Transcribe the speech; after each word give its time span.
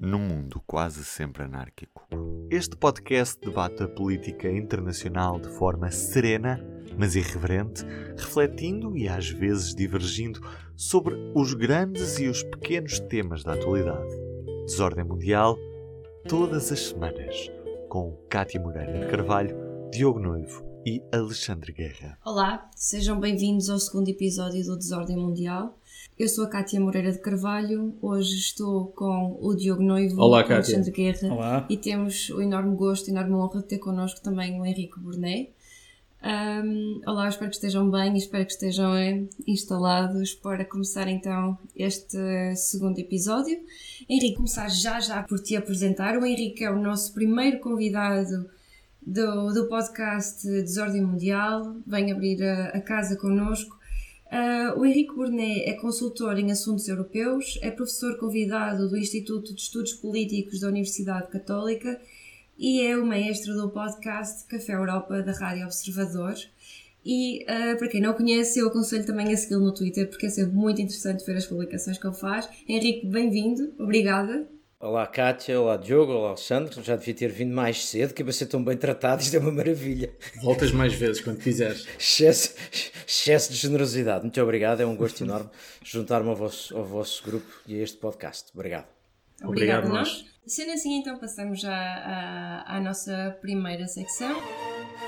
num 0.00 0.18
mundo 0.18 0.62
quase 0.66 1.04
sempre 1.04 1.42
anárquico. 1.42 2.08
Este 2.50 2.74
podcast 2.74 3.38
debate 3.38 3.82
a 3.82 3.88
política 3.88 4.50
internacional 4.50 5.38
de 5.38 5.48
forma 5.50 5.90
serena, 5.90 6.58
mas 6.96 7.14
irreverente, 7.14 7.84
refletindo 8.16 8.96
e 8.96 9.06
às 9.06 9.28
vezes 9.28 9.74
divergindo 9.74 10.40
sobre 10.74 11.14
os 11.34 11.52
grandes 11.52 12.18
e 12.18 12.28
os 12.28 12.42
pequenos 12.42 12.98
temas 12.98 13.44
da 13.44 13.52
atualidade. 13.52 14.16
Desordem 14.64 15.04
Mundial, 15.04 15.58
todas 16.26 16.72
as 16.72 16.80
semanas, 16.80 17.50
com 17.90 18.16
Cátia 18.30 18.58
Moreira 18.58 19.00
de 19.00 19.06
Carvalho, 19.06 19.54
Diogo 19.92 20.18
Noivo 20.18 20.64
e 20.86 21.02
Alexandre 21.12 21.72
Guerra. 21.72 22.18
Olá, 22.24 22.70
sejam 22.74 23.20
bem-vindos 23.20 23.68
ao 23.68 23.78
segundo 23.78 24.08
episódio 24.08 24.64
do 24.64 24.78
Desordem 24.78 25.16
Mundial. 25.16 25.78
Eu 26.20 26.28
sou 26.28 26.44
a 26.44 26.48
Cátia 26.48 26.78
Moreira 26.78 27.10
de 27.12 27.18
Carvalho, 27.18 27.94
hoje 28.02 28.36
estou 28.36 28.88
com 28.88 29.38
o 29.40 29.54
Diogo 29.54 29.82
Noivo 29.82 30.20
Olá, 30.20 30.40
e 30.40 30.44
o 30.44 30.48
Cátia. 30.48 30.76
Alexandre 30.76 30.90
Guerra 30.90 31.34
Olá. 31.34 31.66
e 31.66 31.78
temos 31.78 32.28
o 32.28 32.42
enorme 32.42 32.76
gosto 32.76 33.08
e 33.08 33.10
enorme 33.10 33.32
honra 33.32 33.62
de 33.62 33.68
ter 33.68 33.78
connosco 33.78 34.20
também 34.20 34.60
o 34.60 34.66
Henrique 34.66 35.00
Burnet. 35.00 35.50
Ahm, 36.22 37.00
olá, 37.06 37.26
espero 37.26 37.48
que 37.48 37.56
estejam 37.56 37.90
bem 37.90 38.12
e 38.12 38.18
espero 38.18 38.44
que 38.44 38.52
estejam 38.52 38.94
eh, 38.94 39.22
instalados 39.46 40.34
para 40.34 40.62
começar 40.62 41.08
então 41.08 41.56
este 41.74 42.18
segundo 42.54 42.98
episódio. 42.98 43.58
Henrique, 44.06 44.36
começar 44.36 44.68
já 44.68 45.00
já 45.00 45.22
por 45.22 45.40
te 45.40 45.56
apresentar. 45.56 46.18
O 46.18 46.26
Henrique 46.26 46.62
é 46.62 46.70
o 46.70 46.78
nosso 46.78 47.14
primeiro 47.14 47.60
convidado 47.60 48.44
do, 49.00 49.54
do 49.54 49.68
podcast 49.68 50.46
Desordem 50.46 51.00
Mundial, 51.00 51.76
vem 51.86 52.12
abrir 52.12 52.42
a, 52.42 52.66
a 52.66 52.80
casa 52.82 53.16
connosco. 53.16 53.79
Ah, 54.30 54.74
o 54.76 54.86
Henrique 54.86 55.12
Burnet 55.12 55.68
é 55.68 55.72
consultor 55.72 56.38
em 56.38 56.52
assuntos 56.52 56.86
europeus, 56.86 57.58
é 57.62 57.70
professor 57.70 58.16
convidado 58.16 58.88
do 58.88 58.96
Instituto 58.96 59.52
de 59.52 59.60
Estudos 59.60 59.92
Políticos 59.94 60.60
da 60.60 60.68
Universidade 60.68 61.28
Católica 61.28 62.00
e 62.56 62.80
é 62.80 62.96
o 62.96 63.04
maestro 63.04 63.54
do 63.54 63.68
podcast 63.70 64.46
Café 64.46 64.74
Europa 64.74 65.20
da 65.20 65.32
Rádio 65.32 65.64
Observador. 65.64 66.36
E 67.04 67.44
ah, 67.48 67.74
para 67.76 67.88
quem 67.88 68.00
não 68.00 68.14
conhece, 68.14 68.60
eu 68.60 68.68
aconselho 68.68 69.04
também 69.04 69.32
a 69.32 69.36
segui-lo 69.36 69.64
no 69.64 69.74
Twitter 69.74 70.08
porque 70.08 70.26
é 70.26 70.30
sempre 70.30 70.54
muito 70.54 70.80
interessante 70.80 71.26
ver 71.26 71.36
as 71.36 71.46
publicações 71.46 71.98
que 71.98 72.06
ele 72.06 72.14
faz. 72.14 72.48
Henrique, 72.68 73.06
bem-vindo, 73.06 73.72
obrigada. 73.80 74.46
Olá 74.82 75.06
Kátia, 75.06 75.60
olá 75.60 75.76
Diogo, 75.76 76.10
olá 76.10 76.28
Alexandre. 76.28 76.82
Já 76.82 76.96
devia 76.96 77.12
ter 77.12 77.30
vindo 77.30 77.54
mais 77.54 77.84
cedo, 77.84 78.14
que 78.14 78.22
é 78.22 78.24
para 78.24 78.32
ser 78.32 78.46
tão 78.46 78.64
bem 78.64 78.78
tratado, 78.78 79.20
isto 79.20 79.36
é 79.36 79.38
uma 79.38 79.52
maravilha. 79.52 80.10
Voltas 80.42 80.72
mais 80.72 80.94
vezes 80.94 81.20
quando 81.20 81.36
quiseres. 81.36 81.86
Excesso, 81.98 82.54
excesso 83.06 83.52
de 83.52 83.58
generosidade. 83.58 84.22
Muito 84.22 84.40
obrigado, 84.40 84.80
é 84.80 84.86
um 84.86 84.96
gosto 84.96 85.22
enorme 85.22 85.50
juntar-me 85.84 86.30
ao 86.30 86.34
vosso, 86.34 86.74
ao 86.74 86.82
vosso 86.82 87.22
grupo 87.22 87.46
e 87.66 87.78
a 87.78 87.82
este 87.82 87.98
podcast. 87.98 88.52
Obrigado. 88.54 88.86
Obrigado, 89.44 89.84
a 89.84 89.88
nós. 89.90 90.24
Sendo 90.46 90.72
assim, 90.72 90.98
então 90.98 91.18
passamos 91.18 91.60
já 91.60 91.76
à, 91.76 92.78
à 92.78 92.80
nossa 92.80 93.36
primeira 93.38 93.86
secção. 93.86 94.34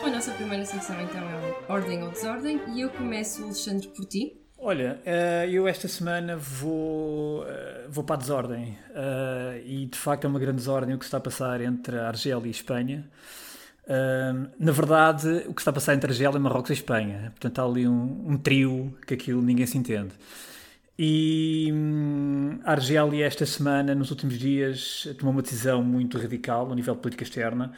A 0.04 0.10
nossa 0.10 0.32
primeira 0.32 0.66
secção 0.66 1.00
então 1.00 1.22
é 1.22 1.72
Ordem 1.72 2.02
ou 2.02 2.10
Desordem 2.10 2.60
e 2.74 2.82
eu 2.82 2.90
começo, 2.90 3.42
Alexandre, 3.42 3.88
por 3.88 4.04
ti. 4.04 4.41
Olha, 4.64 5.00
eh, 5.04 5.48
eu 5.50 5.66
esta 5.66 5.88
semana 5.88 6.36
vou, 6.36 7.44
eh, 7.48 7.86
vou 7.88 8.04
para 8.04 8.14
a 8.14 8.18
desordem 8.18 8.78
eh, 8.94 9.62
e 9.66 9.86
de 9.86 9.98
facto 9.98 10.24
é 10.24 10.28
uma 10.28 10.38
grande 10.38 10.58
desordem 10.58 10.94
o 10.94 10.98
que 10.98 11.04
está 11.04 11.16
a 11.18 11.20
passar 11.20 11.60
entre 11.60 11.98
a 11.98 12.06
Argélia 12.06 12.44
e 12.44 12.48
a 12.48 12.50
Espanha. 12.50 13.04
Eh, 13.88 14.32
Na 14.60 14.70
verdade, 14.72 15.28
o 15.48 15.54
que 15.54 15.60
está 15.60 15.70
a 15.72 15.74
passar 15.74 15.94
entre 15.94 16.08
a 16.10 16.12
Argélia, 16.12 16.38
Marrocos 16.38 16.70
e 16.70 16.74
Espanha. 16.74 17.32
Portanto, 17.32 17.58
há 17.58 17.64
ali 17.64 17.88
um, 17.88 18.24
um 18.28 18.38
trio 18.38 18.96
que 19.06 19.14
aquilo 19.14 19.42
ninguém 19.42 19.66
se 19.66 19.76
entende. 19.78 20.12
E 20.98 21.70
hum, 21.72 22.60
a 22.64 22.72
Argélia, 22.72 23.26
esta 23.26 23.46
semana, 23.46 23.94
nos 23.94 24.10
últimos 24.10 24.38
dias, 24.38 25.08
tomou 25.18 25.32
uma 25.32 25.42
decisão 25.42 25.82
muito 25.82 26.18
radical 26.18 26.68
no 26.68 26.74
nível 26.74 26.94
de 26.94 27.00
política 27.00 27.24
externa. 27.24 27.72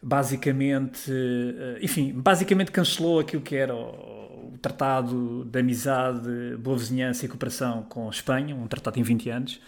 Basicamente, 0.00 1.10
enfim, 1.82 2.12
basicamente 2.14 2.70
cancelou 2.70 3.18
aquilo 3.18 3.42
que 3.42 3.56
era 3.56 3.74
Tratado 4.58 5.44
de 5.44 5.58
Amizade, 5.58 6.56
Boa 6.58 6.76
Vizinhança 6.76 7.24
e 7.24 7.28
Cooperação 7.28 7.82
com 7.84 8.06
a 8.06 8.10
Espanha, 8.10 8.54
um 8.54 8.66
tratado 8.66 8.98
em 8.98 9.02
20 9.02 9.30
anos. 9.30 9.60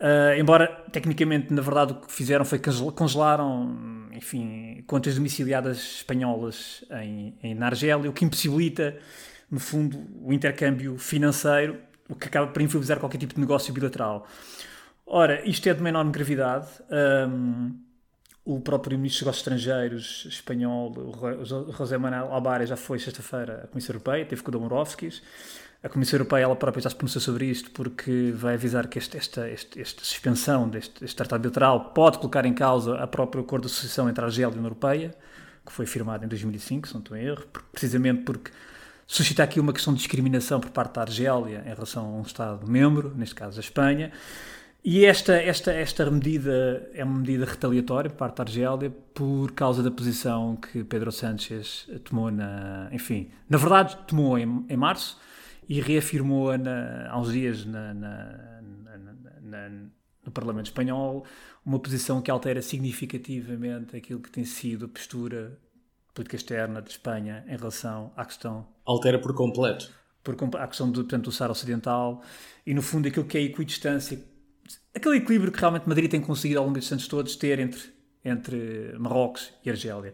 Uh, 0.00 0.38
embora, 0.38 0.66
tecnicamente, 0.90 1.52
na 1.52 1.60
verdade, 1.60 1.92
o 1.92 1.96
que 1.96 2.10
fizeram 2.10 2.44
foi 2.44 2.58
congelaram, 2.94 4.08
enfim, 4.12 4.82
contas 4.86 5.14
domiciliadas 5.14 5.96
espanholas 5.96 6.84
em, 7.02 7.34
em, 7.42 7.54
na 7.54 7.66
Argélia, 7.66 8.08
o 8.08 8.12
que 8.12 8.24
impossibilita, 8.24 8.96
no 9.50 9.60
fundo, 9.60 10.02
o 10.22 10.32
intercâmbio 10.32 10.96
financeiro, 10.96 11.78
o 12.08 12.14
que 12.14 12.28
acaba 12.28 12.46
por 12.46 12.62
inviabilizar 12.62 12.98
qualquer 12.98 13.18
tipo 13.18 13.34
de 13.34 13.40
negócio 13.40 13.74
bilateral. 13.74 14.26
Ora, 15.06 15.46
isto 15.46 15.68
é 15.68 15.74
de 15.74 15.80
uma 15.80 15.88
enorme 15.90 16.12
gravidade. 16.12 16.68
Um, 17.28 17.78
o 18.44 18.60
próprio 18.60 18.98
Ministro 18.98 19.26
dos 19.26 19.36
Estrangeiros 19.36 20.26
espanhol, 20.28 20.92
o 20.96 21.44
José 21.72 21.98
Manuel 21.98 22.32
Albares, 22.32 22.68
já 22.68 22.76
foi 22.76 22.98
sexta-feira 22.98 23.62
à 23.64 23.66
Comissão 23.68 23.94
Europeia, 23.94 24.24
teve 24.24 24.42
com 24.42 24.48
o 24.48 24.52
Dombrovskis. 24.52 25.22
A 25.82 25.88
Comissão 25.88 26.18
Europeia 26.18 26.44
ela 26.44 26.56
própria 26.56 26.82
já 26.82 26.90
se 26.90 26.96
pronunciou 26.96 27.22
sobre 27.22 27.46
isto 27.46 27.70
porque 27.70 28.32
vai 28.34 28.54
avisar 28.54 28.86
que 28.86 28.98
este- 28.98 29.16
esta, 29.16 29.48
este- 29.48 29.80
esta 29.80 30.04
suspensão 30.04 30.68
deste, 30.68 31.00
deste 31.00 31.16
tratado 31.16 31.40
bilateral 31.42 31.90
pode 31.94 32.18
colocar 32.18 32.44
em 32.44 32.52
causa 32.52 32.96
a 32.98 33.06
própria 33.06 33.40
acordo 33.42 33.66
de 33.66 33.72
associação 33.72 34.08
entre 34.08 34.22
a 34.22 34.26
Argélia 34.26 34.44
e 34.44 34.50
a 34.50 34.50
União 34.50 34.64
Europeia, 34.64 35.14
que 35.64 35.72
foi 35.72 35.86
firmado 35.86 36.24
em 36.24 36.28
2005, 36.28 36.88
se 36.88 36.94
não 36.94 37.00
estou 37.00 37.16
em 37.16 37.24
erro, 37.24 37.44
precisamente 37.72 38.22
porque 38.24 38.50
suscita 39.06 39.42
aqui 39.42 39.58
uma 39.58 39.72
questão 39.72 39.92
de 39.94 39.98
discriminação 40.00 40.60
por 40.60 40.70
parte 40.70 40.94
da 40.94 41.02
Argélia 41.02 41.62
em 41.66 41.74
relação 41.74 42.04
a 42.04 42.08
um 42.18 42.22
Estado-membro, 42.22 43.14
neste 43.16 43.34
caso 43.34 43.58
a 43.58 43.60
Espanha. 43.62 44.12
E 44.82 45.04
esta, 45.04 45.34
esta, 45.34 45.72
esta 45.72 46.10
medida 46.10 46.88
é 46.94 47.04
uma 47.04 47.18
medida 47.18 47.44
retaliatória 47.44 48.08
por 48.10 48.16
parte 48.16 48.36
da 48.36 48.44
Argélia 48.44 48.90
por 49.12 49.52
causa 49.52 49.82
da 49.82 49.90
posição 49.90 50.56
que 50.56 50.82
Pedro 50.84 51.12
Sánchez 51.12 51.86
tomou 52.04 52.30
na. 52.30 52.88
Enfim, 52.90 53.30
na 53.48 53.58
verdade, 53.58 53.96
tomou 54.06 54.38
em, 54.38 54.64
em 54.68 54.76
março 54.78 55.20
e 55.68 55.80
reafirmou-a 55.82 56.56
na- 56.56 57.08
há 57.10 57.18
uns 57.20 57.30
dias 57.32 57.64
na- 57.66 57.92
na- 57.92 58.60
na- 59.42 59.68
no 60.24 60.30
Parlamento 60.32 60.66
Espanhol, 60.66 61.24
uma 61.64 61.78
posição 61.78 62.22
que 62.22 62.30
altera 62.30 62.62
significativamente 62.62 63.96
aquilo 63.96 64.20
que 64.20 64.30
tem 64.30 64.44
sido 64.44 64.86
a 64.86 64.88
postura 64.88 65.58
política 66.14 66.36
externa 66.36 66.80
de 66.80 66.90
Espanha 66.90 67.44
em 67.48 67.56
relação 67.56 68.12
à 68.16 68.24
questão 68.24 68.66
Altera 68.84 69.18
por 69.18 69.34
completo. 69.34 69.90
por 70.22 70.36
à 70.58 70.66
questão 70.66 70.90
do, 70.90 71.00
portanto, 71.02 71.24
do 71.24 71.32
Saara 71.32 71.52
Ocidental 71.52 72.22
e, 72.66 72.74
no 72.74 72.82
fundo, 72.82 73.08
aquilo 73.08 73.24
que 73.24 73.38
é 73.38 73.40
a 73.40 73.44
equidistância, 73.44 74.22
aquele 74.94 75.16
equilíbrio 75.16 75.52
que 75.52 75.58
realmente 75.58 75.88
Madrid 75.88 76.10
tem 76.10 76.20
conseguido 76.20 76.58
ao 76.58 76.64
longo 76.66 76.74
destes 76.74 76.92
anos 76.92 77.06
todos 77.06 77.36
ter 77.36 77.58
entre, 77.58 77.80
entre 78.24 78.94
Marrocos 78.98 79.52
e 79.64 79.70
Argélia. 79.70 80.12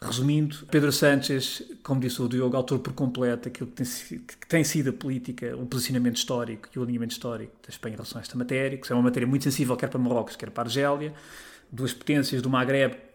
Resumindo, 0.00 0.64
Pedro 0.70 0.92
Sánchez, 0.92 1.62
como 1.82 2.00
disse 2.00 2.22
o 2.22 2.28
Diogo, 2.28 2.56
alterou 2.56 2.78
por 2.80 2.92
completo 2.92 3.48
aquilo 3.48 3.68
que 3.68 3.82
tem, 3.82 3.86
que 4.20 4.46
tem 4.46 4.62
sido 4.62 4.90
a 4.90 4.92
política, 4.92 5.56
o 5.56 5.66
posicionamento 5.66 6.16
histórico 6.16 6.68
e 6.74 6.78
o 6.78 6.82
alinhamento 6.84 7.12
histórico 7.12 7.52
da 7.62 7.68
Espanha 7.68 7.94
em 7.94 7.96
relação 7.96 8.18
a 8.18 8.22
esta 8.22 8.38
matéria, 8.38 8.78
que 8.78 8.92
é 8.92 8.94
uma 8.94 9.02
matéria 9.02 9.26
muito 9.26 9.42
sensível 9.42 9.76
quer 9.76 9.88
para 9.88 9.98
Marrocos, 9.98 10.36
quer 10.36 10.50
para 10.50 10.68
Argélia, 10.68 11.12
duas 11.72 11.92
potências 11.92 12.40
do 12.40 12.48
Maghreb 12.48 13.08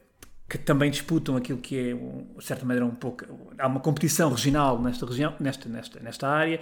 que 0.49 0.57
também 0.57 0.91
disputam 0.91 1.35
aquilo 1.35 1.57
que 1.57 1.77
é, 1.77 1.93
de 1.93 2.45
certa 2.45 2.65
maneira, 2.65 2.85
um 2.85 2.91
pouco. 2.91 3.25
Há 3.57 3.65
uma 3.65 3.79
competição 3.79 4.29
regional 4.29 4.79
nesta 4.79 5.05
região, 5.05 5.33
nesta, 5.39 5.67
nesta, 5.67 5.99
nesta 5.99 6.27
área, 6.27 6.59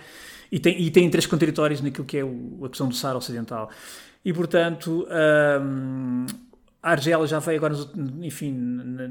e 0.52 0.60
tem, 0.60 0.82
e 0.82 0.90
tem 0.92 1.04
interesses 1.06 1.30
contraditórios 1.30 1.82
naquilo 1.82 2.06
que 2.06 2.18
é 2.18 2.24
o, 2.24 2.64
a 2.64 2.70
questão 2.70 2.88
do 2.88 2.96
Saara 2.96 3.18
Ocidental. 3.18 3.70
E, 4.24 4.32
portanto, 4.34 5.08
hum, 5.62 6.26
a 6.82 6.92
Argélia 6.92 7.26
já 7.28 7.40
veio 7.40 7.58
agora, 7.58 7.76
enfim, 8.22 8.56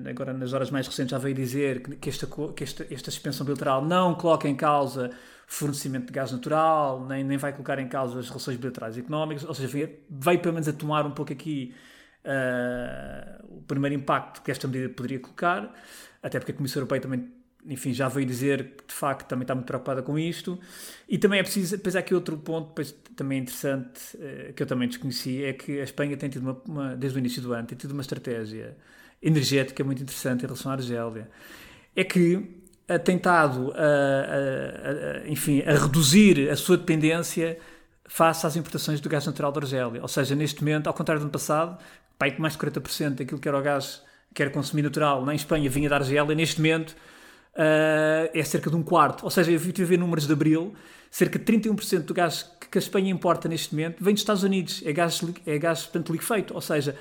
agora 0.09 0.33
nas 0.33 0.53
horas 0.53 0.71
mais 0.71 0.87
recentes, 0.87 1.11
já 1.11 1.19
veio 1.19 1.35
dizer 1.35 1.83
que, 1.99 2.09
esta, 2.09 2.27
que 2.55 2.65
esta, 2.65 2.87
esta 2.91 3.11
suspensão 3.11 3.45
bilateral 3.45 3.85
não 3.85 4.15
coloca 4.15 4.49
em 4.49 4.57
causa 4.57 5.11
fornecimento 5.47 6.07
de 6.07 6.13
gás 6.13 6.31
natural, 6.31 7.05
nem, 7.07 7.25
nem 7.25 7.37
vai 7.37 7.53
colocar 7.53 7.79
em 7.81 7.89
causa 7.89 8.21
as 8.21 8.29
relações 8.29 8.57
bilaterais 8.57 8.97
económicas, 8.97 9.45
ou 9.45 9.53
seja, 9.53 9.67
veio, 9.67 9.91
veio 10.09 10.39
pelo 10.39 10.55
menos 10.55 10.69
a 10.69 10.73
tomar 10.73 11.05
um 11.05 11.11
pouco 11.11 11.33
aqui 11.33 11.75
ah, 12.25 13.41
o 13.49 13.63
primeiro 13.63 13.97
impacto 13.97 14.43
que 14.43 14.51
esta 14.51 14.69
medida 14.69 14.89
poderia 14.91 15.19
colocar, 15.19 15.75
até 16.23 16.39
porque 16.39 16.53
a 16.53 16.55
Comissão 16.55 16.81
Europeia 16.81 17.01
também, 17.01 17.29
enfim, 17.67 17.93
já 17.93 18.09
veio 18.09 18.27
dizer 18.27 18.77
que 18.77 18.87
de 18.89 18.95
facto 18.95 19.29
também 19.29 19.43
está 19.45 19.55
muito 19.55 19.67
preocupada 19.67 20.03
com 20.03 20.19
isto. 20.19 20.59
E 21.09 21.19
também 21.19 21.41
é 21.41 21.43
preciso, 21.43 21.77
depois 21.77 21.95
há 21.97 22.01
aqui 22.01 22.15
outro 22.15 22.37
ponto 22.39 22.69
depois, 22.69 22.93
também 23.17 23.39
interessante, 23.41 24.01
eh, 24.21 24.53
que 24.55 24.63
eu 24.63 24.67
também 24.67 24.89
desconheci, 24.89 25.45
é 25.45 25.53
que 25.53 25.81
a 25.81 25.85
Espanha 25.85 26.17
tem 26.17 26.29
tido, 26.31 26.43
uma, 26.43 26.63
uma- 26.67 26.97
desde 26.97 27.19
o 27.19 27.21
início 27.21 27.43
do 27.43 27.53
ano, 27.53 27.67
tem 27.67 27.77
tido 27.77 27.93
uma 27.93 28.01
estratégia 28.03 28.77
energética 29.23 29.85
muito 29.85 30.03
interessante 30.03 30.41
em 30.45 30.47
relação 30.47 30.71
à 30.73 30.75
Argélia. 30.75 31.29
É 31.95 32.05
que 32.05 32.57
a 32.89 32.99
tentado, 32.99 33.73
a, 33.77 33.79
a- 33.79 35.21
a- 35.25 35.29
enfim, 35.29 35.63
a 35.63 35.73
reduzir 35.75 36.49
a 36.51 36.57
sua 36.57 36.77
dependência 36.77 37.59
face 38.09 38.47
às 38.47 38.57
importações 38.57 39.01
do 39.01 39.09
gás 39.09 39.27
natural 39.27 39.53
da 39.53 39.61
Argélia. 39.61 40.03
Ou 40.03 40.09
seja, 40.09 40.35
neste 40.35 40.61
momento, 40.63 40.87
ao 40.89 40.95
contrário 40.95 41.21
do 41.21 41.25
ano 41.25 41.33
passado, 41.33 41.79
pai, 42.19 42.35
mais 42.39 42.55
de 42.55 42.59
40% 42.59 43.17
daquilo 43.19 43.41
que 43.41 43.49
era 43.49 43.59
o 43.59 43.63
gás 43.63 44.03
que 44.35 44.43
era 44.43 44.51
consumido 44.51 44.89
natural 44.89 45.25
na 45.25 45.35
Espanha 45.35 45.69
vinha 45.69 45.89
da 45.89 45.97
Argélia, 45.97 46.35
neste 46.37 46.59
momento 46.61 46.95
ah, 47.57 48.31
é 48.33 48.43
cerca 48.43 48.71
de 48.71 48.77
um 48.77 48.83
quarto. 48.83 49.25
Ou 49.25 49.31
seja, 49.31 49.51
eu 49.51 49.57
estive 49.57 49.83
a 49.83 49.87
ver 49.87 49.99
números 49.99 50.27
de 50.27 50.33
abril, 50.33 50.75
cerca 51.11 51.39
de 51.39 51.45
31% 51.45 52.01
do 52.01 52.15
gás 52.15 52.51
que 52.71 52.79
a 52.79 52.81
Espanha 52.81 53.11
importa 53.11 53.49
neste 53.49 53.75
momento 53.75 54.03
vem 54.03 54.15
dos 54.15 54.21
Estados 54.21 54.45
Unidos, 54.45 54.83
é 54.85 54.93
gás, 54.93 55.21
é 55.45 55.59
gás 55.59 55.83
portanto, 55.83 56.13
liquefeito. 56.13 56.55
Ou 56.55 56.61
seja, 56.61 56.97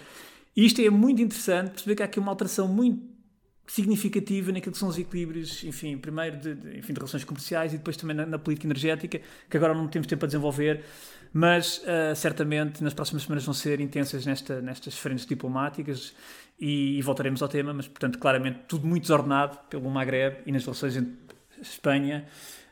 isto 0.55 0.81
é 0.81 0.89
muito 0.89 1.21
interessante 1.21 1.71
perceber 1.71 1.95
que 1.95 2.01
há 2.01 2.05
aqui 2.05 2.19
uma 2.19 2.31
alteração 2.31 2.67
muito 2.67 3.19
significativa 3.67 4.51
naquilo 4.51 4.71
que 4.71 4.79
são 4.79 4.89
os 4.89 4.97
equilíbrios, 4.97 5.63
enfim, 5.63 5.95
primeiro 5.95 6.37
de, 6.37 6.55
de, 6.55 6.79
enfim, 6.79 6.91
de 6.91 6.99
relações 6.99 7.23
comerciais 7.23 7.71
e 7.71 7.77
depois 7.77 7.95
também 7.95 8.15
na, 8.15 8.25
na, 8.25 8.39
política 8.39 8.65
energética, 8.65 9.21
que 9.47 9.57
agora 9.57 9.75
não 9.75 9.87
temos 9.87 10.07
tempo 10.07 10.25
a 10.25 10.27
desenvolver, 10.27 10.83
mas 11.31 11.77
uh, 11.77 12.15
certamente 12.15 12.83
nas 12.83 12.95
próximas 12.95 13.23
semanas 13.23 13.45
vão 13.45 13.53
ser 13.53 13.79
intensas 13.79 14.25
nesta, 14.25 14.59
nestas 14.59 14.97
frentes 14.97 15.23
diplomáticas 15.23 16.15
e, 16.59 16.97
e, 16.97 17.01
voltaremos 17.01 17.41
ao 17.41 17.47
tema, 17.47 17.73
mas 17.73 17.87
portanto 17.87 18.19
claramente 18.19 18.59
tudo 18.67 18.85
muito 18.85 19.03
desordenado 19.03 19.57
pelo 19.69 19.89
Maghreb 19.89 20.37
e 20.45 20.51
nas 20.51 20.63
relações 20.63 20.97
entre 20.97 21.13
Espanha 21.61 22.25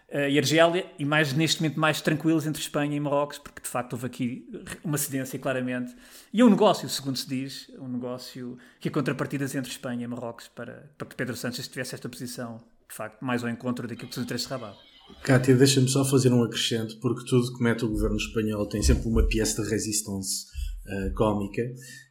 uh, 0.10 0.30
e 0.30 0.38
Argélia 0.38 0.86
e 1.00 1.06
mais 1.06 1.34
neste 1.34 1.62
momento 1.62 1.80
mais 1.80 2.01
tranquilos 2.01 2.45
entre 2.45 2.62
Espanha 2.62 2.95
e 2.95 3.00
Marrocos, 3.00 3.38
porque 3.38 3.62
de 3.62 3.68
facto 3.68 3.94
houve 3.94 4.06
aqui 4.06 4.50
uma 4.84 4.98
cedência 4.98 5.39
claramente 5.39 5.95
e 6.34 6.42
é 6.42 6.45
um 6.45 6.50
negócio, 6.50 6.88
segundo 6.89 7.18
se 7.18 7.28
diz, 7.28 7.72
um 7.80 7.88
negócio 7.88 8.57
que 8.80 8.89
há 8.89 8.92
contrapartidas 8.92 9.56
entre 9.56 9.72
Espanha 9.72 10.04
e 10.04 10.07
Marrocos 10.07 10.48
para, 10.50 10.92
para 10.98 11.07
que 11.07 11.16
Pedro 11.16 11.36
Sánchez 11.36 11.68
tivesse 11.68 11.95
esta 11.95 12.10
posição, 12.10 12.57
de 12.90 12.95
facto, 12.95 13.22
mais 13.24 13.44
ao 13.44 13.50
encontro 13.50 13.88
daquilo 13.88 14.10
que 14.10 14.19
interesses 14.19 14.48
de 14.48 14.54
Rabat. 14.54 14.78
Cátia, 15.24 15.56
deixa-me 15.56 15.88
só 15.88 16.04
fazer 16.04 16.33
um 16.33 16.44
acrescento, 16.44 16.98
porque 16.98 17.25
tudo 17.25 17.56
que 17.56 17.63
mete 17.63 17.86
o 17.86 17.88
governo 17.88 18.18
espanhol 18.18 18.66
tem 18.66 18.83
sempre 18.83 19.07
uma 19.07 19.25
peça 19.25 19.63
de 19.63 19.69
resistência 19.69 20.56
uh, 20.88 21.13
cómica, 21.13 21.62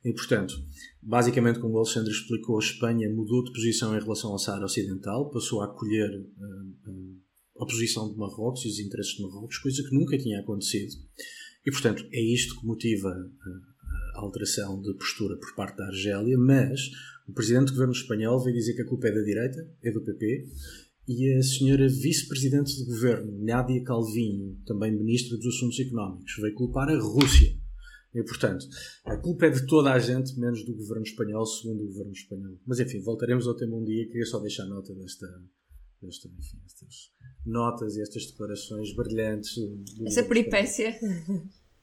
e 0.05 0.13
portanto, 0.13 0.55
basicamente, 1.03 1.59
como 1.59 1.75
o 1.75 1.79
Alexandre 1.79 2.13
explicou, 2.13 2.57
a 2.57 2.63
Espanha 2.63 3.09
mudou 3.09 3.45
de 3.45 3.53
posição 3.53 3.97
em 3.97 4.01
relação 4.01 4.31
ao 4.33 4.39
Saara 4.39 4.65
Ocidental, 4.65 5.31
passou 5.31 5.63
a 5.63 5.67
acolher 5.67 6.11
uh, 6.11 7.63
a 7.63 7.67
posição 7.67 8.11
de 8.11 8.19
Marrocos 8.19 8.65
e 8.65 8.69
os 8.69 8.79
interesses 8.79 9.15
de 9.15 9.23
Marrocos, 9.23 9.59
coisa 9.59 9.83
que 9.83 9.95
nunca 9.95 10.19
tinha 10.19 10.41
acontecido. 10.41 10.95
E, 11.67 11.71
portanto, 11.71 12.07
é 12.13 12.21
isto 12.21 12.61
que 12.61 12.67
motiva 12.67 13.09
a 14.15 14.21
alteração 14.21 14.81
de 14.81 14.95
postura 14.95 15.37
por 15.37 15.55
parte 15.55 15.77
da 15.79 15.87
Argélia, 15.87 16.39
mas 16.39 16.81
o 17.27 17.33
presidente 17.33 17.67
do 17.67 17.73
governo 17.73 17.93
espanhol 17.93 18.43
veio 18.43 18.57
dizer 18.57 18.75
que 18.75 18.83
a 18.83 18.87
culpa 18.87 19.09
é 19.09 19.13
da 19.13 19.23
direita, 19.23 19.69
é 19.83 19.91
do 19.91 20.01
PP, 20.01 20.47
e 21.09 21.33
a 21.35 21.43
senhora 21.43 21.89
vice-presidente 21.89 22.77
do 22.79 22.87
governo, 22.87 23.45
Nádia 23.45 23.83
Calvinho, 23.83 24.59
também 24.67 24.93
ministra 24.93 25.37
dos 25.37 25.57
Assuntos 25.57 25.79
Económicos, 25.79 26.35
veio 26.41 26.55
culpar 26.55 26.89
a 26.89 26.99
Rússia. 26.99 27.56
E, 28.17 28.25
portanto, 28.25 28.67
a 29.05 29.15
culpa 29.19 29.45
é 29.45 29.51
de 29.51 29.67
toda 29.67 29.93
a 29.93 29.99
gente, 29.99 30.39
menos 30.41 30.65
do 30.65 30.75
governo 30.75 31.03
espanhol, 31.03 31.45
segundo 31.45 31.85
o 31.85 31.87
governo 31.87 32.13
espanhol. 32.13 32.59
Mas, 32.67 32.81
enfim, 32.81 33.03
voltaremos 33.03 33.47
ao 33.47 33.55
tema 33.55 33.77
um 33.77 33.85
dia. 33.85 34.07
Queria 34.07 34.25
só 34.25 34.39
deixar 34.39 34.65
nota 34.65 34.95
desta, 34.95 35.27
desta 36.01 36.29
enfim, 36.29 36.59
estas 36.65 37.13
notas 37.45 37.97
e 37.97 38.01
estas 38.01 38.27
declarações 38.27 38.97
brilhantes. 38.97 39.55
Essa 40.07 40.23
peripécia. 40.23 40.99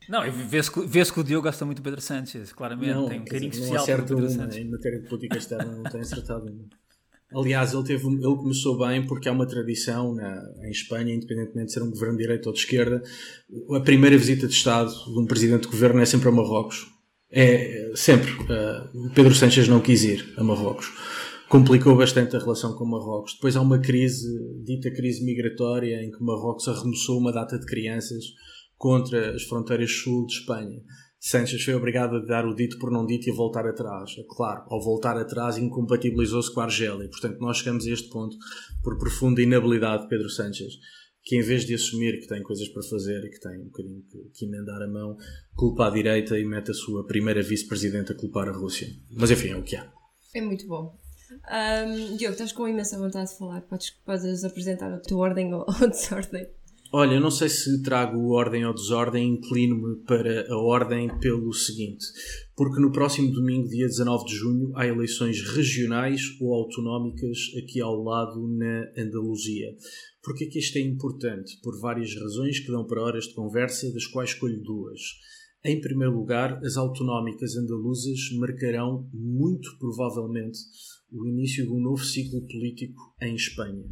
Não, 0.10 0.24
vê-se 0.50 0.72
que, 0.72 0.86
vê 0.86 1.06
que 1.06 1.20
o 1.20 1.24
Diogo 1.24 1.48
gosta 1.48 1.66
muito 1.66 1.78
do 1.78 1.84
Pedro 1.84 2.02
Sánchez, 2.02 2.52
claramente, 2.52 2.94
não, 2.94 3.08
tem 3.08 3.22
um 3.22 3.26
carinho 3.26 3.52
dizer, 3.52 3.64
especial 3.64 3.98
não 4.00 4.06
Pedro 4.06 4.30
Sánchez. 4.30 4.66
Em 4.66 4.70
matéria 4.70 5.00
de 5.00 5.08
política 5.08 5.38
externa 5.38 5.72
não 5.72 5.84
tem 5.84 6.02
acertado 6.02 6.52
uma. 6.52 6.68
Aliás, 7.34 7.74
ele, 7.74 7.84
teve, 7.84 8.08
ele 8.08 8.36
começou 8.36 8.78
bem 8.78 9.06
porque 9.06 9.28
há 9.28 9.32
uma 9.32 9.48
tradição 9.48 10.14
na, 10.14 10.42
em 10.66 10.72
Espanha, 10.72 11.14
independentemente 11.14 11.68
de 11.68 11.74
ser 11.74 11.84
um 11.84 11.90
governo 11.90 12.18
de 12.18 12.24
direita 12.24 12.50
ou 12.50 12.54
de 12.54 12.60
esquerda, 12.60 13.02
a 13.72 13.80
primeira 13.80 14.18
visita 14.18 14.48
de 14.48 14.54
Estado 14.54 14.92
de 14.92 15.20
um 15.20 15.26
presidente 15.26 15.64
de 15.64 15.70
governo 15.70 16.00
é 16.00 16.06
sempre 16.06 16.30
a 16.30 16.32
Marrocos. 16.32 16.88
É 17.32 17.92
sempre. 17.96 18.32
Uh, 18.32 19.10
Pedro 19.16 19.34
Sánchez 19.34 19.68
não 19.68 19.80
quis 19.80 20.04
ir 20.04 20.34
a 20.38 20.44
Marrocos. 20.44 20.92
Complicou 21.50 21.96
bastante 21.96 22.36
a 22.36 22.40
relação 22.40 22.76
com 22.76 22.86
Marrocos. 22.86 23.34
Depois 23.34 23.56
há 23.56 23.62
uma 23.62 23.80
crise, 23.80 24.28
dita 24.64 24.92
crise 24.92 25.24
migratória, 25.24 26.04
em 26.04 26.12
que 26.12 26.24
Marrocos 26.24 26.68
arremessou 26.68 27.20
uma 27.20 27.32
data 27.32 27.58
de 27.58 27.66
crianças 27.66 28.24
contra 28.78 29.36
as 29.36 29.44
fronteiras 29.44 29.92
sul 29.92 30.26
de 30.26 30.34
Espanha. 30.34 30.82
Sanchez 31.26 31.64
foi 31.64 31.74
obrigado 31.74 32.18
a 32.18 32.20
dar 32.20 32.46
o 32.46 32.54
dito 32.54 32.78
por 32.78 32.92
não 32.92 33.06
dito 33.06 33.30
e 33.30 33.32
a 33.32 33.34
voltar 33.34 33.66
atrás. 33.66 34.14
É 34.20 34.24
claro, 34.28 34.66
ao 34.68 34.84
voltar 34.84 35.18
atrás 35.18 35.58
incompatibilizou-se 35.58 36.54
com 36.54 36.60
a 36.60 36.66
Argélia. 36.66 37.08
Portanto, 37.08 37.40
nós 37.40 37.60
chegamos 37.60 37.88
a 37.88 37.92
este 37.92 38.10
ponto 38.10 38.36
por 38.84 38.98
profunda 38.98 39.42
inabilidade 39.42 40.04
de 40.04 40.10
Pedro 40.10 40.30
Sanchez, 40.30 40.74
que 41.24 41.38
em 41.38 41.42
vez 41.42 41.64
de 41.64 41.76
assumir 41.76 42.20
que 42.20 42.28
tem 42.28 42.44
coisas 42.44 42.68
para 42.68 42.84
fazer 42.84 43.24
e 43.24 43.30
que 43.30 43.40
tem 43.40 43.58
um 43.58 43.68
bocadinho 43.68 44.04
que, 44.12 44.18
que 44.34 44.46
emendar 44.46 44.82
a 44.82 44.88
mão, 44.88 45.16
culpa 45.56 45.88
à 45.88 45.90
direita 45.90 46.38
e 46.38 46.44
mete 46.44 46.72
a 46.72 46.74
sua 46.74 47.08
primeira 47.08 47.42
vice-presidente 47.42 48.12
a 48.12 48.16
culpar 48.16 48.50
a 48.50 48.52
Rússia. 48.52 48.90
Mas 49.10 49.32
enfim, 49.32 49.52
é 49.52 49.56
o 49.56 49.64
que 49.64 49.78
há. 49.78 49.90
É 50.36 50.42
muito 50.42 50.68
bom. 50.68 51.00
Um, 51.32 52.18
Diogo, 52.18 52.34
estás 52.34 52.52
com 52.52 52.68
imensa 52.68 52.98
vontade 52.98 53.32
de 53.32 53.38
falar. 53.38 53.62
Podes, 53.62 53.92
podes 53.92 54.44
apresentar 54.44 54.92
a 54.92 55.00
tua 55.00 55.20
ordem 55.20 55.54
ou, 55.54 55.62
ou 55.82 55.90
desordem. 55.90 56.50
Olha, 56.96 57.16
eu 57.16 57.20
não 57.20 57.32
sei 57.32 57.50
se 57.50 57.82
trago 57.82 58.34
ordem 58.34 58.68
ou 58.68 58.74
desordem, 58.74 59.28
inclino-me 59.28 59.96
para 60.06 60.46
a 60.48 60.56
ordem 60.56 61.10
pelo 61.18 61.52
seguinte, 61.52 62.06
porque 62.56 62.80
no 62.80 62.92
próximo 62.92 63.32
domingo, 63.32 63.68
dia 63.68 63.88
19 63.88 64.26
de 64.26 64.36
junho, 64.36 64.72
há 64.76 64.86
eleições 64.86 65.42
regionais 65.42 66.22
ou 66.40 66.54
autonómicas 66.54 67.40
aqui 67.58 67.82
ao 67.82 67.96
lado 67.96 68.48
na 68.48 68.92
Andaluzia. 68.96 69.76
Porque 70.22 70.44
é 70.44 70.48
que 70.48 70.60
isto 70.60 70.78
é 70.78 70.82
importante? 70.82 71.60
Por 71.64 71.82
várias 71.82 72.14
razões 72.14 72.60
que 72.60 72.72
dão 72.72 72.86
para 72.86 73.02
horas 73.02 73.24
de 73.24 73.34
conversa, 73.34 73.92
das 73.92 74.06
quais 74.06 74.30
escolho 74.30 74.62
duas. 74.62 75.02
Em 75.66 75.82
primeiro 75.82 76.16
lugar, 76.16 76.64
as 76.64 76.78
autonómicas 76.78 77.56
andaluzas 77.56 78.20
marcarão, 78.38 79.10
muito 79.12 79.68
provavelmente, 79.80 80.60
o 81.12 81.26
início 81.26 81.66
de 81.66 81.72
um 81.72 81.82
novo 81.82 82.04
ciclo 82.04 82.46
político 82.46 83.16
em 83.20 83.34
Espanha. 83.34 83.84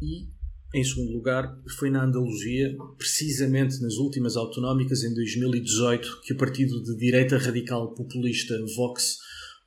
E 0.00 0.39
em 0.72 0.84
segundo 0.84 1.12
lugar, 1.12 1.52
foi 1.78 1.90
na 1.90 2.04
Andaluzia, 2.04 2.76
precisamente 2.96 3.80
nas 3.82 3.94
últimas 3.94 4.36
autonómicas 4.36 5.02
em 5.02 5.12
2018, 5.12 6.20
que 6.22 6.32
o 6.32 6.36
partido 6.36 6.80
de 6.82 6.96
direita 6.96 7.36
radical 7.38 7.92
populista 7.92 8.54
Vox 8.76 9.18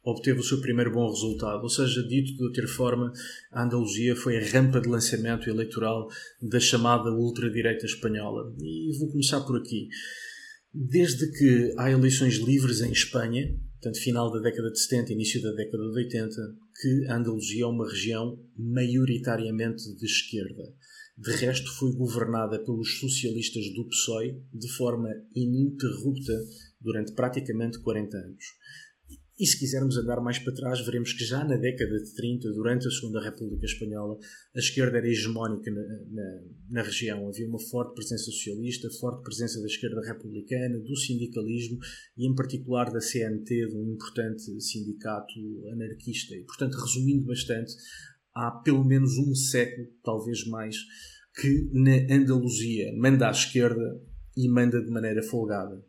obteve 0.03 0.39
o 0.39 0.43
seu 0.43 0.59
primeiro 0.61 0.91
bom 0.91 1.09
resultado. 1.09 1.61
Ou 1.63 1.69
seja, 1.69 2.03
dito 2.03 2.35
de 2.35 2.43
outra 2.43 2.67
forma, 2.67 3.11
a 3.51 3.63
Andaluzia 3.63 4.15
foi 4.15 4.37
a 4.37 4.45
rampa 4.45 4.79
de 4.79 4.89
lançamento 4.89 5.49
eleitoral 5.49 6.07
da 6.41 6.59
chamada 6.59 7.11
ultradireita 7.11 7.85
espanhola. 7.85 8.53
E 8.61 8.97
vou 8.99 9.09
começar 9.09 9.41
por 9.41 9.57
aqui. 9.57 9.87
Desde 10.73 11.31
que 11.31 11.73
há 11.77 11.91
eleições 11.91 12.35
livres 12.35 12.81
em 12.81 12.91
Espanha, 12.91 13.43
portanto, 13.73 14.01
final 14.01 14.31
da 14.31 14.39
década 14.39 14.71
de 14.71 14.79
70, 14.79 15.13
início 15.13 15.41
da 15.41 15.51
década 15.51 15.83
de 15.83 15.97
80, 15.97 16.35
que 16.81 17.07
a 17.07 17.17
Andaluzia 17.17 17.63
é 17.63 17.67
uma 17.67 17.89
região 17.89 18.39
maioritariamente 18.57 19.83
de 19.95 20.05
esquerda. 20.05 20.63
De 21.15 21.31
resto, 21.31 21.71
foi 21.75 21.93
governada 21.93 22.57
pelos 22.63 22.99
socialistas 22.99 23.71
do 23.73 23.87
PSOE 23.87 24.41
de 24.51 24.67
forma 24.73 25.09
ininterrupta 25.35 26.33
durante 26.81 27.13
praticamente 27.13 27.79
40 27.79 28.17
anos. 28.17 28.43
E 29.39 29.47
se 29.47 29.57
quisermos 29.57 29.97
andar 29.97 30.21
mais 30.21 30.37
para 30.37 30.53
trás, 30.53 30.79
veremos 30.85 31.11
que 31.11 31.25
já 31.25 31.43
na 31.43 31.57
década 31.57 31.97
de 31.99 32.13
30, 32.13 32.51
durante 32.51 32.87
a 32.87 32.91
Segunda 32.91 33.19
República 33.19 33.65
Espanhola, 33.65 34.15
a 34.55 34.59
esquerda 34.59 34.99
era 34.99 35.07
hegemónica 35.07 35.71
na, 35.71 35.81
na, 35.81 36.41
na, 36.69 36.81
região. 36.83 37.27
Havia 37.27 37.47
uma 37.47 37.59
forte 37.59 37.95
presença 37.95 38.25
socialista, 38.25 38.87
forte 38.99 39.23
presença 39.23 39.59
da 39.59 39.65
esquerda 39.65 40.01
republicana, 40.01 40.79
do 40.79 40.95
sindicalismo 40.95 41.79
e, 42.15 42.27
em 42.27 42.35
particular, 42.35 42.91
da 42.91 43.01
CNT, 43.01 43.69
de 43.69 43.75
um 43.75 43.93
importante 43.93 44.43
sindicato 44.61 45.33
anarquista. 45.71 46.35
E, 46.35 46.43
portanto, 46.43 46.75
resumindo 46.75 47.25
bastante, 47.25 47.73
há 48.35 48.51
pelo 48.51 48.83
menos 48.83 49.17
um 49.17 49.33
século, 49.35 49.87
talvez 50.03 50.45
mais, 50.47 50.75
que 51.39 51.69
na 51.73 52.13
Andaluzia 52.13 52.93
manda 52.95 53.27
à 53.27 53.31
esquerda 53.31 54.01
e 54.35 54.47
manda 54.47 54.81
de 54.81 54.89
maneira 54.89 55.23
folgada. 55.23 55.83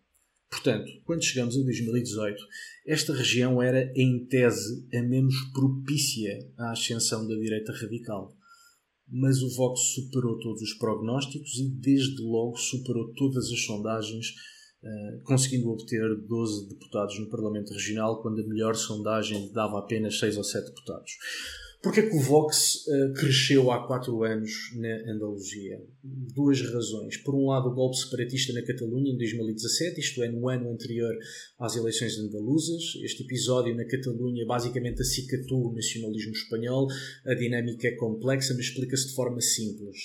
Portanto, 0.51 0.91
quando 1.05 1.25
chegamos 1.25 1.57
a 1.57 1.63
2018, 1.63 2.41
esta 2.87 3.13
região 3.13 3.61
era, 3.61 3.93
em 3.97 4.25
tese, 4.27 4.87
a 4.95 5.03
menos 5.03 5.35
propícia 5.53 6.39
à 6.57 6.71
ascensão 6.71 7.27
da 7.27 7.35
direita 7.35 7.73
radical. 7.73 8.37
Mas 9.09 9.43
o 9.43 9.55
Vox 9.55 9.81
superou 9.95 10.39
todos 10.39 10.63
os 10.63 10.75
prognósticos 10.75 11.59
e, 11.59 11.69
desde 11.69 12.23
logo, 12.23 12.57
superou 12.57 13.13
todas 13.15 13.51
as 13.51 13.61
sondagens, 13.65 14.29
uh, 14.83 15.23
conseguindo 15.25 15.69
obter 15.69 16.03
12 16.27 16.69
deputados 16.69 17.19
no 17.19 17.29
Parlamento 17.29 17.73
Regional, 17.73 18.23
quando 18.23 18.41
a 18.41 18.47
melhor 18.47 18.75
sondagem 18.77 19.53
dava 19.53 19.81
apenas 19.81 20.19
6 20.19 20.37
ou 20.37 20.45
7 20.45 20.69
deputados. 20.69 21.11
Porquê 21.85 22.01
que 22.01 22.17
o 22.17 22.21
Vox 22.21 22.87
uh, 22.87 23.13
cresceu 23.13 23.71
há 23.71 23.87
quatro 23.87 24.23
anos 24.23 24.51
na 24.75 25.13
Andaluzia? 25.13 25.79
Duas 26.03 26.59
razões. 26.63 27.19
Por 27.19 27.35
um 27.35 27.49
lado, 27.49 27.69
o 27.69 27.75
golpe 27.75 27.99
separatista 27.99 28.55
na 28.55 28.65
Catalunha 28.65 29.13
em 29.13 29.19
2017, 29.19 30.01
isto 30.01 30.23
é, 30.23 30.31
no 30.31 30.49
ano 30.49 30.73
anterior 30.73 31.15
às 31.61 31.77
eleições 31.77 32.19
andaluzas. 32.19 32.83
Este 33.03 33.23
episódio 33.25 33.77
na 33.77 33.85
Catalunha 33.85 34.47
basicamente 34.47 35.03
acicatou 35.03 35.71
o 35.71 35.75
nacionalismo 35.75 36.33
espanhol. 36.33 36.89
A 37.27 37.35
dinâmica 37.35 37.87
é 37.87 37.97
complexa, 37.97 38.55
mas 38.55 38.65
explica-se 38.65 39.09
de 39.09 39.15
forma 39.15 39.43
simples. 39.43 39.99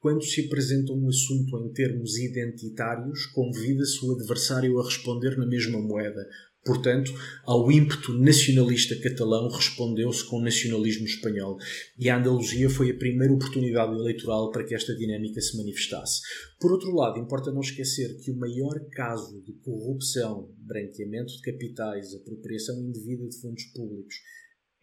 quando 0.00 0.24
se 0.24 0.44
apresenta 0.44 0.92
um 0.92 1.08
assunto 1.08 1.56
em 1.64 1.72
termos 1.72 2.18
identitários, 2.18 3.26
convida-se 3.26 4.04
o 4.04 4.10
adversário 4.10 4.76
a 4.80 4.84
responder 4.84 5.38
na 5.38 5.46
mesma 5.46 5.80
moeda. 5.80 6.26
Portanto, 6.64 7.12
ao 7.44 7.72
ímpeto 7.72 8.14
nacionalista 8.14 8.94
catalão 9.00 9.48
respondeu-se 9.48 10.24
com 10.24 10.36
o 10.36 10.42
nacionalismo 10.42 11.04
espanhol, 11.04 11.58
e 11.98 12.08
a 12.08 12.16
Andaluzia 12.16 12.70
foi 12.70 12.90
a 12.90 12.96
primeira 12.96 13.34
oportunidade 13.34 13.92
eleitoral 13.92 14.52
para 14.52 14.64
que 14.64 14.74
esta 14.74 14.94
dinâmica 14.94 15.40
se 15.40 15.56
manifestasse. 15.56 16.20
Por 16.60 16.70
outro 16.70 16.94
lado, 16.94 17.18
importa 17.18 17.50
não 17.50 17.60
esquecer 17.60 18.16
que 18.20 18.30
o 18.30 18.36
maior 18.36 18.78
caso 18.92 19.42
de 19.42 19.52
corrupção, 19.54 20.54
branqueamento 20.58 21.36
de 21.36 21.42
capitais, 21.42 22.14
apropriação 22.14 22.80
indevida 22.80 23.26
de 23.26 23.40
fundos 23.40 23.64
públicos, 23.74 24.14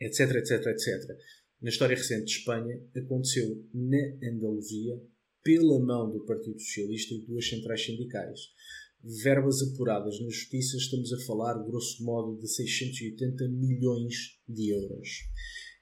etc, 0.01 0.35
etc, 0.35 0.65
etc, 0.67 1.17
na 1.61 1.69
história 1.69 1.95
recente 1.95 2.25
de 2.25 2.31
Espanha, 2.31 2.77
aconteceu 2.95 3.65
na 3.73 4.29
Andaluzia 4.29 4.99
pela 5.43 5.79
mão 5.79 6.11
do 6.11 6.25
Partido 6.25 6.59
Socialista 6.59 7.13
e 7.13 7.25
duas 7.25 7.47
centrais 7.47 7.85
sindicais. 7.85 8.39
Verbas 9.03 9.61
apuradas 9.61 10.19
na 10.19 10.29
Justiça, 10.29 10.75
estamos 10.75 11.13
a 11.13 11.19
falar, 11.25 11.53
grosso 11.63 12.03
modo, 12.03 12.37
de 12.37 12.47
680 12.47 13.47
milhões 13.47 14.37
de 14.47 14.69
euros. 14.69 15.29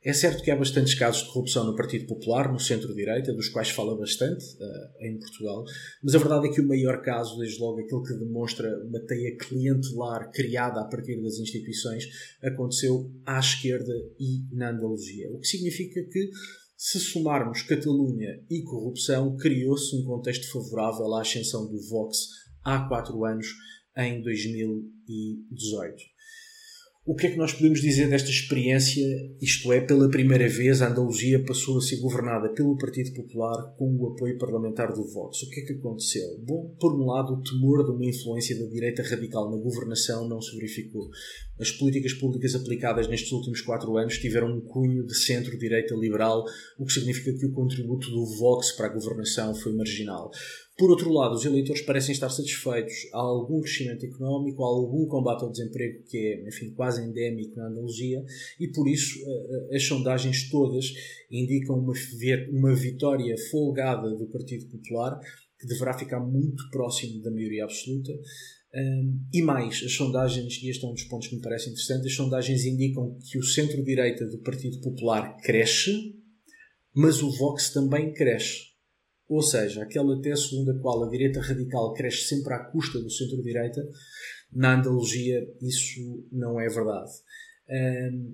É 0.03 0.13
certo 0.13 0.43
que 0.43 0.51
há 0.51 0.55
bastantes 0.55 0.93
casos 0.93 1.23
de 1.23 1.33
corrupção 1.33 1.65
no 1.65 1.75
Partido 1.75 2.05
Popular, 2.05 2.51
no 2.51 2.59
centro-direita, 2.59 3.33
dos 3.33 3.49
quais 3.49 3.71
fala 3.71 3.97
bastante 3.97 4.45
uh, 4.55 5.05
em 5.05 5.17
Portugal, 5.17 5.65
mas 6.03 6.13
a 6.13 6.19
verdade 6.19 6.47
é 6.47 6.51
que 6.51 6.61
o 6.61 6.67
maior 6.67 7.01
caso, 7.01 7.37
desde 7.39 7.59
logo 7.59 7.79
aquele 7.79 8.03
que 8.03 8.13
demonstra 8.13 8.69
uma 8.85 8.99
teia 8.99 9.35
clientelar 9.35 10.31
criada 10.31 10.79
a 10.79 10.85
partir 10.85 11.21
das 11.21 11.39
instituições, 11.39 12.05
aconteceu 12.43 13.11
à 13.25 13.39
esquerda 13.39 13.93
e 14.19 14.45
na 14.55 14.69
Andaluzia. 14.69 15.31
O 15.31 15.39
que 15.39 15.47
significa 15.47 16.03
que, 16.03 16.29
se 16.77 16.99
somarmos 16.99 17.63
Catalunha 17.63 18.39
e 18.49 18.61
corrupção, 18.61 19.35
criou-se 19.35 19.95
um 19.95 20.05
contexto 20.05 20.49
favorável 20.51 21.15
à 21.15 21.21
ascensão 21.21 21.67
do 21.67 21.81
Vox 21.81 22.46
há 22.67 22.79
quatro 22.89 23.23
anos, 23.23 23.47
em 23.95 24.21
2018. 24.21 26.03
O 27.05 27.15
que 27.15 27.27
é 27.27 27.31
que 27.31 27.37
nós 27.37 27.53
podemos 27.53 27.79
dizer 27.79 28.09
desta 28.09 28.29
experiência? 28.29 29.01
Isto 29.41 29.71
é, 29.71 29.79
pela 29.79 30.09
primeira 30.09 30.49
vez 30.49 30.81
a 30.81 30.89
Andaluzia 30.89 31.41
passou 31.45 31.77
a 31.77 31.81
ser 31.81 32.01
governada 32.01 32.49
pelo 32.49 32.77
Partido 32.77 33.13
Popular 33.13 33.73
com 33.77 33.95
o 33.95 34.07
apoio 34.11 34.37
parlamentar 34.37 34.91
do 34.91 35.07
Vox. 35.07 35.41
O 35.43 35.49
que 35.49 35.61
é 35.61 35.65
que 35.65 35.73
aconteceu? 35.73 36.37
Bom, 36.45 36.75
por 36.77 36.93
um 36.93 37.05
lado, 37.05 37.35
o 37.35 37.41
temor 37.41 37.85
de 37.85 37.91
uma 37.91 38.05
influência 38.05 38.59
da 38.59 38.69
direita 38.69 39.01
radical 39.03 39.49
na 39.49 39.55
governação 39.55 40.27
não 40.27 40.41
se 40.41 40.53
verificou. 40.57 41.09
As 41.57 41.71
políticas 41.71 42.11
públicas 42.11 42.53
aplicadas 42.53 43.07
nestes 43.07 43.31
últimos 43.31 43.61
quatro 43.61 43.95
anos 43.95 44.17
tiveram 44.17 44.57
um 44.57 44.59
cunho 44.59 45.05
de 45.05 45.15
centro-direita 45.15 45.95
liberal, 45.95 46.43
o 46.77 46.85
que 46.85 46.91
significa 46.91 47.31
que 47.31 47.45
o 47.45 47.53
contributo 47.53 48.09
do 48.09 48.25
Vox 48.37 48.73
para 48.73 48.87
a 48.87 48.93
governação 48.93 49.55
foi 49.55 49.73
marginal. 49.73 50.29
Por 50.77 50.91
outro 50.91 51.11
lado, 51.11 51.33
os 51.33 51.43
eleitores 51.43 51.81
parecem 51.81 52.13
estar 52.13 52.29
satisfeitos. 52.29 52.93
Há 53.11 53.17
algum 53.17 53.59
crescimento 53.61 54.05
económico, 54.05 54.63
há 54.63 54.67
algum 54.67 55.07
combate 55.07 55.43
ao 55.43 55.51
desemprego 55.51 56.03
que 56.03 56.17
é, 56.17 56.47
enfim, 56.47 56.71
quase 56.75 57.01
endémico 57.01 57.55
na 57.55 57.67
Andaluzia 57.67 58.23
e 58.59 58.67
por 58.67 58.87
isso 58.87 59.17
eh, 59.19 59.71
eh, 59.71 59.75
as 59.75 59.83
sondagens 59.83 60.49
todas 60.51 60.85
indicam 61.31 61.79
uma, 61.79 61.93
uma 62.51 62.75
vitória 62.75 63.35
folgada 63.49 64.15
do 64.15 64.27
Partido 64.27 64.67
Popular 64.69 65.19
que 65.59 65.65
deverá 65.65 65.97
ficar 65.97 66.19
muito 66.19 66.69
próximo 66.69 67.23
da 67.23 67.31
maioria 67.31 67.63
absoluta. 67.63 68.13
E 69.33 69.41
mais, 69.41 69.81
as 69.83 69.93
sondagens, 69.93 70.61
e 70.61 70.69
este 70.69 70.85
é 70.85 70.87
um 70.87 70.93
dos 70.93 71.05
pontos 71.05 71.27
que 71.29 71.35
me 71.35 71.41
parece 71.41 71.69
interessante, 71.69 72.05
as 72.05 72.13
sondagens 72.13 72.63
indicam 72.63 73.17
que 73.27 73.39
o 73.39 73.43
centro-direita 73.43 74.27
do 74.27 74.37
Partido 74.39 74.79
Popular 74.81 75.35
cresce, 75.37 76.13
mas 76.93 77.23
o 77.23 77.31
Vox 77.31 77.71
também 77.71 78.13
cresce. 78.13 78.76
Ou 79.29 79.41
seja, 79.41 79.83
aquela 79.83 80.21
tese 80.21 80.49
segundo 80.49 80.71
a 80.71 80.79
qual 80.79 81.03
a 81.03 81.09
direita 81.09 81.41
radical 81.41 81.93
cresce 81.93 82.27
sempre 82.27 82.53
à 82.53 82.59
custa 82.59 82.99
do 82.99 83.09
centro-direita, 83.09 83.87
na 84.53 84.79
Andaluzia 84.79 85.45
isso 85.61 86.25
não 86.31 86.59
é 86.59 86.67
verdade. 86.67 87.11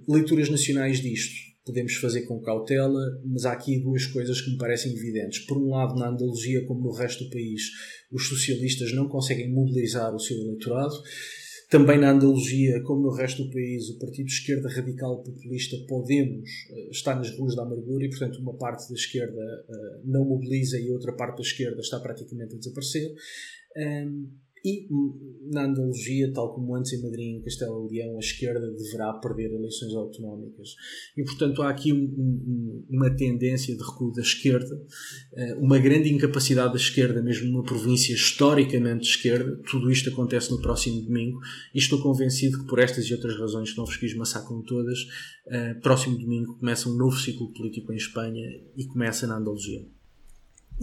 leituras 0.07 0.50
nacionais 0.50 1.00
disto 1.00 1.53
podemos 1.65 1.95
fazer 1.95 2.23
com 2.23 2.41
cautela, 2.41 3.01
mas 3.25 3.45
há 3.45 3.53
aqui 3.53 3.79
duas 3.79 4.05
coisas 4.05 4.41
que 4.41 4.51
me 4.51 4.57
parecem 4.57 4.93
evidentes. 4.93 5.39
Por 5.45 5.57
um 5.57 5.69
lado, 5.69 5.95
na 5.95 6.09
Andaluzia, 6.09 6.65
como 6.65 6.83
no 6.83 6.91
resto 6.91 7.23
do 7.23 7.29
país, 7.29 7.62
os 8.12 8.27
socialistas 8.27 8.93
não 8.93 9.07
conseguem 9.07 9.51
mobilizar 9.51 10.13
o 10.13 10.19
seu 10.19 10.38
eleitorado 10.38 10.93
também 11.74 12.00
na 12.00 12.12
Andaluzia, 12.12 12.84
como 12.84 13.01
no 13.01 13.10
resto 13.10 13.44
do 13.44 13.51
país, 13.51 13.89
o 13.89 13.98
partido 13.98 14.27
de 14.27 14.34
esquerda 14.34 14.70
radical 14.70 15.24
populista 15.24 15.75
Podemos 15.88 16.48
eh, 16.70 16.89
está 16.92 17.15
nas 17.15 17.36
ruas 17.36 17.56
da 17.56 17.63
amargura 17.63 18.06
e, 18.06 18.10
portanto, 18.10 18.39
uma 18.39 18.56
parte 18.56 18.88
da 18.89 18.94
esquerda 18.94 19.42
eh, 19.42 20.01
não 20.06 20.24
mobiliza 20.24 20.80
e 20.80 20.92
outra 20.92 21.12
parte 21.13 21.38
da 21.38 21.42
esquerda 21.42 21.82
está 21.82 22.00
praticamente 22.00 22.53
a 22.53 22.60
desaparecer. 22.60 23.12
E 24.65 24.88
na 25.51 25.65
Andaluzia, 25.65 26.32
tal 26.32 26.53
como 26.53 26.74
antes 26.75 26.93
em 26.93 27.01
Madrid 27.01 27.36
em 27.36 27.41
Castelo 27.41 27.86
Leão, 27.89 28.15
a 28.15 28.20
esquerda 28.20 28.72
deverá 28.72 29.12
perder 29.13 29.51
eleições 29.51 29.93
autonómicas. 29.93 30.70
E, 31.17 31.24
portanto, 31.24 31.62
há 31.62 31.70
aqui 31.70 31.91
um, 31.91 32.05
um, 32.05 32.86
uma 32.89 33.10
tendência 33.13 33.75
de 33.75 33.84
recuo 33.84 34.13
da 34.13 34.22
esquerda, 34.22 34.82
eh, 35.34 35.55
uma 35.55 35.77
grande 35.79 36.13
incapacidade 36.13 36.72
da 36.72 36.79
esquerda, 36.79 37.22
mesmo 37.22 37.51
numa 37.51 37.63
província 37.63 38.13
historicamente 38.13 39.01
de 39.01 39.10
esquerda. 39.10 39.62
Tudo 39.70 39.91
isto 39.91 40.10
acontece 40.10 40.50
no 40.50 40.62
próximo 40.62 41.01
domingo 41.01 41.39
e 41.75 41.77
estou 41.77 42.01
convencido 42.01 42.60
que, 42.60 42.65
por 42.65 42.79
estas 42.79 43.05
e 43.05 43.13
outras 43.13 43.38
razões 43.38 43.72
que 43.72 43.77
não 43.77 43.86
vos 43.86 43.98
quis 43.98 44.13
com 44.48 44.62
todas, 44.62 45.00
uh, 45.00 45.82
próximo 45.82 46.17
domingo 46.17 46.58
começa 46.58 46.88
um 46.88 46.96
novo 46.96 47.17
ciclo 47.17 47.51
político 47.51 47.91
em 47.91 47.98
Espanha 47.98 48.43
e 48.77 48.86
começa 48.86 49.27
na 49.27 49.38
Andaluzia. 49.38 49.86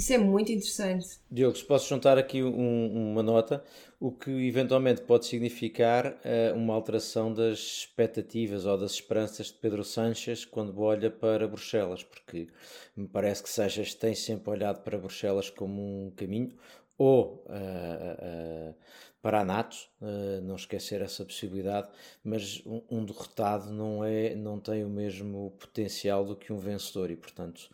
Isso 0.01 0.15
é 0.15 0.19
muito 0.19 0.51
interessante. 0.51 1.21
Diogo, 1.31 1.55
se 1.59 1.63
posso 1.63 1.87
juntar 1.87 2.17
aqui 2.17 2.43
um, 2.43 3.11
uma 3.13 3.23
nota, 3.23 3.63
o 4.01 4.11
que 4.11 4.31
eventualmente 4.31 5.03
pode 5.03 5.27
significar 5.27 6.07
uh, 6.07 6.57
uma 6.57 6.73
alteração 6.73 7.31
das 7.31 7.59
expectativas 7.59 8.65
ou 8.65 8.79
das 8.79 8.93
esperanças 8.93 9.49
de 9.49 9.53
Pedro 9.53 9.85
Sanches 9.85 10.47
quando 10.47 10.81
olha 10.81 11.11
para 11.11 11.47
Bruxelas, 11.47 12.03
porque 12.03 12.49
me 12.97 13.07
parece 13.07 13.43
que 13.43 13.51
Sanches 13.51 13.95
tem 13.95 14.15
sempre 14.15 14.49
olhado 14.49 14.83
para 14.83 14.97
Bruxelas 14.97 15.51
como 15.51 15.83
um 15.83 16.11
caminho, 16.17 16.57
ou 16.97 17.45
uh, 17.47 18.71
uh, 18.71 18.75
para 19.21 19.41
a 19.41 19.45
NATO, 19.45 19.77
não 20.43 20.57
esquecer 20.57 21.03
essa 21.03 21.27
possibilidade, 21.27 21.89
mas 22.25 22.63
um, 22.65 22.81
um 22.91 23.05
derrotado 23.05 23.71
não, 23.71 24.03
é, 24.03 24.35
não 24.35 24.59
tem 24.59 24.83
o 24.83 24.89
mesmo 24.89 25.51
potencial 25.59 26.25
do 26.25 26.35
que 26.35 26.55
um 26.55 26.57
vencedor 26.57 27.11
e, 27.11 27.17
portanto, 27.17 27.69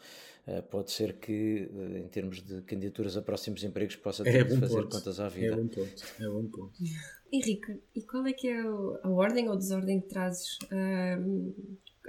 pode 0.71 0.93
ser 0.93 1.15
que, 1.15 1.69
eh, 1.75 1.99
em 1.99 2.09
termos 2.09 2.41
de 2.41 2.63
candidaturas 2.63 3.17
a 3.17 3.23
próximos 3.23 3.65
empregos, 3.65 3.97
possa 3.97 4.23
ter 4.23 4.41
é 4.41 4.45
de 4.45 4.57
fazer 4.59 4.83
ponto. 4.83 4.97
contas 4.97 5.19
à 5.19 5.29
vida. 5.29 5.55
É 5.55 5.57
bom 5.57 5.67
ponto. 5.67 6.05
É 6.21 6.29
bom 6.29 6.47
ponto. 6.47 6.73
Henrique, 7.33 7.81
e 7.95 8.03
qual 8.03 8.25
é 8.27 8.33
que 8.33 8.49
é 8.49 8.61
a 8.61 9.09
ordem 9.09 9.49
ou 9.49 9.57
desordem 9.57 10.01
que 10.01 10.07
trazes 10.07 10.57
uh, 10.65 11.55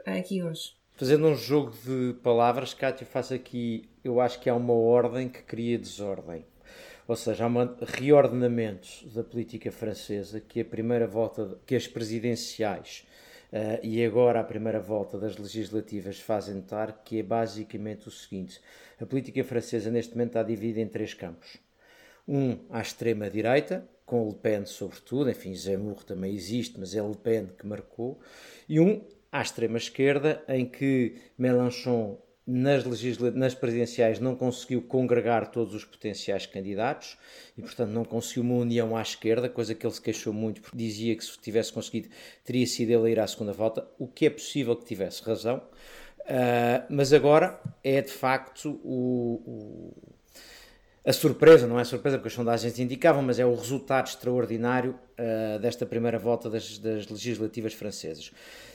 aqui 0.06 0.44
hoje? 0.44 0.76
Fazendo 0.94 1.28
um 1.28 1.36
jogo 1.36 1.74
de 1.84 2.14
palavras, 2.22 2.74
Cátia, 2.74 3.08
faço 3.08 3.34
aqui, 3.34 3.90
eu 4.04 4.22
acho 4.22 4.40
que 4.40 4.50
há 4.50 4.56
uma 4.56 4.74
ordem 4.74 5.28
que 5.28 5.42
cria 5.42 5.78
desordem. 5.78 6.46
Ou 7.08 7.16
seja, 7.16 7.46
há 7.46 7.48
um 7.48 7.76
reordenamento 7.82 8.88
da 9.14 9.24
política 9.24 9.72
francesa 9.72 10.40
que 10.40 10.62
a 10.62 10.66
primeira 10.66 11.08
volta, 11.08 11.60
que 11.66 11.74
as 11.74 11.88
presidenciais 11.88 13.07
Uh, 13.52 13.80
e 13.82 14.04
agora 14.04 14.42
a 14.42 14.44
primeira 14.44 14.80
volta 14.80 15.18
das 15.18 15.38
legislativas 15.38 16.20
fazem 16.20 16.56
notar 16.56 17.02
que 17.04 17.20
é 17.20 17.24
basicamente 17.24 18.08
o 18.08 18.12
seguinte: 18.12 18.60
a 19.00 19.06
política 19.06 19.44
francesa 19.44 19.90
neste 19.90 20.14
momento 20.14 20.32
está 20.32 20.44
dividida 20.44 20.82
em 20.82 20.88
três 20.88 21.14
campos. 21.14 21.58
Um 22.28 22.58
à 22.70 22.82
extrema-direita, 22.82 23.88
com 24.06 24.28
Le 24.28 24.36
Pen 24.36 24.66
sobretudo, 24.66 25.30
enfim, 25.30 25.56
Zemmour 25.56 26.04
também 26.04 26.34
existe, 26.36 26.78
mas 26.78 26.94
é 26.94 27.02
Le 27.02 27.16
Pen 27.16 27.48
que 27.58 27.66
marcou, 27.66 28.20
e 28.68 28.80
um 28.80 29.02
à 29.32 29.42
extrema-esquerda, 29.42 30.44
em 30.48 30.66
que 30.66 31.16
Mélenchon 31.38 32.18
nas, 32.48 32.86
legisla... 32.86 33.30
nas 33.32 33.54
presidenciais 33.54 34.20
não 34.20 34.36
conseguiu 34.36 34.82
congregar 34.82 35.52
todos 35.52 35.76
os 35.76 35.84
potenciais 35.84 36.46
candidatos 36.46 37.18
e, 37.58 37.62
portanto, 37.62 37.92
não 37.92 38.06
conseguiu 38.06 38.44
uma 38.44 38.56
união 38.56 38.96
à 38.96 39.02
esquerda, 39.02 39.50
coisa 39.50 39.76
que 39.76 39.86
ele 39.86 39.94
se 39.94 40.02
queixou 40.02 40.32
muito, 40.32 40.62
porque 40.62 40.78
dizia 40.78 41.16
que 41.16 41.26
se 41.26 41.38
tivesse 41.38 41.74
conseguido 41.74 42.08
teria 42.46 42.66
sido 42.66 42.92
ele 42.92 43.08
a 43.08 43.10
ir 43.10 43.20
à 43.20 43.28
segunda 43.28 43.52
volta, 43.52 43.86
o 44.00 44.08
que 44.08 44.26
é 44.26 44.30
possível 44.30 44.76
que 44.76 44.86
tivesse 44.86 45.22
razão. 45.22 45.62
Uh, 46.22 46.84
mas 46.90 47.14
agora 47.14 47.60
é 47.84 48.02
de 48.02 48.12
facto 48.12 48.82
o, 48.84 49.42
o, 49.46 50.17
a 51.08 51.14
surpresa, 51.14 51.66
não 51.66 51.80
é 51.80 51.86
surpresa 51.86 52.18
porque 52.18 52.28
as 52.28 52.34
sondagens 52.34 52.78
indicavam, 52.80 53.22
mas 53.22 53.40
é 53.40 53.46
o 53.46 53.56
resultado 53.56 54.08
extraordinário 54.08 54.94
uh, 55.18 55.58
desta 55.58 55.86
primeira 55.86 56.20
volta 56.20 56.50
das, 56.50 56.78
das 56.80 57.08
legislativas 57.08 57.74
francesas. 57.74 58.30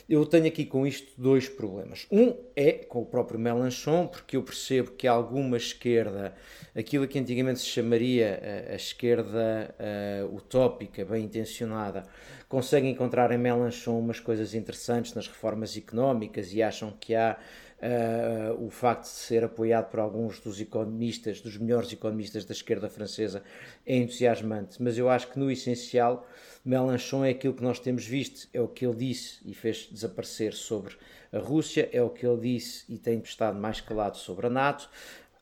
Eu 0.08 0.24
tenho 0.24 0.46
aqui 0.46 0.64
com 0.64 0.86
isto 0.86 1.12
dois 1.18 1.46
problemas. 1.46 2.06
Um 2.10 2.34
é 2.56 2.72
com 2.72 3.02
o 3.02 3.04
próprio 3.04 3.38
Mélenchon, 3.38 4.06
porque 4.06 4.38
eu 4.38 4.42
percebo 4.42 4.92
que 4.92 5.06
alguma 5.06 5.58
esquerda, 5.58 6.34
aquilo 6.74 7.06
que 7.06 7.18
antigamente 7.18 7.60
se 7.60 7.66
chamaria 7.66 8.40
a, 8.70 8.72
a 8.72 8.76
esquerda 8.76 9.74
uh, 9.78 10.34
utópica, 10.34 11.04
bem 11.04 11.26
intencionada, 11.26 12.06
consegue 12.48 12.88
encontrar 12.88 13.30
em 13.30 13.36
Mélenchon 13.36 13.98
umas 13.98 14.20
coisas 14.20 14.54
interessantes 14.54 15.12
nas 15.12 15.28
reformas 15.28 15.76
económicas 15.76 16.54
e 16.54 16.62
acham 16.62 16.94
que 16.98 17.14
há 17.14 17.36
uh, 17.82 18.64
o 18.64 18.70
facto 18.70 19.02
de 19.02 19.08
ser 19.08 19.44
apoiado 19.44 19.90
por 19.90 20.00
alguns 20.00 20.38
dos 20.38 20.60
economistas, 20.60 21.40
dos 21.40 21.56
melhores 21.56 21.92
economistas 21.92 22.44
da 22.44 22.52
esquerda 22.52 22.88
francesa, 22.88 23.42
é 23.84 23.96
entusiasmante, 23.96 24.80
mas 24.82 24.96
eu 24.96 25.08
acho 25.10 25.28
que 25.28 25.38
no 25.38 25.50
essencial 25.50 26.26
Mélenchon 26.64 27.24
é 27.24 27.30
aquilo 27.30 27.54
que 27.54 27.62
nós 27.62 27.80
temos 27.80 28.06
visto, 28.06 28.48
é 28.54 28.60
o 28.60 28.68
que 28.68 28.86
ele 28.86 28.94
disse 28.94 29.40
e 29.44 29.52
fez 29.52 29.88
desaparecer 29.90 30.54
sobre 30.54 30.94
a 31.32 31.38
Rússia, 31.38 31.88
é 31.92 32.00
o 32.00 32.10
que 32.10 32.24
ele 32.24 32.40
disse 32.40 32.84
e 32.88 32.98
tem 32.98 33.18
estado 33.18 33.58
mais 33.58 33.80
calado 33.80 34.16
sobre 34.16 34.46
a 34.46 34.50
NATO, 34.50 34.88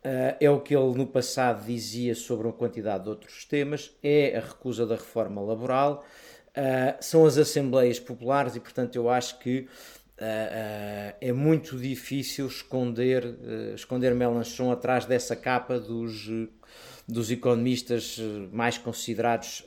Uh, 0.02 0.32
é 0.40 0.48
o 0.48 0.58
que 0.58 0.74
ele 0.74 0.96
no 0.96 1.06
passado 1.06 1.66
dizia 1.66 2.14
sobre 2.14 2.46
uma 2.46 2.54
quantidade 2.54 3.04
de 3.04 3.10
outros 3.10 3.44
temas, 3.44 3.94
é 4.02 4.34
a 4.34 4.40
recusa 4.40 4.86
da 4.86 4.94
reforma 4.94 5.42
laboral, 5.42 6.02
uh, 6.56 6.96
são 7.02 7.26
as 7.26 7.36
assembleias 7.36 8.00
populares 8.00 8.56
e, 8.56 8.60
portanto, 8.60 8.96
eu 8.96 9.10
acho 9.10 9.38
que 9.40 9.68
é 11.20 11.32
muito 11.32 11.78
difícil 11.78 12.46
esconder, 12.46 13.34
esconder 13.74 14.14
Melanchon 14.14 14.70
atrás 14.70 15.06
dessa 15.06 15.34
capa 15.34 15.78
dos, 15.78 16.28
dos 17.08 17.30
economistas 17.30 18.18
mais 18.52 18.76
considerados 18.76 19.66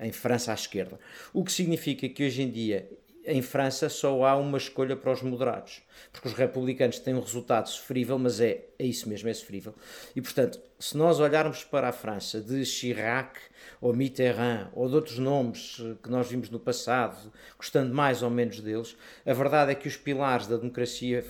em 0.00 0.12
França 0.12 0.50
à 0.50 0.54
esquerda. 0.54 0.98
O 1.32 1.44
que 1.44 1.52
significa 1.52 2.08
que 2.08 2.24
hoje 2.24 2.42
em 2.42 2.50
dia 2.50 2.88
em 3.26 3.40
França 3.42 3.88
só 3.88 4.24
há 4.24 4.36
uma 4.36 4.58
escolha 4.58 4.96
para 4.96 5.12
os 5.12 5.22
moderados, 5.22 5.82
porque 6.12 6.28
os 6.28 6.34
republicanos 6.34 6.98
têm 6.98 7.14
um 7.14 7.20
resultado 7.20 7.68
sofrível, 7.68 8.18
mas 8.18 8.40
é, 8.40 8.64
é 8.78 8.84
isso 8.84 9.08
mesmo, 9.08 9.28
é 9.28 9.34
sofrível. 9.34 9.74
E 10.14 10.20
portanto, 10.20 10.60
se 10.78 10.96
nós 10.96 11.20
olharmos 11.20 11.64
para 11.64 11.88
a 11.88 11.92
França 11.92 12.40
de 12.40 12.64
Chirac 12.64 13.40
ou 13.80 13.94
Mitterrand 13.94 14.68
ou 14.74 14.88
de 14.88 14.94
outros 14.94 15.18
nomes 15.18 15.78
eh, 15.80 15.94
que 16.02 16.10
nós 16.10 16.28
vimos 16.28 16.50
no 16.50 16.60
passado, 16.60 17.32
gostando 17.56 17.94
mais 17.94 18.22
ou 18.22 18.30
menos 18.30 18.60
deles, 18.60 18.96
a 19.24 19.32
verdade 19.32 19.72
é 19.72 19.74
que 19.74 19.88
os 19.88 19.96
pilares 19.96 20.46
da 20.46 20.56
democracia 20.56 21.24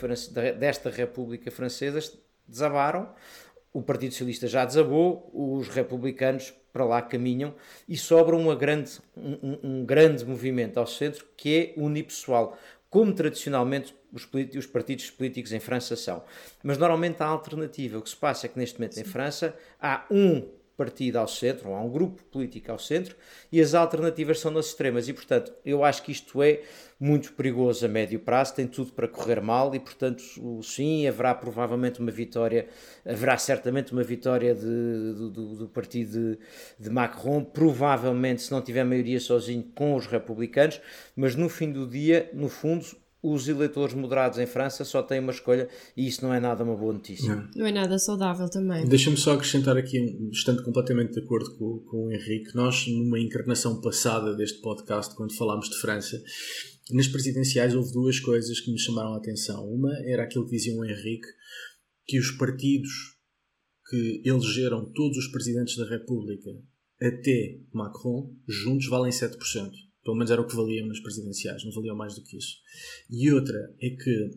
desta 0.59 0.91
República 0.91 1.51
Francesa 1.51 2.01
desabaram. 2.47 3.15
O 3.73 3.83
Partido 3.83 4.13
Socialista 4.13 4.47
já 4.47 4.65
desabou, 4.65 5.31
os 5.33 5.69
republicanos 5.69 6.53
para 6.75 6.85
lá 6.85 7.01
caminham 7.01 7.55
e 7.89 7.97
sobra 7.97 8.35
uma 8.35 8.57
grande, 8.57 8.99
um, 9.17 9.59
um 9.63 9.85
grande 9.87 10.25
movimento 10.25 10.77
ao 10.77 10.89
centro 10.89 11.25
que 11.37 11.73
é 11.77 11.81
unipessoal, 11.81 12.59
como 12.91 13.15
tradicionalmente 13.15 13.95
os, 14.13 14.29
os, 14.57 14.67
partidos 14.67 15.09
políticos 15.09 15.53
em 15.53 15.61
França 15.61 15.95
são. 15.95 16.25
Mas 16.65 16.77
normalmente 16.77 17.23
há 17.23 17.27
alternativa. 17.27 17.99
O 17.99 18.03
que 18.03 18.11
se 18.11 18.17
passa 18.17 18.47
é 18.47 18.49
que 18.49 18.59
neste 18.59 18.81
momento 18.81 18.97
Sim. 18.97 19.03
em 19.03 19.05
França 19.05 19.57
há 19.81 20.05
um 20.11 20.49
partido 20.77 21.17
ao 21.17 21.29
centro, 21.29 21.71
ou 21.71 21.75
há 21.75 21.81
um 21.81 21.91
grupo 21.91 22.23
político 22.25 22.71
ao 22.71 22.79
centro, 22.79 23.17
e 23.51 23.61
as 23.61 23.75
alternativas 23.75 24.41
são 24.41 24.51
nas 24.51 24.67
extremas. 24.67 25.09
E, 25.09 25.13
portanto, 25.13 25.53
eu 25.65 25.85
acho 25.85 26.03
que 26.03 26.13
isto 26.13 26.43
é 26.43 26.63
muito 26.99 27.33
perigoso 27.33 27.85
a 27.85 27.89
médio 27.89 28.19
prazo, 28.21 28.55
tem 28.55 28.67
tudo 28.67 28.93
para 28.93 29.07
correr 29.09 29.41
mal, 29.41 29.75
e, 29.75 29.81
portanto, 29.81 30.23
sim, 30.63 31.07
haverá 31.07 31.35
provavelmente 31.35 32.01
uma 32.01 32.11
vitória, 32.11 32.69
haverá 33.05 33.37
certamente 33.37 33.93
uma 33.93 34.03
vitória 34.03 34.55
de, 34.55 34.61
do, 34.65 35.31
do, 35.57 35.69
partido 35.69 36.13
de, 36.13 36.39
de 36.79 36.91
Macron, 36.91 37.45
provavelmente, 37.45 38.43
se 38.43 38.51
não 38.51 38.63
tiver 38.63 38.85
maioria 38.85 39.21
sozinho, 39.21 39.63
com 39.75 39.95
os 39.95 40.07
republicanos, 40.07 40.81
mas 41.15 41.35
no 41.35 41.49
fim 41.49 41.71
do 41.71 41.87
dia, 41.87 42.31
no 42.33 42.49
fundo, 42.49 42.87
os 43.25 43.49
eleitores 43.49 43.95
moderados 43.95 44.39
em 44.39 44.47
França 44.47 44.85
só 44.85 45.03
têm 45.03 45.19
uma 45.19 45.33
escolha 45.33 45.67
e 45.97 46.07
isso 46.07 46.23
não 46.23 46.35
é 46.35 46.39
nada 46.39 46.63
uma 46.63 46.77
boa 46.77 46.93
notícia. 46.93 47.35
Não, 47.35 47.49
não 47.57 47.67
é 47.67 47.73
nada 47.73 47.99
saudável 47.99 48.51
também. 48.51 48.87
Deixa-me 48.87 49.17
só 49.17 49.33
acrescentar 49.33 49.79
aqui, 49.79 49.99
estando 50.31 50.63
completamente 50.63 51.15
de 51.15 51.21
acordo 51.21 51.57
com, 51.57 51.79
com 51.89 52.07
o 52.07 52.13
Henrique, 52.13 52.55
nós, 52.55 52.87
numa 52.87 53.19
encarnação 53.19 53.81
passada 53.81 54.37
deste 54.37 54.61
podcast, 54.61 55.15
quando 55.17 55.35
falámos 55.35 55.71
de 55.71 55.81
França, 55.81 56.23
nas 56.91 57.09
presidenciais 57.09 57.75
houve 57.75 57.91
duas 57.93 58.21
coisas 58.21 58.61
que 58.61 58.71
me 58.71 58.79
chamaram 58.79 59.15
a 59.15 59.17
atenção. 59.17 59.67
Uma 59.67 59.97
era 60.05 60.25
aquilo 60.25 60.45
que 60.45 60.57
dizia 60.57 60.77
o 60.77 60.85
Henrique, 60.85 61.27
que 62.07 62.19
os 62.19 62.31
partidos 62.33 62.91
que 63.89 64.23
elegeram 64.23 64.93
todos 64.93 65.17
os 65.17 65.29
presidentes 65.29 65.79
da 65.79 65.89
República 65.89 66.51
até 67.01 67.59
Macron, 67.73 68.35
juntos 68.47 68.87
valem 68.89 69.11
7%. 69.11 69.39
Pelo 70.05 70.17
menos 70.17 70.31
era 70.31 70.41
o 70.41 70.47
que 70.47 70.55
valiam 70.55 70.87
nas 70.87 71.01
presidenciais, 71.01 71.65
não 71.65 71.73
valiam 71.73 71.97
mais 71.97 72.15
do 72.15 72.23
que 72.23 72.37
isso. 72.37 72.57
E 73.11 73.33
outra 73.33 73.59
é 73.81 73.91
que, 73.91 74.31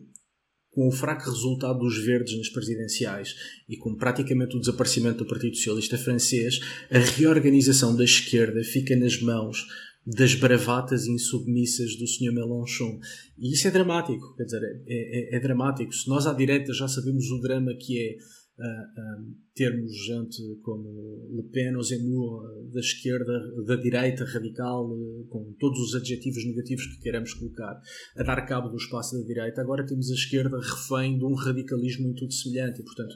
com 0.70 0.88
o 0.88 0.92
fraco 0.92 1.30
resultado 1.30 1.78
dos 1.78 1.98
verdes 2.02 2.36
nas 2.36 2.48
presidenciais 2.48 3.34
e 3.68 3.76
com 3.76 3.94
praticamente 3.94 4.56
o 4.56 4.60
desaparecimento 4.60 5.18
do 5.18 5.26
Partido 5.26 5.56
Socialista 5.56 5.98
francês, 5.98 6.60
a 6.90 6.98
reorganização 6.98 7.94
da 7.94 8.04
esquerda 8.04 8.64
fica 8.64 8.96
nas 8.96 9.20
mãos 9.20 9.66
das 10.06 10.34
bravatas 10.34 11.06
insubmissas 11.06 11.96
do 11.96 12.06
Sr. 12.06 12.32
Mélenchon. 12.32 12.98
E 13.36 13.52
isso 13.52 13.68
é 13.68 13.70
dramático, 13.70 14.34
quer 14.36 14.44
dizer, 14.44 14.62
é, 14.86 15.34
é, 15.34 15.36
é 15.36 15.40
dramático. 15.40 15.92
Se 15.92 16.08
nós 16.08 16.26
à 16.26 16.32
direita 16.32 16.72
já 16.72 16.88
sabemos 16.88 17.30
o 17.30 17.40
drama 17.40 17.74
que 17.74 18.00
é 18.00 18.16
uh, 18.58 19.34
termos 19.54 19.92
gente 20.06 20.42
como 20.62 21.28
Le 21.30 21.44
Pen 21.50 21.76
ou 21.76 21.82
Zemmour 21.82 22.44
uh, 22.44 22.72
da 22.72 22.80
esquerda, 22.80 23.32
da 23.64 23.76
direita 23.76 24.24
radical, 24.24 24.88
com 25.28 25.54
todos 25.58 25.78
os 25.80 25.94
adjetivos 25.94 26.44
negativos 26.44 26.86
que 26.86 27.00
queremos 27.00 27.34
colocar, 27.34 27.80
a 28.16 28.22
dar 28.22 28.46
cabo 28.46 28.68
do 28.68 28.76
espaço 28.76 29.18
da 29.18 29.26
direita. 29.26 29.60
Agora 29.60 29.86
temos 29.86 30.10
a 30.10 30.14
esquerda 30.14 30.58
refém 30.58 31.18
de 31.18 31.24
um 31.24 31.34
radicalismo 31.34 32.06
muito 32.06 32.32
semelhante 32.32 32.80
e, 32.80 32.84
portanto, 32.84 33.14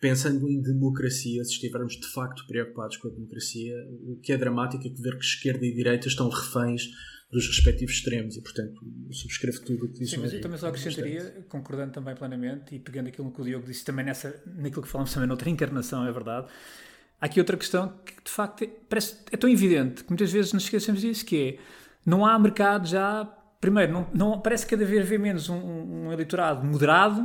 pensando 0.00 0.48
em 0.48 0.60
democracia, 0.60 1.42
se 1.44 1.52
estivermos 1.52 1.94
de 1.94 2.06
facto 2.12 2.46
preocupados 2.46 2.96
com 2.98 3.08
a 3.08 3.12
democracia, 3.12 3.74
o 4.04 4.20
que 4.20 4.32
é 4.32 4.38
dramático 4.38 4.86
é 4.86 4.90
ver 4.90 5.18
que 5.18 5.24
esquerda 5.24 5.64
e 5.64 5.74
direita 5.74 6.08
estão 6.08 6.28
reféns 6.28 6.82
dos 7.30 7.46
respectivos 7.48 7.94
extremos 7.96 8.36
e, 8.36 8.40
portanto, 8.40 8.80
subscrevo 9.10 9.60
tudo 9.60 9.86
o 9.86 9.88
que 9.88 9.98
disse 9.98 10.14
Sim, 10.14 10.20
mas 10.20 10.32
eu 10.32 10.40
também 10.40 10.58
só 10.58 10.68
acrescentaria, 10.68 11.44
concordando 11.48 11.92
também 11.92 12.14
plenamente 12.14 12.74
e 12.74 12.78
pegando 12.78 13.08
aquilo 13.08 13.30
que 13.32 13.40
o 13.40 13.44
Diogo 13.44 13.66
disse 13.66 13.84
também 13.84 14.04
nessa, 14.04 14.40
naquilo 14.46 14.82
que 14.82 14.88
falamos 14.88 15.12
também 15.12 15.28
noutra 15.28 15.50
encarnação, 15.50 16.06
é 16.06 16.12
verdade. 16.12 16.46
Há 17.20 17.26
aqui 17.26 17.40
outra 17.40 17.56
questão 17.56 17.98
que, 18.04 18.14
de 18.22 18.30
facto, 18.30 18.62
é, 18.62 18.68
parece, 18.88 19.16
é 19.32 19.36
tão 19.36 19.50
evidente 19.50 20.04
que 20.04 20.10
muitas 20.10 20.30
vezes 20.30 20.52
nos 20.52 20.64
esquecemos 20.64 21.00
disso, 21.00 21.24
que 21.24 21.58
é, 21.58 21.58
não 22.04 22.24
há 22.24 22.38
mercado 22.38 22.86
já, 22.86 23.24
primeiro, 23.60 23.92
não, 23.92 24.10
não 24.14 24.40
parece 24.40 24.64
cada 24.66 24.84
vez 24.84 25.02
haver 25.02 25.18
menos 25.18 25.48
um, 25.48 25.56
um 25.56 26.12
eleitorado 26.12 26.64
moderado 26.64 27.22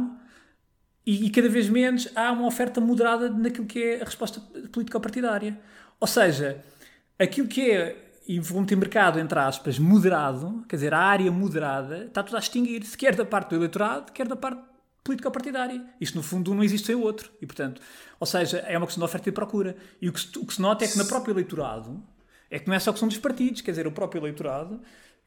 e, 1.06 1.26
e, 1.26 1.30
cada 1.30 1.50
vez 1.50 1.70
menos 1.70 2.08
há 2.16 2.32
uma 2.32 2.48
oferta 2.48 2.82
moderada 2.82 3.30
naquilo 3.30 3.66
que 3.66 3.84
é 3.84 4.02
a 4.02 4.06
resposta 4.06 4.40
político-partidária. 4.72 5.60
Ou 6.00 6.08
seja, 6.08 6.64
aquilo 7.20 7.48
que 7.48 7.70
é 7.70 8.11
e 8.32 8.40
vou 8.40 8.62
meter 8.62 8.78
mercado, 8.78 9.20
entre 9.20 9.38
aspas, 9.38 9.78
moderado, 9.78 10.64
quer 10.70 10.78
dizer, 10.78 10.94
a 10.94 11.00
área 11.00 11.30
moderada, 11.30 12.06
está 12.06 12.24
tudo 12.24 12.38
a 12.38 12.40
extinguir-se, 12.40 12.98
quer 12.98 13.14
da 13.14 13.26
parte 13.26 13.50
do 13.50 13.58
eleitorado, 13.58 14.10
quer 14.14 14.26
da 14.26 14.38
parte 14.38 14.62
político-partidária. 15.04 15.84
Isto, 16.00 16.16
no 16.16 16.24
fundo, 16.24 16.56
não 16.56 16.64
existe 16.64 16.88
sem 16.88 16.96
o 16.96 17.02
outro. 17.02 17.30
E, 17.42 17.46
portanto, 17.46 17.82
ou 18.18 18.26
seja, 18.26 18.60
é 18.60 18.78
uma 18.78 18.88
questão 18.88 19.02
de 19.02 19.06
oferta 19.06 19.28
e 19.28 19.34
procura. 19.34 19.76
E 20.02 20.08
o 20.08 20.14
que, 20.14 20.22
se, 20.22 20.40
o 20.40 20.46
que 20.46 20.54
se 20.54 20.62
nota 20.62 20.86
é 20.86 20.88
que 20.88 20.98
no 20.98 21.06
próprio 21.06 21.34
eleitorado, 21.34 22.02
é 22.50 22.58
que 22.58 22.70
não 22.70 22.74
é 22.74 22.80
só 22.80 22.92
questão 22.92 23.10
dos 23.10 23.18
partidos, 23.18 23.60
quer 23.60 23.72
dizer, 23.72 23.86
o 23.86 23.92
próprio 23.92 24.22
eleitorado, 24.22 24.80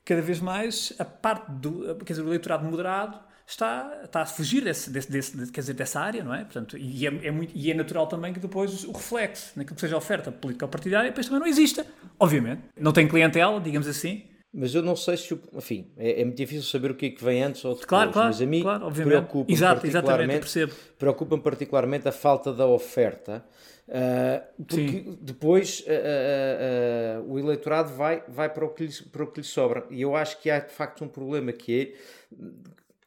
cada 0.02 0.22
vez 0.22 0.40
mais, 0.40 0.94
a 0.98 1.04
parte 1.04 1.50
do, 1.50 1.96
quer 2.06 2.14
dizer, 2.14 2.22
o 2.22 2.28
eleitorado 2.28 2.64
moderado, 2.64 3.20
está, 3.46 4.00
está 4.04 4.22
a 4.22 4.26
fugir 4.26 4.64
desse, 4.64 4.90
desse, 4.90 5.10
desse, 5.10 5.52
quer 5.52 5.60
dizer, 5.60 5.74
dessa 5.74 6.00
área, 6.00 6.24
não 6.24 6.34
é? 6.34 6.44
Portanto, 6.44 6.76
e, 6.78 7.06
é, 7.06 7.26
é 7.26 7.30
muito, 7.30 7.52
e 7.54 7.70
é 7.70 7.74
natural 7.74 8.06
também 8.06 8.32
que 8.32 8.40
depois 8.40 8.84
o 8.84 8.92
reflexo 8.92 9.52
naquilo 9.56 9.74
que 9.74 9.80
seja 9.80 9.94
a 9.94 9.98
oferta 9.98 10.32
política 10.32 10.64
ou 10.64 10.70
partidária 10.70 11.10
depois 11.10 11.26
também 11.26 11.40
não 11.40 11.46
exista, 11.46 11.86
obviamente. 12.18 12.62
Não 12.78 12.92
tem 12.92 13.06
clientela, 13.06 13.60
digamos 13.60 13.86
assim. 13.86 14.24
Mas 14.56 14.72
eu 14.72 14.82
não 14.82 14.94
sei 14.94 15.16
se, 15.16 15.36
enfim, 15.52 15.90
é, 15.96 16.20
é 16.20 16.24
muito 16.24 16.36
difícil 16.36 16.62
saber 16.62 16.92
o 16.92 16.94
que 16.94 17.06
é 17.06 17.10
que 17.10 17.24
vem 17.24 17.42
antes 17.42 17.64
ou 17.64 17.72
depois, 17.72 17.86
claro, 17.86 18.12
claro, 18.12 18.28
mas 18.28 18.40
a 18.40 18.46
mim 18.46 18.62
claro, 18.62 18.88
preocupa-me 18.92 19.52
Exato, 19.52 19.80
particularmente, 19.80 20.68
preocupa 20.96 21.38
particularmente 21.38 22.06
a 22.06 22.12
falta 22.12 22.52
da 22.52 22.64
oferta, 22.64 23.44
uh, 23.88 24.64
porque 24.64 25.02
Sim. 25.02 25.18
depois 25.20 25.80
uh, 25.80 27.24
uh, 27.26 27.32
o 27.32 27.38
eleitorado 27.40 27.92
vai, 27.94 28.22
vai 28.28 28.48
para, 28.48 28.64
o 28.64 28.68
que 28.68 28.86
lhe, 28.86 28.92
para 29.10 29.24
o 29.24 29.26
que 29.26 29.40
lhe 29.40 29.46
sobra. 29.46 29.86
E 29.90 30.02
eu 30.02 30.14
acho 30.14 30.40
que 30.40 30.48
há 30.48 30.60
de 30.60 30.72
facto 30.72 31.02
um 31.02 31.08
problema 31.08 31.50
que 31.50 31.80
é 31.80 32.34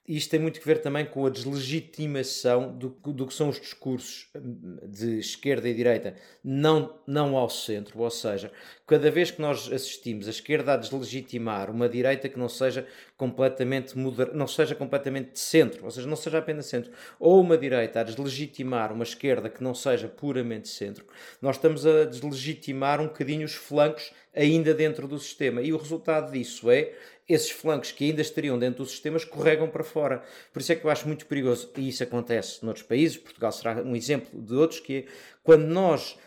isto 0.07 0.31
tem 0.31 0.39
muito 0.39 0.61
a 0.61 0.63
ver 0.63 0.79
também 0.79 1.05
com 1.05 1.25
a 1.25 1.29
deslegitimação 1.29 2.71
do, 2.77 2.89
do 3.07 3.27
que 3.27 3.33
são 3.33 3.49
os 3.49 3.59
discursos 3.59 4.29
hum, 4.35 4.77
de 4.83 5.19
esquerda 5.19 5.67
e 5.67 5.73
direita, 5.73 6.15
não, 6.41 6.97
não 7.05 7.35
ao 7.35 7.49
centro. 7.49 7.99
Ou 7.99 8.09
seja, 8.09 8.49
cada 8.85 9.11
vez 9.11 9.31
que 9.31 9.41
nós 9.41 9.69
assistimos 9.69 10.27
a 10.27 10.29
esquerda 10.29 10.73
a 10.73 10.77
deslegitimar 10.77 11.69
uma 11.69 11.89
direita 11.89 12.29
que 12.29 12.39
não 12.39 12.47
seja 12.47 12.87
completamente 13.17 13.97
moder... 13.97 14.33
não 14.33 14.47
seja 14.47 14.75
completamente 14.75 15.33
de 15.33 15.39
centro, 15.39 15.83
ou 15.83 15.91
seja, 15.91 16.07
não 16.07 16.15
seja 16.15 16.37
apenas 16.37 16.67
centro, 16.67 16.91
ou 17.19 17.41
uma 17.41 17.57
direita 17.57 17.99
a 17.99 18.03
deslegitimar 18.03 18.93
uma 18.93 19.03
esquerda 19.03 19.49
que 19.49 19.61
não 19.61 19.73
seja 19.73 20.07
puramente 20.07 20.69
centro, 20.69 21.05
nós 21.41 21.57
estamos 21.57 21.85
a 21.85 22.05
deslegitimar 22.05 23.01
um 23.01 23.07
bocadinho 23.07 23.45
os 23.45 23.55
flancos 23.55 24.13
ainda 24.33 24.73
dentro 24.73 25.07
do 25.07 25.19
sistema. 25.19 25.61
E 25.61 25.73
o 25.73 25.77
resultado 25.77 26.31
disso 26.31 26.69
é 26.69 26.93
esses 27.27 27.51
flancos 27.51 27.91
que 27.91 28.05
ainda 28.05 28.21
estariam 28.21 28.57
dentro 28.57 28.83
do 28.83 28.89
sistema 28.89 29.17
escorregam 29.17 29.69
para 29.69 29.83
fora. 29.83 30.23
Por 30.53 30.61
isso 30.61 30.71
é 30.71 30.75
que 30.75 30.85
eu 30.85 30.89
acho 30.89 31.07
muito 31.07 31.25
perigoso, 31.25 31.69
e 31.77 31.89
isso 31.89 32.01
acontece 32.01 32.63
noutros 32.63 32.85
países, 32.85 33.17
Portugal 33.17 33.51
será 33.51 33.81
um 33.81 33.95
exemplo 33.95 34.41
de 34.41 34.53
outros, 34.53 34.79
que 34.79 34.97
é 34.97 35.05
quando 35.43 35.65
nós 35.65 36.17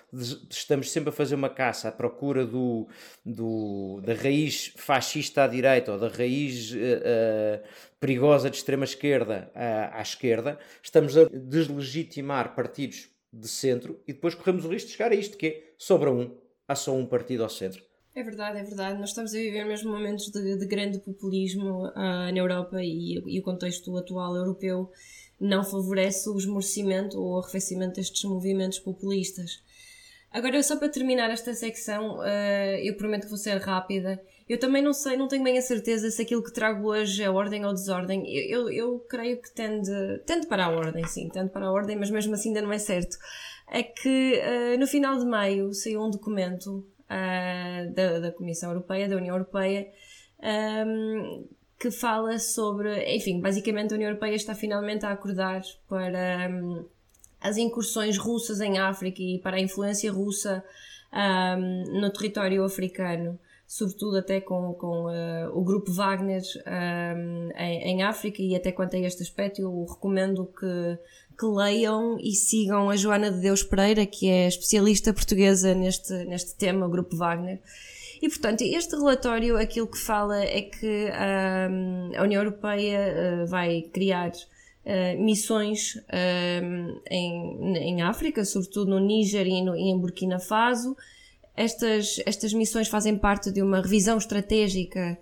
estamos 0.50 0.90
sempre 0.90 1.10
a 1.10 1.12
fazer 1.12 1.34
uma 1.34 1.48
caça 1.48 1.88
à 1.88 1.92
procura 1.92 2.44
do, 2.44 2.88
do 3.24 4.00
da 4.02 4.14
raiz 4.14 4.72
fascista 4.76 5.44
à 5.44 5.46
direita 5.46 5.92
ou 5.92 5.98
da 5.98 6.08
raiz 6.08 6.72
uh, 6.72 6.76
uh, 6.76 7.68
perigosa 8.00 8.50
de 8.50 8.56
extrema 8.56 8.84
esquerda 8.84 9.50
à, 9.54 9.98
à 9.98 10.02
esquerda, 10.02 10.58
estamos 10.82 11.16
a 11.16 11.24
deslegitimar 11.26 12.54
partidos 12.54 13.08
de 13.32 13.46
centro 13.46 14.00
e 14.06 14.12
depois 14.12 14.34
corremos 14.34 14.64
o 14.64 14.68
risco 14.68 14.88
de 14.88 14.96
chegar 14.96 15.12
a 15.12 15.14
isto, 15.14 15.36
que 15.36 15.46
é 15.46 15.72
sobra 15.78 16.10
um, 16.10 16.36
há 16.66 16.74
só 16.74 16.94
um 16.94 17.06
partido 17.06 17.42
ao 17.42 17.48
centro. 17.48 17.89
É 18.14 18.22
verdade, 18.24 18.58
é 18.58 18.62
verdade. 18.64 18.98
Nós 18.98 19.10
estamos 19.10 19.32
a 19.34 19.38
viver 19.38 19.64
mesmo 19.64 19.90
momentos 19.90 20.28
de, 20.30 20.56
de 20.56 20.66
grande 20.66 20.98
populismo 20.98 21.86
uh, 21.86 21.92
na 21.94 22.36
Europa 22.36 22.82
e, 22.82 23.22
e, 23.24 23.38
o 23.38 23.42
contexto 23.42 23.96
atual 23.96 24.34
europeu 24.34 24.90
não 25.40 25.62
favorece 25.62 26.28
o 26.28 26.36
esmorecimento 26.36 27.18
ou 27.20 27.34
o 27.34 27.38
arrefecimento 27.38 27.94
destes 27.94 28.24
movimentos 28.24 28.80
populistas. 28.80 29.62
Agora, 30.32 30.62
só 30.62 30.76
para 30.76 30.88
terminar 30.88 31.30
esta 31.30 31.54
secção, 31.54 32.18
uh, 32.18 32.76
eu 32.82 32.96
prometo 32.96 33.22
que 33.22 33.28
vou 33.28 33.38
ser 33.38 33.56
rápida. 33.58 34.20
Eu 34.48 34.58
também 34.58 34.82
não 34.82 34.92
sei, 34.92 35.16
não 35.16 35.28
tenho 35.28 35.44
bem 35.44 35.56
a 35.56 35.62
certeza 35.62 36.10
se 36.10 36.20
aquilo 36.20 36.42
que 36.42 36.52
trago 36.52 36.88
hoje 36.88 37.22
é 37.22 37.30
ordem 37.30 37.64
ou 37.64 37.72
desordem. 37.72 38.24
Eu, 38.28 38.68
eu, 38.68 38.70
eu 38.70 38.98
creio 39.08 39.40
que 39.40 39.54
tende, 39.54 39.92
tende 40.26 40.48
para 40.48 40.66
a 40.66 40.70
ordem, 40.70 41.06
sim, 41.06 41.28
tende 41.28 41.50
para 41.50 41.66
a 41.66 41.72
ordem, 41.72 41.96
mas 41.96 42.10
mesmo 42.10 42.34
assim 42.34 42.48
ainda 42.48 42.62
não 42.62 42.72
é 42.72 42.78
certo. 42.78 43.16
É 43.70 43.84
que 43.84 44.40
uh, 44.40 44.78
no 44.80 44.86
final 44.88 45.16
de 45.16 45.24
maio 45.24 45.72
saiu 45.72 46.02
um 46.02 46.10
documento 46.10 46.84
uh, 47.10 47.92
da, 47.92 48.20
da 48.20 48.32
Comissão 48.32 48.70
Europeia, 48.70 49.08
da 49.08 49.16
União 49.16 49.34
Europeia, 49.34 49.88
um, 50.86 51.44
que 51.78 51.90
fala 51.90 52.38
sobre, 52.38 53.16
enfim, 53.16 53.40
basicamente 53.40 53.92
a 53.92 53.96
União 53.96 54.10
Europeia 54.10 54.34
está 54.34 54.54
finalmente 54.54 55.04
a 55.04 55.10
acordar 55.10 55.62
para 55.88 56.48
um, 56.50 56.86
as 57.40 57.56
incursões 57.56 58.16
russas 58.16 58.60
em 58.60 58.78
África 58.78 59.22
e 59.22 59.38
para 59.38 59.56
a 59.56 59.60
influência 59.60 60.12
russa 60.12 60.62
um, 61.12 62.00
no 62.00 62.10
território 62.10 62.62
africano, 62.62 63.38
sobretudo 63.66 64.18
até 64.18 64.40
com, 64.40 64.74
com 64.74 65.06
uh, 65.06 65.58
o 65.58 65.64
grupo 65.64 65.90
Wagner 65.90 66.42
em, 67.56 67.92
em, 67.92 68.02
África 68.02 68.42
e 68.42 68.54
até 68.54 68.70
quanto 68.70 68.96
a 68.96 68.98
este 68.98 69.22
aspecto 69.22 69.62
eu 69.62 69.84
recomendo 69.84 70.46
que 70.46 70.98
que 71.40 71.46
leiam 71.46 72.18
e 72.20 72.32
sigam 72.32 72.90
a 72.90 72.96
Joana 72.96 73.30
de 73.30 73.40
Deus 73.40 73.62
Pereira, 73.62 74.04
que 74.04 74.28
é 74.28 74.46
especialista 74.46 75.14
portuguesa 75.14 75.74
neste, 75.74 76.12
neste 76.26 76.54
tema, 76.54 76.86
o 76.86 76.90
Grupo 76.90 77.16
Wagner. 77.16 77.58
E, 78.20 78.28
portanto, 78.28 78.60
este 78.60 78.94
relatório, 78.94 79.56
aquilo 79.56 79.86
que 79.86 79.96
fala 79.96 80.44
é 80.44 80.60
que 80.60 81.08
um, 81.10 82.12
a 82.14 82.22
União 82.22 82.42
Europeia 82.42 83.14
uh, 83.42 83.46
vai 83.46 83.88
criar 83.90 84.28
uh, 84.28 85.22
missões 85.22 85.94
um, 86.62 87.00
em, 87.10 87.76
em 87.78 88.02
África, 88.02 88.44
sobretudo 88.44 88.90
no 88.90 89.00
Níger 89.00 89.46
e, 89.46 89.62
no, 89.62 89.74
e 89.74 89.88
em 89.88 89.98
Burkina 89.98 90.38
Faso. 90.38 90.94
Estas, 91.56 92.20
estas 92.26 92.52
missões 92.52 92.88
fazem 92.88 93.16
parte 93.16 93.50
de 93.50 93.62
uma 93.62 93.80
revisão 93.80 94.18
estratégica 94.18 95.18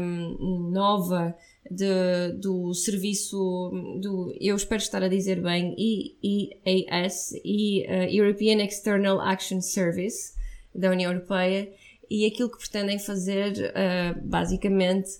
um, 0.00 0.70
nova 0.72 1.36
de, 1.68 2.32
do 2.38 2.72
serviço 2.74 3.70
do, 4.00 4.34
eu 4.40 4.56
espero 4.56 4.80
estar 4.80 5.02
a 5.02 5.08
dizer 5.08 5.40
bem, 5.40 5.74
EEAS, 6.22 7.32
e, 7.44 7.86
uh, 7.88 8.10
European 8.10 8.62
External 8.64 9.20
Action 9.20 9.60
Service 9.60 10.34
da 10.74 10.90
União 10.90 11.12
Europeia, 11.12 11.68
e 12.08 12.26
aquilo 12.26 12.50
que 12.50 12.58
pretendem 12.58 12.98
fazer, 12.98 13.52
uh, 13.52 14.20
basicamente, 14.26 15.10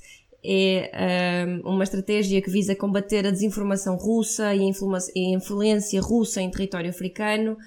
é 0.42 1.44
um, 1.64 1.74
uma 1.74 1.84
estratégia 1.84 2.40
que 2.40 2.50
visa 2.50 2.74
combater 2.74 3.26
a 3.26 3.30
desinformação 3.30 3.96
russa 3.96 4.54
e 4.54 4.60
a 4.60 5.36
influência 5.36 6.00
russa 6.00 6.40
em 6.40 6.50
território 6.50 6.88
africano, 6.88 7.58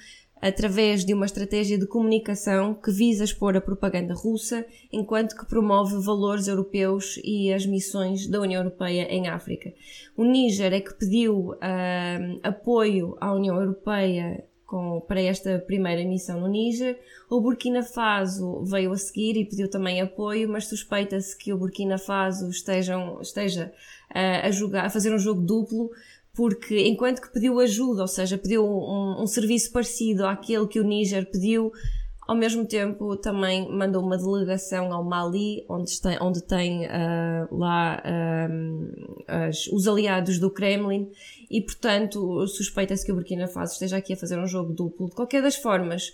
através 0.44 1.06
de 1.06 1.14
uma 1.14 1.26
estratégia 1.26 1.78
de 1.78 1.88
comunicação 1.88 2.74
que 2.74 2.92
visa 2.92 3.24
expor 3.24 3.56
a 3.56 3.62
propaganda 3.62 4.14
russa, 4.14 4.66
enquanto 4.92 5.38
que 5.38 5.46
promove 5.46 5.96
valores 6.04 6.50
europeus 6.50 7.18
e 7.24 7.54
as 7.54 7.66
missões 7.66 8.28
da 8.28 8.42
União 8.42 8.62
Europeia 8.62 9.04
em 9.04 9.30
África. 9.30 9.74
O 10.18 10.26
Níger 10.26 10.74
é 10.74 10.82
que 10.82 10.94
pediu 10.96 11.52
uh, 11.52 12.40
apoio 12.44 13.16
à 13.22 13.34
União 13.34 13.56
Europeia 13.56 14.44
com, 14.66 15.00
para 15.08 15.22
esta 15.22 15.60
primeira 15.60 16.04
missão 16.04 16.42
no 16.42 16.48
Níger. 16.48 17.00
O 17.30 17.40
Burkina 17.40 17.82
Faso 17.82 18.66
veio 18.66 18.92
a 18.92 18.98
seguir 18.98 19.38
e 19.38 19.46
pediu 19.46 19.70
também 19.70 20.02
apoio, 20.02 20.50
mas 20.50 20.66
suspeita-se 20.66 21.38
que 21.38 21.54
o 21.54 21.58
Burkina 21.58 21.98
Faso 21.98 22.50
estejam, 22.50 23.22
esteja 23.22 23.72
uh, 24.10 24.48
a, 24.48 24.52
jogar, 24.52 24.88
a 24.88 24.90
fazer 24.90 25.14
um 25.14 25.20
jogo 25.20 25.40
duplo, 25.40 25.90
porque 26.36 26.88
enquanto 26.88 27.22
que 27.22 27.32
pediu 27.32 27.60
ajuda, 27.60 28.02
ou 28.02 28.08
seja, 28.08 28.38
pediu 28.38 28.66
um, 28.66 29.22
um, 29.22 29.28
serviço 29.28 29.72
parecido 29.72 30.26
àquele 30.26 30.68
que 30.68 30.80
o 30.80 30.84
Níger 30.84 31.30
pediu, 31.30 31.72
ao 32.28 32.36
mesmo 32.36 32.66
tempo 32.66 33.16
também 33.18 33.70
mandou 33.70 34.02
uma 34.02 34.18
delegação 34.18 34.92
ao 34.92 35.04
Mali, 35.04 35.64
onde 35.70 36.02
tem, 36.02 36.18
onde 36.20 36.42
tem 36.42 36.88
uh, 36.88 37.56
lá 37.56 38.02
um, 38.50 38.92
as, 39.28 39.68
os 39.68 39.88
aliados 39.88 40.40
do 40.40 40.50
Kremlin, 40.50 41.12
e 41.52 41.62
portanto 41.62 42.48
suspeita-se 42.48 43.06
que 43.06 43.12
o 43.12 43.16
Burkina 43.16 43.48
Faso 43.48 43.74
esteja 43.74 43.98
aqui 43.98 44.14
a 44.14 44.18
fazer 44.18 44.40
um 44.40 44.48
jogo 44.48 44.74
duplo. 44.74 45.10
De 45.10 45.16
qualquer 45.16 45.44
das 45.44 45.56
formas, 45.56 46.12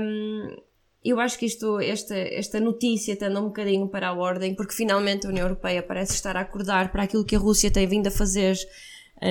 um, 0.00 0.56
eu 1.04 1.20
acho 1.20 1.38
que 1.38 1.46
isto, 1.46 1.78
esta, 1.78 2.16
esta 2.16 2.58
notícia 2.58 3.14
tende 3.14 3.38
um 3.38 3.44
bocadinho 3.44 3.86
para 3.86 4.08
a 4.08 4.14
ordem, 4.14 4.52
porque 4.52 4.74
finalmente 4.74 5.26
a 5.26 5.30
União 5.30 5.46
Europeia 5.46 5.80
parece 5.80 6.14
estar 6.14 6.36
a 6.36 6.40
acordar 6.40 6.90
para 6.90 7.04
aquilo 7.04 7.24
que 7.24 7.36
a 7.36 7.38
Rússia 7.38 7.70
tem 7.70 7.86
vindo 7.86 8.08
a 8.08 8.10
fazer 8.10 8.56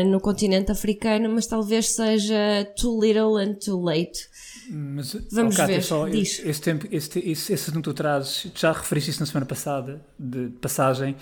no 0.06 0.20
continente 0.20 0.72
africano, 0.72 1.30
mas 1.30 1.48
talvez 1.48 1.92
seja 1.92 2.66
too 2.80 3.00
little 3.02 3.38
and 3.38 3.56
too 3.56 3.82
late. 3.82 4.28
Mas, 4.70 5.14
Vamos 5.32 5.56
oh, 5.56 5.58
Cátia, 5.58 5.76
ver, 5.78 5.84
só 5.84 6.08
diz. 6.08 6.42
Esse, 6.44 6.62
tempo, 6.62 6.88
esse, 6.92 7.20
esse, 7.20 7.54
esse 7.54 7.54
assunto 7.54 7.76
que 7.76 7.82
tu 7.84 7.94
trazes, 7.94 8.52
já 8.54 8.72
referiste 8.72 9.12
isso 9.12 9.20
na 9.22 9.26
semana 9.26 9.46
passada, 9.46 10.06
de 10.20 10.50
passagem, 10.62 11.16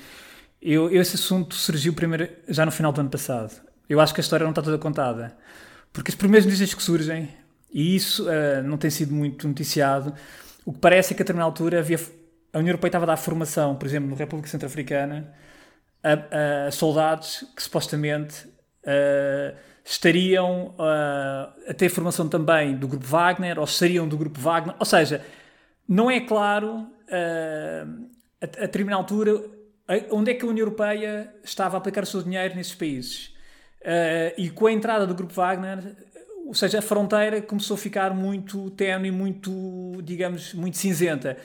eu, 0.62 0.90
esse 0.90 1.16
assunto 1.16 1.54
surgiu 1.54 1.94
primeiro, 1.94 2.28
já 2.48 2.66
no 2.66 2.72
final 2.72 2.92
do 2.92 3.02
ano 3.02 3.10
passado. 3.10 3.54
Eu 3.88 4.00
acho 4.00 4.14
que 4.14 4.20
a 4.20 4.24
história 4.24 4.44
não 4.44 4.52
está 4.52 4.64
toda 4.64 4.80
contada. 4.80 5.38
Porque 5.94 6.10
as 6.10 6.16
primeiras 6.16 6.46
notícias 6.46 6.74
que 6.74 6.82
surgem, 6.82 7.30
e 7.72 7.96
isso 7.96 8.28
uh, 8.28 8.64
não 8.64 8.78
tem 8.78 8.90
sido 8.90 9.14
muito 9.14 9.48
noticiado, 9.48 10.14
o 10.66 10.74
que 10.74 10.80
parece 10.80 11.14
é 11.14 11.16
que 11.16 11.22
a 11.22 11.24
determinada 11.24 11.50
altura 11.50 11.80
havia, 11.80 12.00
a 12.52 12.58
União 12.58 12.72
Europeia 12.72 12.90
estava 12.90 13.06
a 13.06 13.08
dar 13.08 13.18
formação, 13.18 13.76
por 13.76 13.86
exemplo, 13.86 14.10
na 14.10 14.16
República 14.16 14.50
Centro-Africana, 14.50 15.32
a, 16.04 16.68
a 16.68 16.72
soldados 16.72 17.46
que 17.56 17.62
supostamente 17.62 18.55
uh, 18.86 19.56
estariam 19.84 20.76
uh, 20.78 21.70
a 21.70 21.74
ter 21.74 21.90
formação 21.90 22.28
também 22.28 22.76
do 22.76 22.88
grupo 22.88 23.06
Wagner 23.06 23.60
ou 23.60 23.68
seriam 23.68 24.08
do 24.08 24.18
grupo 24.18 24.40
Wagner. 24.40 24.76
Ou 24.80 24.86
seja, 24.86 25.24
não 25.88 26.10
é 26.10 26.22
claro 26.22 26.78
uh, 26.78 28.08
a, 28.42 28.46
a 28.46 28.66
determinada 28.66 29.02
altura 29.02 29.56
onde 30.12 30.32
é 30.32 30.34
que 30.34 30.44
a 30.44 30.48
União 30.48 30.66
Europeia 30.66 31.32
estava 31.44 31.78
a 31.78 31.80
aplicar 31.80 32.04
o 32.04 32.06
seu 32.06 32.24
dinheiro 32.24 32.56
nesses 32.56 32.74
países. 32.74 33.28
Uh, 33.82 34.34
e 34.38 34.50
com 34.50 34.66
a 34.66 34.72
entrada 34.72 35.06
do 35.06 35.14
grupo 35.14 35.34
Wagner, 35.34 35.96
ou 36.48 36.54
seja, 36.54 36.80
a 36.80 36.82
fronteira 36.82 37.42
começou 37.42 37.76
a 37.76 37.78
ficar 37.78 38.14
muito 38.14 38.72
tenue, 38.72 39.12
muito, 39.12 40.02
digamos, 40.04 40.54
muito 40.54 40.78
cinzenta. 40.78 41.38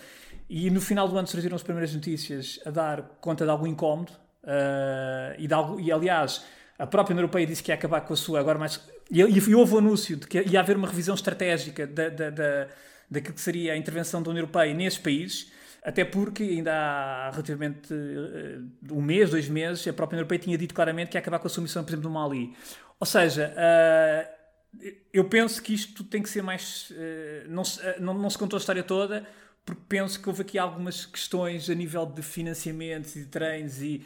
E 0.48 0.70
no 0.70 0.81
final 0.81 1.07
do 1.07 1.16
ano 1.16 1.29
surgiram 1.29 1.55
as 1.55 1.62
primeiras 1.62 1.94
notícias 1.94 2.59
a 2.64 2.70
dar 2.70 3.03
conta 3.20 3.44
de 3.44 3.50
algum 3.50 3.66
incómodo. 3.66 4.12
Uh, 4.42 5.37
e, 5.38 5.46
de 5.46 5.53
algo, 5.53 5.79
e 5.79 5.92
aliás, 5.92 6.44
a 6.80 6.86
própria 6.86 7.12
União 7.12 7.24
Europeia 7.24 7.46
disse 7.46 7.62
que 7.62 7.70
ia 7.70 7.74
acabar 7.74 8.00
com 8.00 8.14
a 8.14 8.16
sua, 8.16 8.40
agora 8.40 8.58
mais. 8.58 8.80
E, 9.10 9.20
e 9.20 9.54
houve 9.54 9.74
o 9.74 9.78
anúncio 9.78 10.16
de 10.16 10.26
que 10.26 10.40
ia 10.40 10.60
haver 10.60 10.78
uma 10.78 10.88
revisão 10.88 11.14
estratégica 11.14 11.86
da, 11.86 12.08
da, 12.08 12.30
da, 12.30 12.68
daquilo 13.10 13.34
que 13.34 13.40
seria 13.40 13.74
a 13.74 13.76
intervenção 13.76 14.22
da 14.22 14.30
União 14.30 14.40
Europeia 14.40 14.72
nesses 14.72 14.98
países, 14.98 15.52
até 15.82 16.06
porque 16.06 16.42
ainda 16.42 16.72
há 16.72 17.30
relativamente 17.32 17.92
uh, 17.92 18.94
um 18.94 19.02
mês, 19.02 19.28
dois 19.28 19.46
meses, 19.46 19.86
a 19.86 19.92
própria 19.92 20.16
União 20.16 20.22
Europeia 20.22 20.38
tinha 20.38 20.56
dito 20.56 20.74
claramente 20.74 21.10
que 21.10 21.18
ia 21.18 21.20
acabar 21.20 21.38
com 21.38 21.48
a 21.48 21.50
sua 21.50 21.62
missão, 21.62 21.84
por 21.84 21.90
exemplo, 21.90 22.08
no 22.08 22.14
Mali. 22.14 22.56
Ou 22.98 23.06
seja, 23.06 23.54
uh, 23.54 24.88
eu 25.12 25.24
penso 25.26 25.62
que 25.62 25.74
isto 25.74 26.02
tem 26.02 26.22
que 26.22 26.30
ser 26.30 26.42
mais. 26.42 26.90
Uh, 26.92 27.50
não, 27.50 27.62
se, 27.62 27.80
não, 28.00 28.14
não 28.14 28.30
se 28.30 28.38
contou 28.38 28.56
a 28.56 28.60
história 28.60 28.82
toda, 28.82 29.26
porque 29.66 29.82
penso 29.86 30.18
que 30.18 30.28
houve 30.30 30.40
aqui 30.40 30.58
algumas 30.58 31.04
questões 31.04 31.68
a 31.68 31.74
nível 31.74 32.06
de 32.06 32.22
financiamentos 32.22 33.16
e 33.16 33.20
de 33.20 33.26
treinos 33.26 33.82
e 33.82 34.02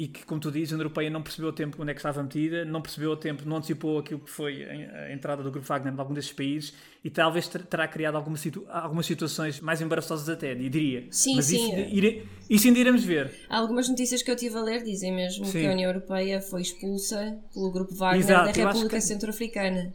e 0.00 0.08
que, 0.08 0.24
como 0.24 0.40
tu 0.40 0.50
dizes, 0.50 0.72
a 0.72 0.76
União 0.76 0.84
Europeia 0.86 1.10
não 1.10 1.20
percebeu 1.20 1.50
o 1.50 1.52
tempo 1.52 1.76
onde 1.78 1.90
é 1.90 1.94
que 1.94 1.98
estava 1.98 2.22
metida, 2.22 2.64
não 2.64 2.80
percebeu 2.80 3.10
o 3.10 3.16
tempo, 3.18 3.42
não 3.44 3.58
antecipou 3.58 3.98
aquilo 3.98 4.18
que 4.20 4.30
foi 4.30 4.64
a 4.64 5.12
entrada 5.12 5.42
do 5.42 5.50
Grupo 5.50 5.66
Wagner 5.66 5.92
em 5.92 5.98
algum 5.98 6.14
desses 6.14 6.32
países 6.32 6.72
e 7.04 7.10
talvez 7.10 7.46
terá 7.46 7.86
criado 7.86 8.14
alguma 8.14 8.38
situ 8.38 8.64
algumas 8.70 9.04
situações 9.04 9.60
mais 9.60 9.82
embaraçosas 9.82 10.26
até, 10.30 10.54
diria. 10.54 11.06
Sim, 11.10 11.36
Mas 11.36 11.44
sim. 11.44 11.68
Isso, 11.68 11.94
ire 11.94 12.26
isso 12.48 12.66
ainda 12.66 12.78
iremos 12.78 13.04
ver. 13.04 13.30
Algumas 13.50 13.90
notícias 13.90 14.22
que 14.22 14.30
eu 14.30 14.36
tive 14.36 14.56
a 14.56 14.62
ler 14.62 14.82
dizem 14.82 15.14
mesmo 15.14 15.44
sim. 15.44 15.60
que 15.60 15.66
a 15.66 15.70
União 15.70 15.90
Europeia 15.90 16.40
foi 16.40 16.62
expulsa 16.62 17.38
pelo 17.52 17.70
Grupo 17.70 17.94
Wagner 17.94 18.20
Exato, 18.24 18.46
da 18.46 18.52
República 18.52 18.96
que... 18.96 19.02
Centro-Africana. 19.02 19.92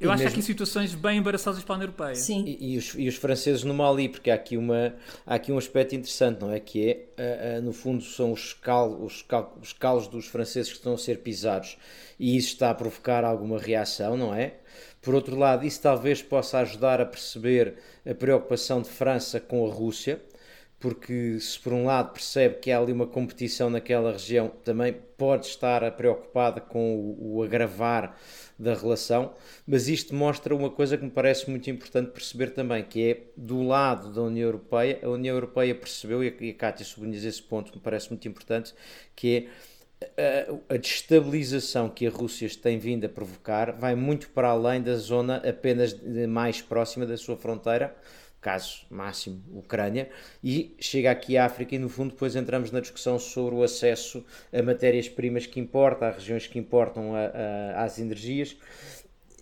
Eu 0.00 0.10
e 0.10 0.12
acho 0.12 0.18
mesmo... 0.18 0.18
que 0.18 0.26
há 0.26 0.28
aqui 0.30 0.42
situações 0.42 0.94
bem 0.94 1.18
embaraçosas 1.18 1.62
para 1.62 1.74
a 1.74 1.76
União 1.76 1.86
Europeia. 1.86 2.14
Sim. 2.14 2.44
E, 2.46 2.74
e, 2.74 2.78
os, 2.78 2.94
e 2.96 3.08
os 3.08 3.14
franceses 3.14 3.62
no 3.62 3.72
Mali, 3.72 4.08
porque 4.08 4.30
há 4.30 4.34
aqui, 4.34 4.56
uma, 4.56 4.94
há 5.24 5.34
aqui 5.36 5.52
um 5.52 5.58
aspecto 5.58 5.94
interessante, 5.94 6.40
não 6.40 6.50
é? 6.50 6.58
Que 6.58 7.06
é, 7.16 7.56
uh, 7.56 7.58
uh, 7.58 7.62
no 7.62 7.72
fundo, 7.72 8.02
são 8.02 8.32
os, 8.32 8.52
cal, 8.52 8.90
os, 9.02 9.22
cal, 9.22 9.56
os 9.62 9.72
calos 9.72 10.08
dos 10.08 10.26
franceses 10.26 10.70
que 10.70 10.78
estão 10.78 10.94
a 10.94 10.98
ser 10.98 11.18
pisados 11.18 11.76
e 12.18 12.36
isso 12.36 12.48
está 12.48 12.70
a 12.70 12.74
provocar 12.74 13.24
alguma 13.24 13.58
reação, 13.58 14.16
não 14.16 14.34
é? 14.34 14.54
Por 15.00 15.14
outro 15.14 15.36
lado, 15.36 15.66
isso 15.66 15.80
talvez 15.82 16.22
possa 16.22 16.58
ajudar 16.60 17.00
a 17.00 17.06
perceber 17.06 17.74
a 18.08 18.14
preocupação 18.14 18.80
de 18.80 18.88
França 18.88 19.38
com 19.38 19.66
a 19.66 19.72
Rússia, 19.72 20.20
porque 20.84 21.40
se 21.40 21.58
por 21.58 21.72
um 21.72 21.86
lado 21.86 22.12
percebe 22.12 22.56
que 22.56 22.70
há 22.70 22.78
ali 22.78 22.92
uma 22.92 23.06
competição 23.06 23.70
naquela 23.70 24.12
região, 24.12 24.48
também 24.62 24.94
pode 25.16 25.46
estar 25.46 25.90
preocupada 25.92 26.60
com 26.60 26.94
o, 26.94 27.36
o 27.36 27.42
agravar 27.42 28.14
da 28.58 28.74
relação, 28.74 29.32
mas 29.66 29.88
isto 29.88 30.14
mostra 30.14 30.54
uma 30.54 30.68
coisa 30.68 30.98
que 30.98 31.04
me 31.06 31.10
parece 31.10 31.48
muito 31.48 31.70
importante 31.70 32.10
perceber 32.10 32.50
também, 32.50 32.84
que 32.84 33.10
é 33.10 33.22
do 33.34 33.62
lado 33.62 34.12
da 34.12 34.20
União 34.20 34.44
Europeia, 34.44 34.98
a 35.02 35.08
União 35.08 35.34
Europeia 35.34 35.74
percebeu, 35.74 36.22
e 36.22 36.50
a 36.50 36.54
Cátia 36.54 36.84
sublinha 36.84 37.16
esse 37.16 37.42
ponto 37.42 37.74
me 37.74 37.80
parece 37.80 38.10
muito 38.10 38.28
importante, 38.28 38.74
que 39.16 39.48
é 40.18 40.52
a, 40.68 40.74
a 40.74 40.76
destabilização 40.76 41.88
que 41.88 42.06
a 42.06 42.10
Rússia 42.10 42.46
tem 42.62 42.78
vindo 42.78 43.06
a 43.06 43.08
provocar 43.08 43.72
vai 43.72 43.94
muito 43.94 44.28
para 44.28 44.48
além 44.48 44.82
da 44.82 44.96
zona 44.96 45.36
apenas 45.48 45.96
mais 46.28 46.60
próxima 46.60 47.06
da 47.06 47.16
sua 47.16 47.38
fronteira, 47.38 47.96
caso 48.44 48.84
máximo 48.90 49.42
Ucrânia, 49.54 50.10
e 50.42 50.76
chega 50.78 51.10
aqui 51.10 51.38
à 51.38 51.46
África 51.46 51.74
e 51.74 51.78
no 51.78 51.88
fundo 51.88 52.10
depois 52.10 52.36
entramos 52.36 52.70
na 52.70 52.78
discussão 52.78 53.18
sobre 53.18 53.54
o 53.54 53.62
acesso 53.62 54.22
a 54.52 54.62
matérias-primas 54.62 55.46
que 55.46 55.58
importam, 55.58 56.08
a 56.08 56.10
regiões 56.10 56.46
que 56.46 56.58
importam 56.58 57.14
a, 57.16 57.20
a, 57.80 57.84
às 57.84 57.98
energias. 57.98 58.54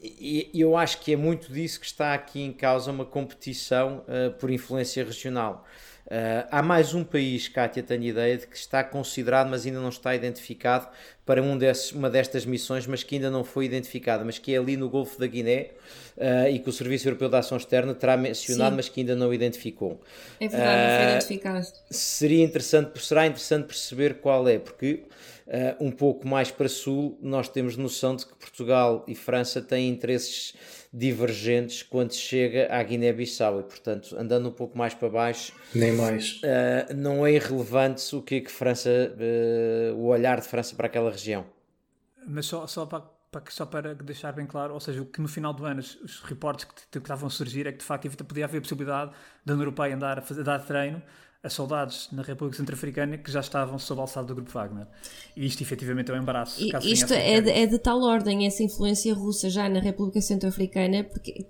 E 0.00 0.50
eu 0.54 0.76
acho 0.76 1.00
que 1.00 1.12
é 1.12 1.16
muito 1.16 1.52
disso 1.52 1.80
que 1.80 1.86
está 1.86 2.14
aqui 2.14 2.40
em 2.40 2.52
causa 2.52 2.92
uma 2.92 3.04
competição 3.04 4.04
uh, 4.08 4.32
por 4.38 4.50
influência 4.50 5.04
regional. 5.04 5.66
Uh, 6.12 6.46
há 6.50 6.62
mais 6.62 6.92
um 6.92 7.02
país, 7.02 7.48
Kátia, 7.48 7.82
tenho 7.82 8.02
ideia, 8.02 8.36
de 8.36 8.46
que 8.46 8.54
está 8.54 8.84
considerado, 8.84 9.48
mas 9.48 9.64
ainda 9.64 9.80
não 9.80 9.88
está 9.88 10.14
identificado 10.14 10.86
para 11.24 11.42
um 11.42 11.56
desses, 11.56 11.90
uma 11.92 12.10
destas 12.10 12.44
missões, 12.44 12.86
mas 12.86 13.02
que 13.02 13.14
ainda 13.14 13.30
não 13.30 13.42
foi 13.42 13.64
identificada, 13.64 14.22
mas 14.22 14.36
que 14.36 14.54
é 14.54 14.58
ali 14.58 14.76
no 14.76 14.90
Golfo 14.90 15.18
da 15.18 15.26
Guiné 15.26 15.70
uh, 16.18 16.50
e 16.50 16.58
que 16.58 16.68
o 16.68 16.72
Serviço 16.72 17.08
Europeu 17.08 17.30
de 17.30 17.36
Ação 17.36 17.56
Externa 17.56 17.94
terá 17.94 18.14
mencionado, 18.14 18.72
Sim. 18.72 18.76
mas 18.76 18.90
que 18.90 19.00
ainda 19.00 19.16
não 19.16 19.32
identificou. 19.32 20.02
É 20.38 20.48
verdade, 20.48 20.82
não 20.82 20.98
foi 20.98 21.12
identificado. 21.12 21.66
Seria 21.90 22.44
interessante, 22.44 23.02
será 23.02 23.26
interessante 23.26 23.64
perceber 23.64 24.16
qual 24.16 24.46
é, 24.46 24.58
porque 24.58 25.04
um 25.80 25.90
pouco 25.90 26.26
mais 26.26 26.50
para 26.50 26.68
sul 26.68 27.18
nós 27.20 27.48
temos 27.48 27.76
noção 27.76 28.16
de 28.16 28.24
que 28.24 28.34
Portugal 28.34 29.04
e 29.08 29.14
França 29.14 29.60
têm 29.60 29.88
interesses 29.88 30.54
divergentes 30.92 31.82
quando 31.82 32.12
se 32.12 32.18
chega 32.18 32.68
à 32.70 32.82
Guiné-Bissau 32.82 33.60
e, 33.60 33.62
portanto, 33.62 34.14
andando 34.18 34.48
um 34.48 34.52
pouco 34.52 34.76
mais 34.76 34.92
para 34.92 35.08
baixo, 35.08 35.54
nem 35.74 35.92
mais. 35.92 36.40
Uh, 36.42 36.94
não 36.94 37.26
é 37.26 37.32
irrelevante 37.32 38.14
o 38.14 38.20
que 38.20 38.36
é 38.36 38.40
que 38.40 38.50
França, 38.50 38.90
uh, 38.90 39.94
o 39.94 40.06
olhar 40.06 40.40
de 40.40 40.46
França 40.46 40.76
para 40.76 40.86
aquela 40.86 41.10
região. 41.10 41.46
Mas 42.26 42.46
só, 42.46 42.66
só 42.66 42.84
para 42.84 43.02
para, 43.32 43.42
só 43.48 43.64
para 43.64 43.94
deixar 43.94 44.30
bem 44.32 44.46
claro, 44.46 44.74
ou 44.74 44.80
seja, 44.80 45.00
o 45.00 45.06
que 45.06 45.18
no 45.18 45.26
final 45.26 45.54
do 45.54 45.64
ano 45.64 45.80
os, 45.80 45.94
os 46.02 46.20
reportes 46.20 46.66
que, 46.66 46.74
que, 46.90 46.98
estavam 46.98 47.28
a 47.28 47.30
surgir 47.30 47.66
é 47.66 47.72
que 47.72 47.78
de 47.78 47.84
facto 47.84 48.24
podia 48.24 48.44
haver 48.44 48.58
a 48.58 48.60
possibilidade 48.60 49.10
da 49.42 49.54
União 49.54 49.64
Europeia 49.64 49.94
andar 49.94 50.18
a, 50.18 50.22
fazer, 50.22 50.42
a 50.42 50.44
dar 50.44 50.58
treino 50.58 51.02
a 51.42 51.50
soldados 51.50 52.08
na 52.12 52.22
República 52.22 52.56
Centro-Africana 52.56 53.18
que 53.18 53.30
já 53.30 53.40
estavam 53.40 53.76
sob 53.78 54.00
alçado 54.00 54.28
do 54.28 54.34
Grupo 54.36 54.50
Wagner. 54.52 54.86
E 55.36 55.44
isto 55.44 55.60
efetivamente 55.60 56.10
é 56.10 56.14
um 56.14 56.18
embaraço. 56.18 56.62
E, 56.62 56.92
isto 56.92 57.12
é 57.12 57.40
de, 57.40 57.50
é 57.50 57.66
de, 57.66 57.78
tal 57.78 58.00
ordem, 58.00 58.46
essa 58.46 58.62
influência 58.62 59.12
russa 59.12 59.50
já 59.50 59.68
na 59.68 59.80
República 59.80 60.20
Centro-Africana, 60.20 61.02
porque, 61.02 61.46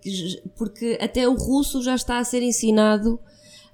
porque 0.57 0.99
até 1.01 1.29
o 1.29 1.35
russo 1.35 1.83
já 1.83 1.95
está 1.95 2.19
a 2.19 2.25
ser 2.25 2.43
ensinado 2.43 3.21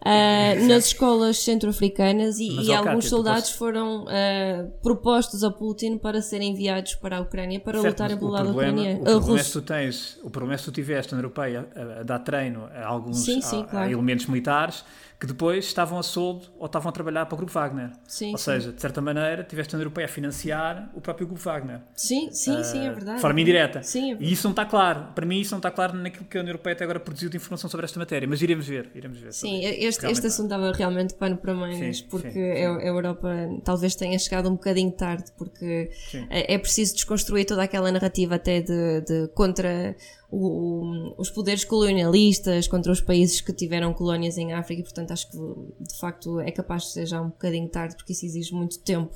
uh, 0.01 0.67
nas 0.67 0.87
escolas 0.87 1.39
centro-africanas 1.39 2.39
e, 2.39 2.49
e 2.61 2.75
alguns 2.75 3.09
soldados 3.09 3.51
foram 3.51 4.05
uh, 4.05 4.71
propostos 4.83 5.43
a 5.43 5.51
Putin 5.51 5.99
para 5.99 6.23
serem 6.23 6.53
enviados 6.53 6.95
para 6.95 7.19
a 7.19 7.21
Ucrânia 7.21 7.61
para 7.61 7.81
certo, 7.81 7.95
lutarem 7.95 8.17
pelo 8.17 8.31
lado 8.31 8.51
ucraniano. 8.51 9.01
O 9.01 9.05
problema, 9.05 9.41
é 9.41 9.45
que 9.45 9.53
tu 9.53 9.63
tens, 9.63 10.19
o 10.23 10.31
problema 10.31 10.55
é 10.55 10.59
que 10.59 10.65
tu 10.65 10.73
tiveste 10.73 11.13
na 11.13 11.19
Europeia 11.19 11.69
a, 11.75 12.01
a 12.01 12.03
dar 12.03 12.19
treino 12.21 12.69
a 12.75 12.87
alguns 12.87 13.19
sim, 13.19 13.41
sim, 13.41 13.63
a, 13.63 13.65
claro. 13.65 13.89
a 13.89 13.93
elementos 13.93 14.27
militares 14.27 14.85
que 15.19 15.27
depois 15.27 15.65
estavam 15.65 15.99
a 15.99 16.03
soldo 16.03 16.47
ou 16.59 16.67
estavam 16.67 16.91
a 16.91 16.93
trabalhar 16.93 17.27
para 17.27 17.35
o 17.35 17.39
Grupo 17.39 17.53
Wagner. 17.53 17.91
Sim, 18.07 18.31
ou 18.31 18.39
sim. 18.39 18.45
seja, 18.45 18.73
de 18.73 18.81
certa 18.81 19.01
maneira, 19.01 19.43
tiveste 19.43 19.75
a 19.75 19.77
União 19.77 19.87
Europeia 19.87 20.05
a 20.05 20.09
financiar 20.09 20.91
o 20.95 21.01
próprio 21.01 21.27
Grupo 21.27 21.43
Wagner. 21.43 21.81
Sim, 21.97 22.31
sim, 22.31 22.57
uh, 22.57 22.63
sim, 22.65 22.87
é 22.87 22.93
verdade. 22.93 23.17
De 23.17 23.23
forma 23.23 23.41
indireta. 23.41 23.83
Sim, 23.83 24.13
é 24.13 24.17
e 24.21 24.33
isso 24.33 24.45
não 24.45 24.53
está 24.53 24.65
claro. 24.65 25.09
Para 25.17 25.27
mim, 25.27 25.41
isso 25.41 25.51
não 25.51 25.59
está 25.59 25.73
claro 25.73 25.95
naquilo 25.97 26.25
que 26.25 26.39
a 26.39 26.41
União 26.41 26.53
Europeia 26.53 26.75
até 26.75 26.85
agora 26.85 27.01
produziu 27.01 27.29
de 27.29 27.37
informação 27.37 27.69
sobre 27.69 27.85
esta 27.85 27.99
matéria. 27.99 28.29
Mas 28.29 28.41
iremos 28.43 28.67
ver. 28.69 28.91
Iremos 28.95 29.19
ver 29.19 29.33
sim, 29.33 29.65
este, 29.89 30.07
este 30.07 30.27
assunto 30.27 30.49
dava 30.49 30.73
realmente 30.73 31.15
pano 31.15 31.37
para 31.37 31.55
mangas, 31.55 32.01
porque 32.01 32.31
sim, 32.31 32.35
sim. 32.35 32.65
A, 32.65 32.87
Europa 32.87 33.29
talvez 33.65 33.95
tenha 33.95 34.19
chegado 34.19 34.49
um 34.49 34.53
bocadinho 34.53 34.93
tarde, 34.93 35.33
porque 35.37 35.91
é, 36.31 36.55
é 36.55 36.59
preciso 36.59 36.95
desconstruir 36.95 37.47
toda 37.47 37.63
aquela 37.63 37.91
narrativa 37.91 38.37
até 38.37 38.61
de, 38.61 39.01
de 39.03 39.29
contra 39.35 39.97
o, 40.31 41.15
os 41.17 41.31
poderes 41.31 41.65
colonialistas 41.65 42.69
contra 42.69 42.93
os 42.93 43.01
países 43.01 43.41
que 43.41 43.53
tiveram 43.53 43.93
colónias 43.93 44.37
em 44.39 44.53
África, 44.53 44.81
e 44.81 44.85
portanto 44.85 45.13
acho 45.13 45.31
que 45.31 45.37
de 45.37 45.99
facto 45.99 46.41
é 46.41 46.51
capaz 46.51 46.85
de 46.85 46.93
ser 46.93 47.07
já 47.07 47.21
um 47.21 47.29
bocadinho 47.29 47.69
tarde, 47.69 47.97
porque 47.97 48.13
isso 48.13 48.27
exige 48.27 48.55
muito 48.55 48.79
tempo. 48.81 49.15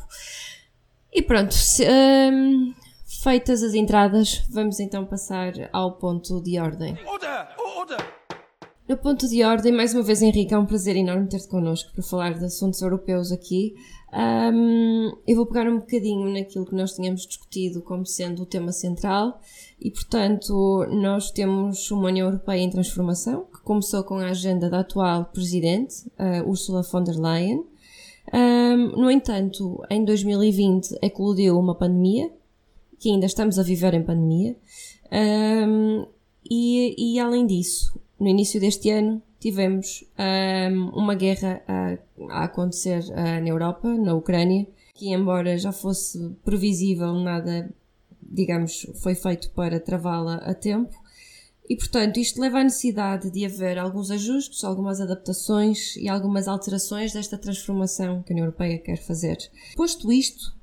E 1.12 1.20
pronto, 1.20 1.52
se, 1.52 1.87
um, 1.87 2.74
feitas 3.22 3.62
as 3.62 3.74
entradas, 3.74 4.44
vamos 4.50 4.80
então 4.80 5.04
passar 5.04 5.52
ao 5.72 5.92
ponto 5.98 6.40
de 6.42 6.58
ordem. 6.58 6.96
Order! 7.06 7.48
Order! 7.76 8.21
No 8.92 8.98
ponto 8.98 9.26
de 9.26 9.42
ordem, 9.42 9.72
mais 9.72 9.94
uma 9.94 10.02
vez, 10.02 10.20
Henrique, 10.20 10.52
é 10.52 10.59
um 10.59 10.66
prazer 10.66 10.94
enorme 10.96 11.26
ter-te 11.26 11.48
connosco 11.48 11.90
para 11.94 12.02
falar 12.02 12.35
de 12.35 12.44
assuntos 12.44 12.83
europeus 12.83 13.33
aqui. 13.33 13.74
Um, 14.12 15.16
eu 15.26 15.35
vou 15.35 15.46
pegar 15.46 15.66
um 15.66 15.78
bocadinho 15.78 16.31
naquilo 16.31 16.66
que 16.66 16.74
nós 16.74 16.92
tínhamos 16.92 17.26
discutido 17.26 17.81
como 17.81 18.05
sendo 18.05 18.42
o 18.42 18.46
tema 18.46 18.70
central 18.70 19.40
e, 19.81 19.90
portanto, 19.90 20.87
nós 20.90 21.31
temos 21.31 21.90
uma 21.90 22.09
União 22.09 22.26
Europeia 22.26 22.61
em 22.61 22.68
transformação, 22.68 23.46
que 23.50 23.62
começou 23.62 24.05
com 24.05 24.16
a 24.16 24.26
agenda 24.26 24.68
da 24.68 24.81
atual 24.81 25.24
presidente, 25.24 26.07
uh, 26.18 26.46
Ursula 26.46 26.83
von 26.83 27.02
der 27.02 27.16
Leyen. 27.16 27.64
Um, 28.31 29.00
no 29.00 29.11
entanto, 29.11 29.83
em 29.88 30.05
2020 30.05 30.98
eclodiu 31.00 31.59
uma 31.59 31.74
pandemia, 31.74 32.31
que 32.98 33.11
ainda 33.11 33.24
estamos 33.24 33.59
a 33.59 33.62
viver 33.62 33.94
em 33.94 34.02
pandemia, 34.02 34.55
um, 35.11 36.07
e, 36.44 37.14
e 37.14 37.18
além 37.18 37.46
disso, 37.46 38.02
no 38.22 38.28
início 38.28 38.61
deste 38.61 38.88
ano 38.90 39.20
tivemos 39.40 40.04
um, 40.16 40.90
uma 40.90 41.14
guerra 41.16 41.61
a, 41.66 41.98
a 42.30 42.44
acontecer 42.44 43.02
uh, 43.08 43.14
na 43.16 43.48
Europa, 43.48 43.88
na 43.88 44.14
Ucrânia, 44.14 44.64
que 44.94 45.12
embora 45.12 45.58
já 45.58 45.72
fosse 45.72 46.30
previsível, 46.44 47.12
nada, 47.14 47.68
digamos, 48.22 48.87
foi 49.02 49.16
feito 49.16 49.50
para 49.50 49.80
travá-la 49.80 50.37
a 50.37 50.54
tempo. 50.54 50.94
E, 51.68 51.76
portanto, 51.76 52.18
isto 52.18 52.40
leva 52.40 52.61
à 52.61 52.64
necessidade 52.64 53.30
de 53.30 53.44
haver 53.44 53.78
alguns 53.78 54.11
ajustes, 54.12 54.62
algumas 54.62 55.00
adaptações 55.00 55.96
e 55.96 56.08
algumas 56.08 56.46
alterações 56.46 57.12
desta 57.12 57.37
transformação 57.37 58.22
que 58.22 58.32
a 58.32 58.35
União 58.35 58.44
Europeia 58.44 58.78
quer 58.78 58.98
fazer. 58.98 59.38
Posto 59.74 60.12
isto, 60.12 60.54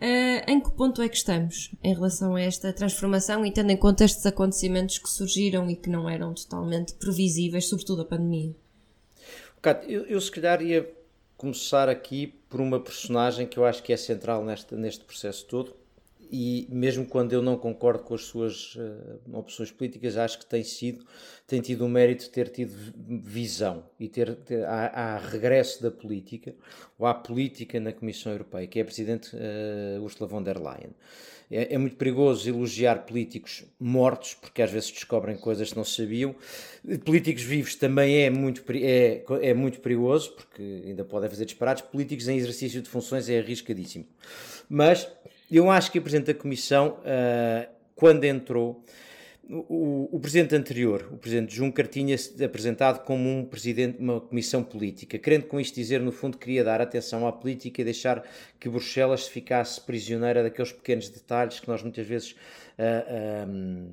Uh, 0.00 0.48
em 0.48 0.60
que 0.60 0.70
ponto 0.70 1.02
é 1.02 1.08
que 1.08 1.16
estamos 1.16 1.72
em 1.82 1.92
relação 1.92 2.36
a 2.36 2.40
esta 2.40 2.72
transformação 2.72 3.44
e 3.44 3.50
tendo 3.50 3.72
em 3.72 3.76
conta 3.76 4.04
estes 4.04 4.24
acontecimentos 4.24 4.98
que 4.98 5.08
surgiram 5.08 5.68
e 5.68 5.74
que 5.74 5.90
não 5.90 6.08
eram 6.08 6.32
totalmente 6.32 6.94
previsíveis, 6.94 7.68
sobretudo 7.68 8.02
a 8.02 8.04
pandemia? 8.04 8.54
Cátia, 9.60 9.90
eu, 9.90 10.06
eu 10.06 10.20
se 10.20 10.30
calhar 10.30 10.62
ia 10.62 10.88
começar 11.36 11.88
aqui 11.88 12.28
por 12.48 12.60
uma 12.60 12.78
personagem 12.78 13.46
que 13.46 13.58
eu 13.58 13.64
acho 13.64 13.82
que 13.82 13.92
é 13.92 13.96
central 13.96 14.44
neste, 14.44 14.74
neste 14.76 15.04
processo 15.04 15.44
todo, 15.46 15.74
e 16.30 16.66
mesmo 16.70 17.06
quando 17.06 17.32
eu 17.32 17.42
não 17.42 17.56
concordo 17.56 18.02
com 18.02 18.14
as 18.14 18.24
suas 18.24 18.74
uh, 18.76 19.18
opções 19.32 19.70
políticas, 19.70 20.16
acho 20.16 20.38
que 20.38 20.46
tem 20.46 20.62
sido, 20.62 21.04
tem 21.46 21.60
tido 21.60 21.84
o 21.84 21.88
mérito 21.88 22.24
de 22.24 22.30
ter 22.30 22.48
tido 22.48 22.72
visão 23.22 23.84
e 23.98 24.08
ter, 24.08 24.34
ter 24.36 24.64
há, 24.64 24.86
há, 24.86 25.18
regresso 25.18 25.82
da 25.82 25.90
política, 25.90 26.54
ou 26.98 27.06
há 27.06 27.14
política 27.14 27.80
na 27.80 27.92
Comissão 27.92 28.32
Europeia, 28.32 28.66
que 28.66 28.78
é 28.78 28.82
a 28.82 28.84
Presidente 28.84 29.34
uh, 29.34 30.02
Ursula 30.02 30.28
von 30.28 30.42
der 30.42 30.58
Leyen. 30.58 30.94
É, 31.50 31.74
é, 31.74 31.78
muito 31.78 31.96
perigoso 31.96 32.46
elogiar 32.46 33.06
políticos 33.06 33.64
mortos, 33.80 34.34
porque 34.34 34.60
às 34.60 34.70
vezes 34.70 34.90
descobrem 34.90 35.36
coisas 35.36 35.70
que 35.70 35.76
não 35.76 35.84
sabiam. 35.84 36.34
Políticos 37.06 37.42
vivos 37.42 37.74
também 37.74 38.22
é 38.22 38.28
muito, 38.28 38.62
é, 38.70 39.24
é 39.40 39.54
muito 39.54 39.80
perigoso, 39.80 40.32
porque 40.32 40.82
ainda 40.84 41.04
podem 41.04 41.30
fazer 41.30 41.46
disparados. 41.46 41.82
Políticos 41.82 42.28
em 42.28 42.36
exercício 42.36 42.82
de 42.82 42.88
funções 42.90 43.30
é 43.30 43.38
arriscadíssimo. 43.38 44.06
Mas 44.68 45.08
eu 45.50 45.70
acho 45.70 45.90
que 45.90 45.98
o 45.98 46.02
Presidente 46.02 46.26
da 46.26 46.34
Comissão, 46.34 46.98
uh, 46.98 47.68
quando 47.94 48.24
entrou, 48.24 48.84
o, 49.50 50.08
o, 50.12 50.20
presidente 50.20 50.54
anterior, 50.54 51.08
o 51.10 51.16
presidente 51.16 51.54
Juncker, 51.54 51.86
tinha-se 51.86 52.42
apresentado 52.44 53.02
como 53.04 53.28
um 53.28 53.44
presidente 53.44 53.98
uma 53.98 54.20
comissão 54.20 54.62
política, 54.62 55.18
querendo 55.18 55.46
com 55.46 55.58
isto 55.58 55.74
dizer, 55.74 56.00
no 56.00 56.12
fundo, 56.12 56.36
queria 56.36 56.62
dar 56.62 56.82
atenção 56.82 57.26
à 57.26 57.32
política 57.32 57.80
e 57.80 57.84
deixar 57.84 58.22
que 58.60 58.68
Bruxelas 58.68 59.26
ficasse 59.26 59.80
prisioneira 59.80 60.42
daqueles 60.42 60.72
pequenos 60.72 61.08
detalhes 61.08 61.60
que 61.60 61.68
nós 61.68 61.82
muitas 61.82 62.06
vezes 62.06 62.32
uh, 62.32 62.36
ah, 62.78 63.46
um, 63.48 63.86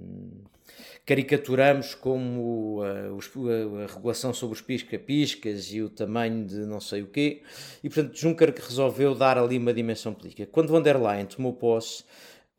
caricaturamos 1.05 1.95
como 1.95 2.81
uh, 2.83 3.15
os, 3.15 3.31
a 3.37 3.93
regulação 3.93 4.33
sobre 4.33 4.55
os 4.55 4.61
pisca-piscas 4.61 5.71
e 5.71 5.81
o 5.81 5.89
tamanho 5.89 6.45
de 6.45 6.65
não 6.65 6.81
sei 6.81 7.01
o 7.01 7.07
quê, 7.07 7.43
e 7.81 7.89
portanto 7.89 8.17
Juncker 8.17 8.53
resolveu 8.57 9.15
dar 9.15 9.37
ali 9.37 9.57
uma 9.57 9.73
dimensão 9.73 10.13
política. 10.13 10.45
Quando 10.51 10.67
von 10.67 10.81
der 10.81 11.01
Leyen 11.01 11.27
tomou 11.27 11.53
posse, 11.53 12.03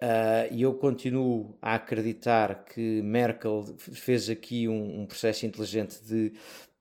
Uh, 0.03 0.53
e 0.53 0.61
eu 0.61 0.75
continuo 0.75 1.57
a 1.63 1.75
acreditar 1.75 2.67
que 2.67 3.01
Merkel 3.01 3.65
fez 3.79 4.29
aqui 4.29 4.69
um, 4.69 5.01
um, 5.01 5.07
processo 5.07 5.47
inteligente 5.47 5.99
de 6.05 6.35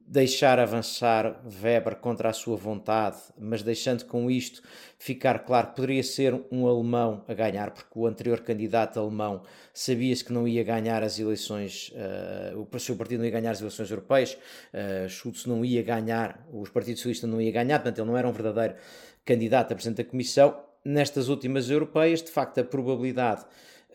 deixar 0.05 0.59
avançar 0.59 1.41
Weber 1.63 1.95
contra 1.95 2.29
a 2.29 2.33
sua 2.33 2.57
vontade, 2.57 3.17
mas 3.39 3.63
deixando 3.63 4.03
com 4.03 4.29
isto 4.29 4.61
ficar 4.99 5.39
claro 5.39 5.67
que 5.67 5.75
poderia 5.77 6.03
ser 6.03 6.39
um 6.51 6.67
alemão 6.67 7.23
a 7.25 7.33
ganhar, 7.33 7.71
porque 7.71 7.97
o 7.97 8.05
anterior 8.05 8.41
candidato 8.41 8.99
alemão 8.99 9.43
sabia-se 9.73 10.23
que 10.23 10.33
não 10.33 10.45
ia 10.45 10.63
ganhar 10.63 11.01
as 11.01 11.17
eleições, 11.17 11.93
uh, 12.53 12.67
o 12.69 12.79
seu 12.79 12.97
partido 12.97 13.19
não 13.19 13.25
ia 13.25 13.31
ganhar 13.31 13.51
as 13.51 13.61
eleições 13.61 13.89
europeias, 13.89 14.37
uh, 14.73 15.47
não 15.47 15.63
ia 15.63 15.81
ganhar, 15.81 16.45
os 16.51 16.69
partidos 16.69 16.99
socialistas 16.99 17.29
não 17.29 17.39
ia 17.39 17.51
ganhar, 17.51 17.79
portanto 17.79 17.99
ele 17.99 18.07
não 18.07 18.17
era 18.17 18.27
um 18.27 18.33
verdadeiro 18.33 18.75
candidato 19.23 19.71
a 19.71 19.75
presidente 19.75 20.03
da 20.03 20.09
Comissão, 20.09 20.64
nestas 20.85 21.27
últimas 21.27 21.69
europeias, 21.69 22.21
de 22.21 22.29
facto, 22.29 22.59
a 22.59 22.63
probabilidade 22.63 23.43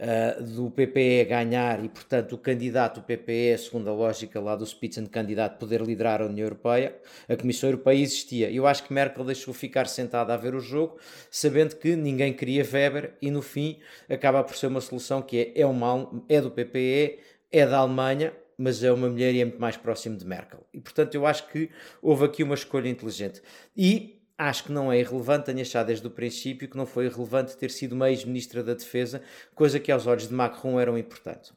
uh, 0.00 0.42
do 0.42 0.70
PPE 0.70 1.24
ganhar 1.26 1.84
e, 1.84 1.88
portanto, 1.88 2.32
o 2.32 2.38
candidato 2.38 3.00
do 3.00 3.04
PPE, 3.04 3.56
segundo 3.58 3.88
a 3.88 3.92
lógica 3.92 4.40
lá 4.40 4.56
do 4.56 4.66
Spitzenkandidat, 4.66 5.58
poder 5.58 5.80
liderar 5.82 6.20
a 6.20 6.26
União 6.26 6.44
Europeia, 6.44 6.96
a 7.28 7.36
Comissão 7.36 7.68
Europeia 7.68 8.00
existia. 8.00 8.50
Eu 8.50 8.66
acho 8.66 8.82
que 8.82 8.92
Merkel 8.92 9.24
deixou 9.24 9.54
ficar 9.54 9.86
sentada 9.86 10.34
a 10.34 10.36
ver 10.36 10.54
o 10.54 10.60
jogo, 10.60 10.98
sabendo 11.30 11.76
que 11.76 11.94
ninguém 11.94 12.32
queria 12.32 12.66
Weber 12.70 13.14
e, 13.22 13.30
no 13.30 13.42
fim, 13.42 13.78
acaba 14.08 14.42
por 14.42 14.56
ser 14.56 14.66
uma 14.66 14.80
solução 14.80 15.22
que 15.22 15.52
é, 15.54 15.60
é, 15.60 15.66
uma, 15.66 16.10
é 16.28 16.40
do 16.40 16.50
PPE, 16.50 17.18
é 17.52 17.66
da 17.66 17.78
Alemanha, 17.78 18.32
mas 18.56 18.82
é 18.82 18.92
uma 18.92 19.08
mulher 19.08 19.34
e 19.34 19.40
é 19.40 19.44
muito 19.44 19.60
mais 19.60 19.76
próximo 19.76 20.16
de 20.16 20.26
Merkel. 20.26 20.60
E, 20.74 20.80
portanto, 20.80 21.14
eu 21.14 21.24
acho 21.24 21.48
que 21.48 21.70
houve 22.02 22.26
aqui 22.26 22.42
uma 22.42 22.54
escolha 22.54 22.88
inteligente. 22.88 23.40
E 23.74 24.19
acho 24.48 24.64
que 24.64 24.72
não 24.72 24.90
é 24.90 24.98
irrelevante, 24.98 25.46
tenho 25.46 25.60
achado 25.60 25.88
desde 25.88 26.06
o 26.06 26.10
princípio 26.10 26.66
que 26.66 26.76
não 26.76 26.86
foi 26.86 27.06
irrelevante 27.06 27.56
ter 27.56 27.70
sido 27.70 27.92
uma 27.92 28.08
ex-ministra 28.08 28.62
da 28.62 28.72
Defesa, 28.72 29.20
coisa 29.54 29.78
que 29.78 29.92
aos 29.92 30.06
olhos 30.06 30.28
de 30.28 30.34
Macron 30.34 30.80
era 30.80 30.98
importante. 30.98 31.52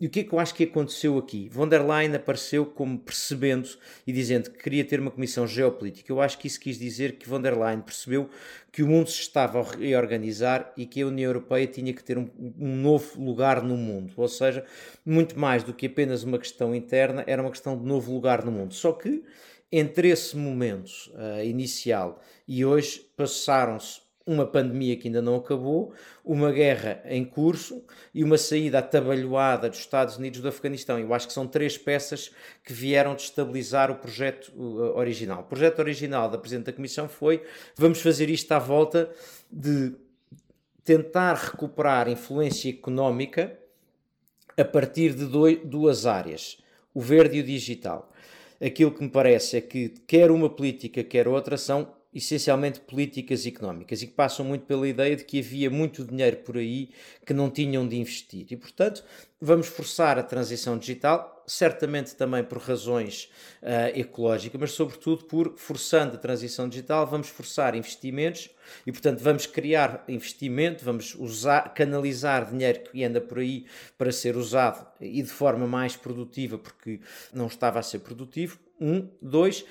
E 0.00 0.06
o 0.06 0.10
que 0.10 0.20
é 0.20 0.24
que 0.24 0.32
eu 0.32 0.38
acho 0.38 0.54
que 0.54 0.62
aconteceu 0.62 1.18
aqui? 1.18 1.48
Von 1.48 1.66
der 1.68 1.84
Leyen 1.84 2.14
apareceu 2.14 2.64
como 2.64 2.98
percebendo 2.98 3.68
e 4.06 4.12
dizendo 4.12 4.48
que 4.50 4.58
queria 4.58 4.84
ter 4.84 5.00
uma 5.00 5.10
comissão 5.10 5.44
geopolítica. 5.44 6.12
Eu 6.12 6.20
acho 6.20 6.38
que 6.38 6.46
isso 6.46 6.60
quis 6.60 6.78
dizer 6.78 7.16
que 7.16 7.28
von 7.28 7.40
der 7.40 7.58
Leyen 7.58 7.80
percebeu 7.80 8.30
que 8.70 8.82
o 8.82 8.86
mundo 8.86 9.10
se 9.10 9.20
estava 9.20 9.58
a 9.58 9.62
reorganizar 9.64 10.72
e 10.76 10.86
que 10.86 11.02
a 11.02 11.06
União 11.06 11.30
Europeia 11.30 11.66
tinha 11.66 11.92
que 11.92 12.04
ter 12.04 12.16
um, 12.16 12.28
um 12.60 12.76
novo 12.76 13.20
lugar 13.20 13.60
no 13.60 13.76
mundo. 13.76 14.12
Ou 14.16 14.28
seja, 14.28 14.64
muito 15.04 15.36
mais 15.36 15.64
do 15.64 15.74
que 15.74 15.86
apenas 15.86 16.22
uma 16.22 16.38
questão 16.38 16.72
interna, 16.72 17.24
era 17.26 17.42
uma 17.42 17.50
questão 17.50 17.76
de 17.76 17.84
novo 17.84 18.12
lugar 18.12 18.44
no 18.44 18.52
mundo. 18.52 18.74
Só 18.74 18.92
que 18.92 19.24
entre 19.70 20.08
esse 20.08 20.36
momento 20.36 20.90
uh, 21.14 21.44
inicial 21.44 22.20
e 22.46 22.64
hoje 22.64 23.00
passaram-se 23.16 24.00
uma 24.26 24.46
pandemia 24.46 24.94
que 24.94 25.08
ainda 25.08 25.22
não 25.22 25.36
acabou, 25.36 25.94
uma 26.22 26.52
guerra 26.52 27.00
em 27.06 27.24
curso 27.24 27.82
e 28.12 28.22
uma 28.22 28.36
saída 28.36 28.80
atabalhoada 28.80 29.70
dos 29.70 29.78
Estados 29.78 30.18
Unidos 30.18 30.40
do 30.40 30.48
Afeganistão. 30.48 30.98
Eu 30.98 31.14
acho 31.14 31.26
que 31.26 31.32
são 31.32 31.46
três 31.46 31.78
peças 31.78 32.30
que 32.62 32.74
vieram 32.74 33.14
destabilizar 33.14 33.90
o 33.90 33.96
projeto 33.96 34.52
uh, 34.54 34.98
original. 34.98 35.40
O 35.40 35.44
projeto 35.44 35.78
original 35.78 36.28
da 36.28 36.36
Presidente 36.36 36.66
da 36.66 36.72
Comissão 36.74 37.08
foi: 37.08 37.42
vamos 37.74 38.02
fazer 38.02 38.28
isto 38.28 38.52
à 38.52 38.58
volta 38.58 39.10
de 39.50 39.94
tentar 40.84 41.34
recuperar 41.34 42.08
influência 42.08 42.68
económica 42.68 43.58
a 44.58 44.64
partir 44.64 45.14
de 45.14 45.24
dois, 45.24 45.58
duas 45.64 46.04
áreas, 46.04 46.58
o 46.92 47.00
verde 47.00 47.38
e 47.38 47.40
o 47.40 47.44
digital 47.44 48.12
aquilo 48.60 48.90
que 48.90 49.02
me 49.02 49.08
parece 49.08 49.56
é 49.56 49.60
que 49.60 49.90
quer 50.06 50.30
uma 50.30 50.50
política, 50.50 51.02
quer 51.04 51.28
outra, 51.28 51.56
são 51.56 51.92
essencialmente 52.12 52.80
políticas 52.80 53.46
económicas 53.46 54.02
e 54.02 54.06
que 54.06 54.12
passam 54.12 54.44
muito 54.44 54.64
pela 54.64 54.88
ideia 54.88 55.14
de 55.14 55.24
que 55.24 55.38
havia 55.40 55.70
muito 55.70 56.04
dinheiro 56.04 56.38
por 56.38 56.56
aí 56.56 56.90
que 57.24 57.34
não 57.34 57.50
tinham 57.50 57.86
de 57.86 57.96
investir. 57.96 58.46
E, 58.50 58.56
portanto, 58.56 59.04
vamos 59.40 59.66
forçar 59.66 60.18
a 60.18 60.22
transição 60.22 60.78
digital, 60.78 61.37
certamente 61.48 62.14
também 62.14 62.44
por 62.44 62.58
razões 62.58 63.30
uh, 63.62 63.98
ecológicas, 63.98 64.60
mas 64.60 64.72
sobretudo 64.72 65.24
por, 65.24 65.54
forçando 65.56 66.14
a 66.14 66.18
transição 66.18 66.68
digital, 66.68 67.06
vamos 67.06 67.28
forçar 67.28 67.74
investimentos 67.74 68.50
e, 68.86 68.92
portanto, 68.92 69.20
vamos 69.20 69.46
criar 69.46 70.04
investimento, 70.06 70.84
vamos 70.84 71.14
usar, 71.14 71.72
canalizar 71.74 72.50
dinheiro 72.50 72.80
que 72.80 73.02
anda 73.02 73.20
por 73.20 73.38
aí 73.38 73.64
para 73.96 74.12
ser 74.12 74.36
usado 74.36 74.86
e 75.00 75.22
de 75.22 75.30
forma 75.30 75.66
mais 75.66 75.96
produtiva, 75.96 76.58
porque 76.58 77.00
não 77.32 77.46
estava 77.46 77.78
a 77.78 77.82
ser 77.82 78.00
produtivo. 78.00 78.58
Um, 78.78 79.08
dois, 79.20 79.64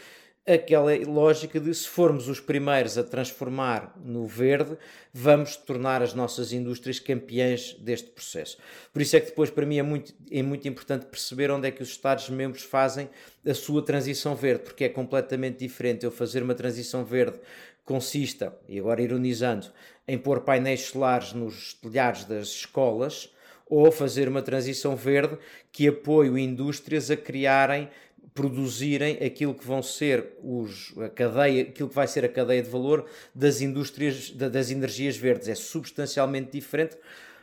aquela 0.47 0.95
lógica 1.05 1.59
de 1.59 1.73
se 1.75 1.87
formos 1.87 2.29
os 2.29 2.39
primeiros 2.39 2.97
a 2.97 3.03
transformar 3.03 3.93
no 4.01 4.25
verde, 4.25 4.77
vamos 5.13 5.57
tornar 5.57 6.01
as 6.01 6.13
nossas 6.13 6.53
indústrias 6.53 6.99
campeãs 6.99 7.73
deste 7.73 8.09
processo. 8.11 8.57
Por 8.93 9.01
isso 9.01 9.17
é 9.17 9.19
que 9.19 9.27
depois 9.27 9.49
para 9.49 9.65
mim 9.65 9.77
é 9.77 9.83
muito, 9.83 10.13
é 10.31 10.41
muito 10.41 10.65
importante 10.65 11.05
perceber 11.05 11.51
onde 11.51 11.67
é 11.67 11.71
que 11.71 11.83
os 11.83 11.89
Estados-membros 11.89 12.63
fazem 12.63 13.09
a 13.45 13.53
sua 13.53 13.83
transição 13.83 14.35
verde, 14.35 14.63
porque 14.63 14.85
é 14.85 14.89
completamente 14.89 15.59
diferente 15.59 16.05
eu 16.05 16.11
fazer 16.11 16.41
uma 16.41 16.55
transição 16.55 17.03
verde 17.03 17.37
consista, 17.83 18.57
e 18.69 18.79
agora 18.79 19.01
ironizando, 19.01 19.67
em 20.07 20.17
pôr 20.17 20.41
painéis 20.41 20.81
solares 20.81 21.33
nos 21.33 21.73
telhados 21.73 22.23
das 22.23 22.47
escolas, 22.47 23.29
ou 23.69 23.91
fazer 23.91 24.29
uma 24.29 24.41
transição 24.41 24.95
verde 24.95 25.37
que 25.71 25.89
apoie 25.89 26.41
indústrias 26.41 27.11
a 27.11 27.17
criarem 27.17 27.89
produzirem 28.37 29.17
aquilo 29.25 29.55
que 29.55 29.65
vão 29.65 29.81
ser 29.81 30.37
os, 30.43 30.95
a 30.99 31.09
cadeia, 31.09 31.63
aquilo 31.63 31.89
que 31.89 31.95
vai 31.95 32.07
ser 32.07 32.23
a 32.23 32.29
cadeia 32.29 32.61
de 32.61 32.69
valor 32.69 33.07
das 33.33 33.61
indústrias, 33.61 34.29
das 34.29 34.69
energias 34.69 35.17
verdes. 35.17 35.47
É 35.47 35.55
substancialmente 35.55 36.51
diferente, 36.51 36.95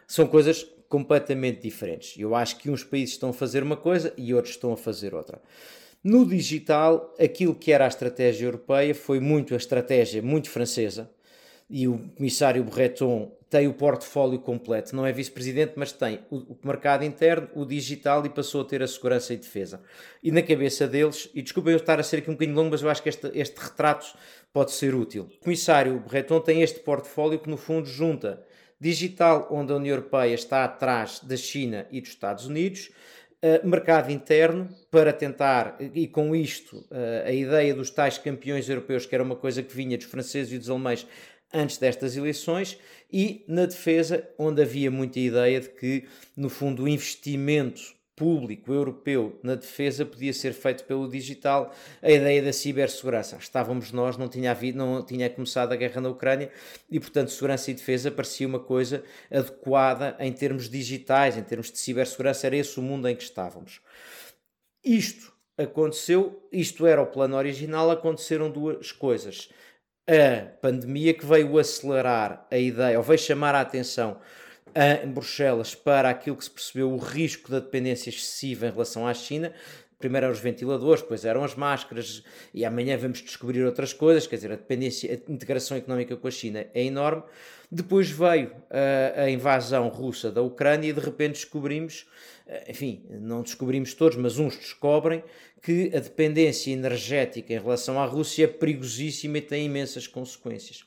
são 0.06 0.24
coisas 0.28 0.64
completamente 0.88 1.60
diferentes. 1.60 2.16
Eu 2.16 2.32
acho 2.32 2.58
que 2.58 2.70
uns 2.70 2.84
países 2.84 3.16
estão 3.16 3.30
a 3.30 3.32
fazer 3.32 3.64
uma 3.64 3.76
coisa 3.76 4.14
e 4.16 4.32
outros 4.32 4.54
estão 4.54 4.72
a 4.72 4.76
fazer 4.76 5.16
outra. 5.16 5.42
No 6.02 6.24
digital, 6.24 7.12
aquilo 7.18 7.56
que 7.56 7.72
era 7.72 7.86
a 7.86 7.88
estratégia 7.88 8.46
europeia 8.46 8.94
foi 8.94 9.18
muito 9.18 9.52
a 9.52 9.56
estratégia 9.56 10.22
muito 10.22 10.48
francesa, 10.48 11.10
e 11.68 11.88
o 11.88 11.98
comissário 12.16 12.62
Breton 12.64 13.32
tem 13.54 13.68
o 13.68 13.72
portfólio 13.72 14.40
completo, 14.40 14.96
não 14.96 15.06
é 15.06 15.12
vice-presidente, 15.12 15.74
mas 15.76 15.92
tem 15.92 16.18
o, 16.28 16.56
mercado 16.64 17.04
interno, 17.04 17.48
o 17.54 17.64
digital 17.64 18.26
e 18.26 18.28
passou 18.28 18.62
a 18.62 18.64
ter 18.64 18.82
a 18.82 18.86
segurança 18.88 19.32
e 19.32 19.36
defesa. 19.36 19.80
E 20.20 20.32
na 20.32 20.42
cabeça 20.42 20.88
deles, 20.88 21.30
e 21.32 21.40
desculpem 21.40 21.72
eu 21.72 21.78
estar 21.78 22.00
a 22.00 22.02
ser 22.02 22.16
aqui 22.16 22.30
um 22.30 22.34
bocadinho 22.34 22.56
longo, 22.56 22.70
mas 22.70 22.82
eu 22.82 22.90
acho 22.90 23.00
que 23.00 23.08
este, 23.08 23.30
este 23.32 23.56
retrato 23.60 24.12
pode 24.52 24.72
ser 24.72 24.92
útil. 24.92 25.28
O 25.40 25.44
comissário 25.44 26.00
Breton 26.00 26.40
tem 26.40 26.62
este 26.62 26.80
portfólio 26.80 27.38
que 27.38 27.48
no 27.48 27.56
fundo 27.56 27.86
junta 27.86 28.44
digital, 28.80 29.46
onde 29.50 29.72
a 29.72 29.76
União 29.76 29.94
Europeia 29.94 30.34
está 30.34 30.64
atrás 30.64 31.20
da 31.22 31.36
China 31.36 31.86
e 31.92 32.00
dos 32.00 32.10
Estados 32.10 32.46
Unidos, 32.46 32.90
Uh, 33.44 33.68
mercado 33.68 34.10
interno 34.10 34.70
para 34.90 35.12
tentar, 35.12 35.76
e 35.78 36.08
com 36.08 36.34
isto, 36.34 36.78
uh, 36.78 37.26
a 37.26 37.30
ideia 37.30 37.74
dos 37.74 37.90
tais 37.90 38.16
campeões 38.16 38.70
europeus, 38.70 39.04
que 39.04 39.14
era 39.14 39.22
uma 39.22 39.36
coisa 39.36 39.62
que 39.62 39.76
vinha 39.76 39.98
dos 39.98 40.06
franceses 40.06 40.50
e 40.50 40.58
dos 40.58 40.70
alemães, 40.70 41.06
antes 41.54 41.78
destas 41.78 42.16
eleições 42.16 42.78
e 43.12 43.44
na 43.46 43.64
defesa, 43.64 44.28
onde 44.36 44.60
havia 44.60 44.90
muita 44.90 45.20
ideia 45.20 45.60
de 45.60 45.68
que, 45.68 46.04
no 46.36 46.48
fundo, 46.48 46.82
o 46.82 46.88
investimento 46.88 47.94
público 48.16 48.72
europeu 48.72 49.38
na 49.42 49.54
defesa 49.54 50.06
podia 50.06 50.32
ser 50.32 50.52
feito 50.52 50.84
pelo 50.84 51.08
digital, 51.08 51.74
a 52.00 52.10
ideia 52.10 52.42
da 52.42 52.52
cibersegurança. 52.52 53.36
Estávamos 53.36 53.90
nós, 53.90 54.16
não 54.16 54.28
tinha 54.28 54.52
havido, 54.52 54.78
não 54.78 55.04
tinha 55.04 55.28
começado 55.28 55.72
a 55.72 55.76
guerra 55.76 56.00
na 56.00 56.08
Ucrânia 56.08 56.50
e, 56.88 57.00
portanto, 57.00 57.30
segurança 57.30 57.70
e 57.70 57.74
defesa 57.74 58.10
parecia 58.10 58.46
uma 58.46 58.60
coisa 58.60 59.02
adequada 59.30 60.16
em 60.20 60.32
termos 60.32 60.68
digitais, 60.68 61.36
em 61.36 61.42
termos 61.42 61.70
de 61.70 61.78
cibersegurança, 61.78 62.46
era 62.46 62.56
esse 62.56 62.78
o 62.78 62.82
mundo 62.82 63.08
em 63.08 63.16
que 63.16 63.22
estávamos. 63.24 63.80
Isto 64.84 65.32
aconteceu, 65.56 66.46
isto 66.52 66.86
era 66.86 67.02
o 67.02 67.06
plano 67.06 67.36
original, 67.36 67.90
aconteceram 67.90 68.50
duas 68.50 68.92
coisas 68.92 69.48
a 70.06 70.46
pandemia 70.60 71.14
que 71.14 71.24
veio 71.24 71.58
acelerar 71.58 72.46
a 72.50 72.58
ideia, 72.58 72.98
ou 72.98 73.02
veio 73.02 73.18
chamar 73.18 73.54
a 73.54 73.60
atenção 73.60 74.18
em 74.74 75.08
Bruxelas 75.08 75.74
para 75.74 76.10
aquilo 76.10 76.36
que 76.36 76.44
se 76.44 76.50
percebeu 76.50 76.92
o 76.92 76.98
risco 76.98 77.50
da 77.50 77.60
dependência 77.60 78.10
excessiva 78.10 78.66
em 78.66 78.70
relação 78.70 79.06
à 79.06 79.14
China. 79.14 79.52
Primeiro 80.04 80.26
eram 80.26 80.34
os 80.34 80.40
ventiladores, 80.40 81.00
depois 81.00 81.24
eram 81.24 81.42
as 81.42 81.54
máscaras, 81.54 82.22
e 82.52 82.62
amanhã 82.62 82.94
vamos 82.98 83.22
descobrir 83.22 83.64
outras 83.64 83.94
coisas, 83.94 84.26
quer 84.26 84.36
dizer, 84.36 84.52
a 84.52 84.56
dependência, 84.56 85.10
a 85.10 85.32
integração 85.32 85.78
económica 85.78 86.14
com 86.14 86.28
a 86.28 86.30
China 86.30 86.66
é 86.74 86.84
enorme. 86.84 87.22
Depois 87.70 88.10
veio 88.10 88.52
a, 88.70 89.22
a 89.22 89.30
invasão 89.30 89.88
russa 89.88 90.30
da 90.30 90.42
Ucrânia 90.42 90.90
e 90.90 90.92
de 90.92 91.00
repente 91.00 91.36
descobrimos, 91.36 92.06
eh, 92.46 92.64
enfim, 92.68 93.02
não 93.08 93.40
descobrimos 93.40 93.94
todos, 93.94 94.18
mas 94.18 94.38
uns 94.38 94.58
descobrem 94.58 95.24
que 95.62 95.90
a 95.96 96.00
dependência 96.00 96.70
energética 96.70 97.54
em 97.54 97.58
relação 97.58 97.98
à 97.98 98.04
Rússia 98.04 98.44
é 98.44 98.46
perigosíssima 98.46 99.38
e 99.38 99.40
tem 99.40 99.64
imensas 99.64 100.06
consequências. 100.06 100.84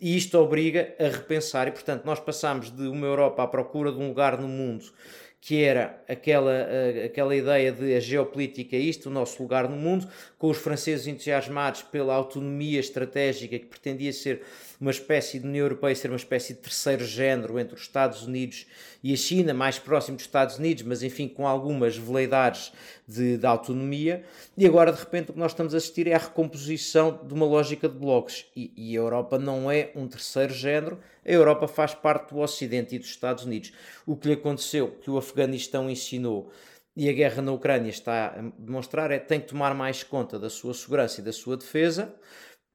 E 0.00 0.16
isto 0.16 0.38
obriga 0.38 0.94
a 0.96 1.08
repensar, 1.08 1.66
e 1.66 1.72
portanto, 1.72 2.04
nós 2.04 2.20
passamos 2.20 2.70
de 2.70 2.86
uma 2.86 3.06
Europa 3.06 3.42
à 3.42 3.48
procura 3.48 3.90
de 3.90 3.98
um 3.98 4.08
lugar 4.08 4.40
no 4.40 4.46
mundo 4.46 4.92
que 5.40 5.62
era 5.62 6.02
aquela, 6.06 6.68
aquela 7.04 7.34
ideia 7.34 7.72
de 7.72 7.94
a 7.94 8.00
geopolítica 8.00 8.76
é 8.76 8.78
isto, 8.78 9.08
o 9.08 9.12
nosso 9.12 9.42
lugar 9.42 9.68
no 9.68 9.76
mundo, 9.76 10.06
com 10.38 10.50
os 10.50 10.58
franceses 10.58 11.06
entusiasmados 11.06 11.82
pela 11.82 12.14
autonomia 12.14 12.78
estratégica 12.78 13.58
que 13.58 13.66
pretendia 13.66 14.12
ser 14.12 14.42
uma 14.80 14.90
espécie 14.90 15.38
de 15.38 15.46
União 15.46 15.64
Europeia, 15.64 15.94
ser 15.94 16.08
uma 16.08 16.16
espécie 16.16 16.54
de 16.54 16.60
terceiro 16.60 17.04
género 17.04 17.58
entre 17.58 17.74
os 17.74 17.82
Estados 17.82 18.22
Unidos 18.22 18.66
e 19.04 19.12
a 19.12 19.16
China, 19.16 19.52
mais 19.52 19.78
próximo 19.78 20.16
dos 20.16 20.24
Estados 20.24 20.56
Unidos, 20.56 20.82
mas 20.84 21.02
enfim 21.02 21.28
com 21.28 21.46
algumas 21.46 21.96
veleidades 21.96 22.72
de, 23.06 23.36
de 23.36 23.46
autonomia, 23.46 24.24
e 24.56 24.66
agora 24.66 24.90
de 24.90 24.98
repente 24.98 25.30
o 25.30 25.34
que 25.34 25.38
nós 25.38 25.52
estamos 25.52 25.74
a 25.74 25.76
assistir 25.76 26.06
é 26.06 26.14
a 26.14 26.18
recomposição 26.18 27.20
de 27.26 27.34
uma 27.34 27.44
lógica 27.44 27.88
de 27.88 27.98
blocos, 27.98 28.46
e, 28.56 28.72
e 28.74 28.96
a 28.96 29.00
Europa 29.00 29.38
não 29.38 29.70
é 29.70 29.90
um 29.94 30.08
terceiro 30.08 30.54
género, 30.54 30.98
a 31.24 31.30
Europa 31.30 31.68
faz 31.68 31.94
parte 31.94 32.32
do 32.32 32.40
Ocidente 32.40 32.94
e 32.94 32.98
dos 32.98 33.08
Estados 33.08 33.44
Unidos. 33.44 33.72
O 34.06 34.16
que 34.16 34.28
lhe 34.28 34.34
aconteceu, 34.34 34.88
que 35.02 35.10
o 35.10 35.18
Afeganistão 35.18 35.90
ensinou, 35.90 36.50
e 36.96 37.08
a 37.08 37.12
guerra 37.12 37.40
na 37.40 37.52
Ucrânia 37.52 37.88
está 37.88 38.26
a 38.26 38.42
demonstrar, 38.58 39.10
é 39.10 39.18
que 39.18 39.28
tem 39.28 39.40
que 39.40 39.46
tomar 39.46 39.74
mais 39.74 40.02
conta 40.02 40.38
da 40.38 40.50
sua 40.50 40.74
segurança 40.74 41.20
e 41.20 41.24
da 41.24 41.32
sua 41.32 41.56
defesa, 41.56 42.14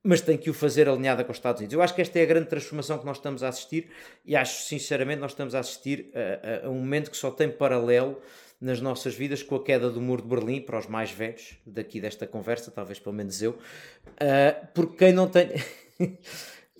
mas 0.05 0.21
tem 0.21 0.37
que 0.37 0.51
o 0.51 0.53
fazer 0.53 0.87
alinhada 0.87 1.23
com 1.23 1.31
os 1.31 1.37
Estados 1.37 1.59
Unidos. 1.59 1.73
Eu 1.73 1.81
acho 1.81 1.95
que 1.95 2.01
esta 2.01 2.19
é 2.19 2.21
a 2.21 2.25
grande 2.25 2.47
transformação 2.47 2.99
que 2.99 3.05
nós 3.07 3.17
estamos 3.17 3.41
a 3.41 3.49
assistir 3.49 3.89
e 4.23 4.35
acho 4.35 4.61
sinceramente 4.61 5.19
nós 5.19 5.31
estamos 5.31 5.55
a 5.55 5.59
assistir 5.59 6.11
a, 6.13 6.65
a, 6.65 6.67
a 6.67 6.69
um 6.69 6.75
momento 6.75 7.09
que 7.09 7.17
só 7.17 7.31
tem 7.31 7.49
paralelo 7.49 8.21
nas 8.61 8.79
nossas 8.79 9.15
vidas 9.15 9.41
com 9.41 9.55
a 9.55 9.63
queda 9.63 9.89
do 9.89 9.99
muro 9.99 10.21
de 10.21 10.27
Berlim, 10.27 10.61
para 10.61 10.77
os 10.77 10.85
mais 10.85 11.09
velhos 11.09 11.57
daqui 11.65 11.99
desta 11.99 12.27
conversa, 12.27 12.69
talvez 12.69 12.99
pelo 12.99 13.15
menos 13.15 13.41
eu, 13.41 13.51
uh, 13.51 14.67
porque 14.75 15.05
quem 15.05 15.11
não 15.11 15.27
tem. 15.27 15.49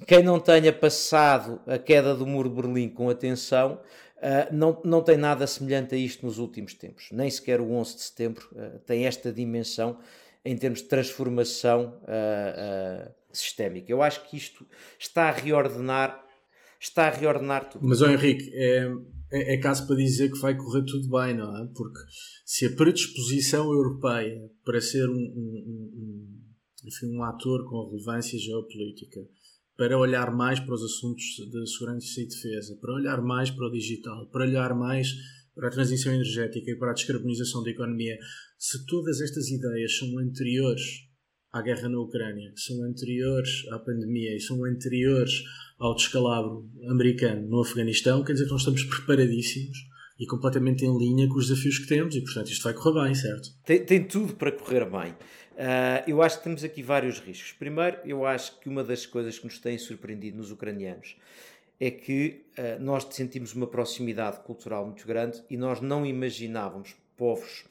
quem 0.06 0.22
não 0.22 0.40
tenha 0.40 0.72
passado 0.72 1.60
a 1.66 1.80
queda 1.80 2.14
do 2.14 2.28
muro 2.28 2.50
de 2.50 2.56
Berlim 2.56 2.90
com 2.90 3.10
atenção, 3.10 3.82
uh, 4.18 4.54
não, 4.54 4.80
não 4.86 5.02
tem 5.02 5.18
nada 5.18 5.48
semelhante 5.48 5.96
a 5.96 5.98
isto 5.98 6.26
nos 6.26 6.38
últimos 6.38 6.76
tempos. 6.76 7.10
Nem 7.12 7.30
sequer 7.30 7.60
o 7.60 7.72
11 7.72 7.96
de 7.96 8.02
setembro 8.02 8.48
uh, 8.52 8.78
tem 8.80 9.08
esta 9.08 9.34
dimensão 9.34 9.98
em 10.46 10.56
termos 10.56 10.82
de 10.82 10.88
transformação 10.88 12.00
uh, 12.04 13.12
sistémica. 13.34 13.92
Eu 13.92 14.02
acho 14.02 14.30
que 14.30 14.38
isto 14.38 14.66
está 15.00 15.30
a 15.30 15.32
reordenar, 15.32 16.24
está 16.80 17.08
a 17.08 17.10
reordenar 17.10 17.70
tudo. 17.70 17.86
Mas, 17.88 18.02
oh, 18.02 18.10
Henrique, 18.10 18.52
é, 18.54 18.88
é, 19.32 19.56
é 19.56 19.58
caso 19.58 19.88
para 19.88 19.96
dizer 19.96 20.32
que 20.32 20.40
vai 20.40 20.56
correr 20.56 20.84
tudo 20.86 21.10
bem, 21.10 21.36
não 21.36 21.58
é? 21.58 21.68
Porque 21.76 22.00
se 22.46 22.68
a 22.68 22.76
predisposição 22.76 23.72
europeia 23.72 24.50
para 24.64 24.80
ser 24.80 25.10
um, 25.10 25.14
um, 25.14 25.92
um, 25.96 26.42
enfim, 26.86 27.18
um 27.18 27.24
ator 27.24 27.68
com 27.68 27.90
relevância 27.90 28.38
geopolítica 28.38 29.22
para 29.76 29.98
olhar 29.98 30.34
mais 30.34 30.60
para 30.60 30.74
os 30.74 30.84
assuntos 30.84 31.24
de 31.52 31.68
segurança 31.68 32.22
e 32.22 32.28
defesa, 32.28 32.78
para 32.80 32.94
olhar 32.94 33.22
mais 33.22 33.52
para 33.52 33.68
o 33.68 33.72
digital, 33.72 34.28
para 34.28 34.46
olhar 34.46 34.74
mais 34.74 35.10
para 35.54 35.70
a 35.70 35.72
transição 35.72 36.14
energética 36.14 36.70
e 36.70 36.76
para 36.76 36.92
a 36.92 36.94
descarbonização 36.94 37.64
da 37.64 37.72
economia, 37.72 38.18
se 38.58 38.86
todas 38.86 39.22
estas 39.22 39.50
ideias 39.50 39.98
são 39.98 40.18
anteriores 40.20 40.82
à 41.52 41.62
guerra 41.62 41.88
na 41.90 42.00
Ucrânia, 42.00 42.52
são 42.56 42.84
anteriores 42.84 43.66
à 43.72 43.80
pandemia 43.80 44.36
e 44.36 44.40
são 44.40 44.64
anteriores 44.66 45.44
ao 45.80 45.96
descalabro 45.96 46.70
americano 46.90 47.48
no 47.48 47.62
Afeganistão, 47.62 48.24
quer 48.24 48.34
dizer 48.34 48.46
que 48.46 48.52
nós 48.52 48.62
estamos 48.62 48.84
preparadíssimos 48.84 49.78
e 50.20 50.26
completamente 50.26 50.86
em 50.86 50.98
linha 50.98 51.28
com 51.28 51.36
os 51.36 51.48
desafios 51.48 51.80
que 51.80 51.88
temos 51.88 52.16
e, 52.16 52.22
portanto, 52.22 52.50
isto 52.50 52.64
vai 52.64 52.74
correr 52.74 53.04
bem, 53.04 53.16
certo? 53.16 53.50
Tem, 53.66 53.86
tem 53.86 54.04
tudo 54.04 54.34
para 54.36 54.52
correr 54.52 54.86
bem. 54.90 55.12
Uh, 55.12 56.04
eu 56.08 56.22
acho 56.22 56.38
que 56.38 56.44
temos 56.44 56.64
aqui 56.64 56.82
vários 56.82 57.20
riscos. 57.20 57.54
Primeiro, 57.54 57.98
eu 58.06 58.26
acho 58.26 58.60
que 58.60 58.68
uma 58.68 58.84
das 58.84 59.06
coisas 59.06 59.38
que 59.38 59.46
nos 59.46 59.60
tem 59.60 59.78
surpreendido 59.78 60.38
nos 60.38 60.52
ucranianos 60.52 61.16
é 61.80 61.92
que 61.92 62.46
uh, 62.58 62.82
nós 62.82 63.06
sentimos 63.12 63.54
uma 63.54 63.68
proximidade 63.68 64.40
cultural 64.42 64.86
muito 64.86 65.06
grande 65.06 65.42
e 65.50 65.58
nós 65.58 65.82
não 65.82 66.06
imaginávamos 66.06 66.96
povos 67.18 67.66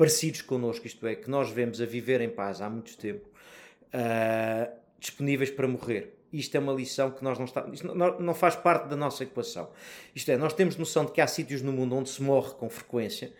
parecidos 0.00 0.40
connosco, 0.40 0.86
isto 0.86 1.06
é, 1.06 1.14
que 1.14 1.28
nós 1.28 1.50
vemos 1.50 1.78
a 1.78 1.84
viver 1.84 2.22
em 2.22 2.30
paz 2.30 2.62
há 2.62 2.70
muito 2.70 2.96
tempo, 2.96 3.28
uh, 3.92 4.74
disponíveis 4.98 5.50
para 5.50 5.68
morrer. 5.68 6.14
Isto 6.32 6.56
é 6.56 6.58
uma 6.58 6.72
lição 6.72 7.10
que 7.10 7.22
nós 7.22 7.36
não 7.36 7.44
está, 7.44 7.68
isto 7.70 7.94
não, 7.94 8.18
não 8.18 8.32
faz 8.32 8.56
parte 8.56 8.88
da 8.88 8.96
nossa 8.96 9.24
equação. 9.24 9.68
Isto 10.14 10.30
é, 10.30 10.38
nós 10.38 10.54
temos 10.54 10.78
noção 10.78 11.04
de 11.04 11.12
que 11.12 11.20
há 11.20 11.26
sítios 11.26 11.60
no 11.60 11.70
mundo 11.70 11.94
onde 11.94 12.08
se 12.08 12.22
morre 12.22 12.54
com 12.54 12.70
frequência, 12.70 13.30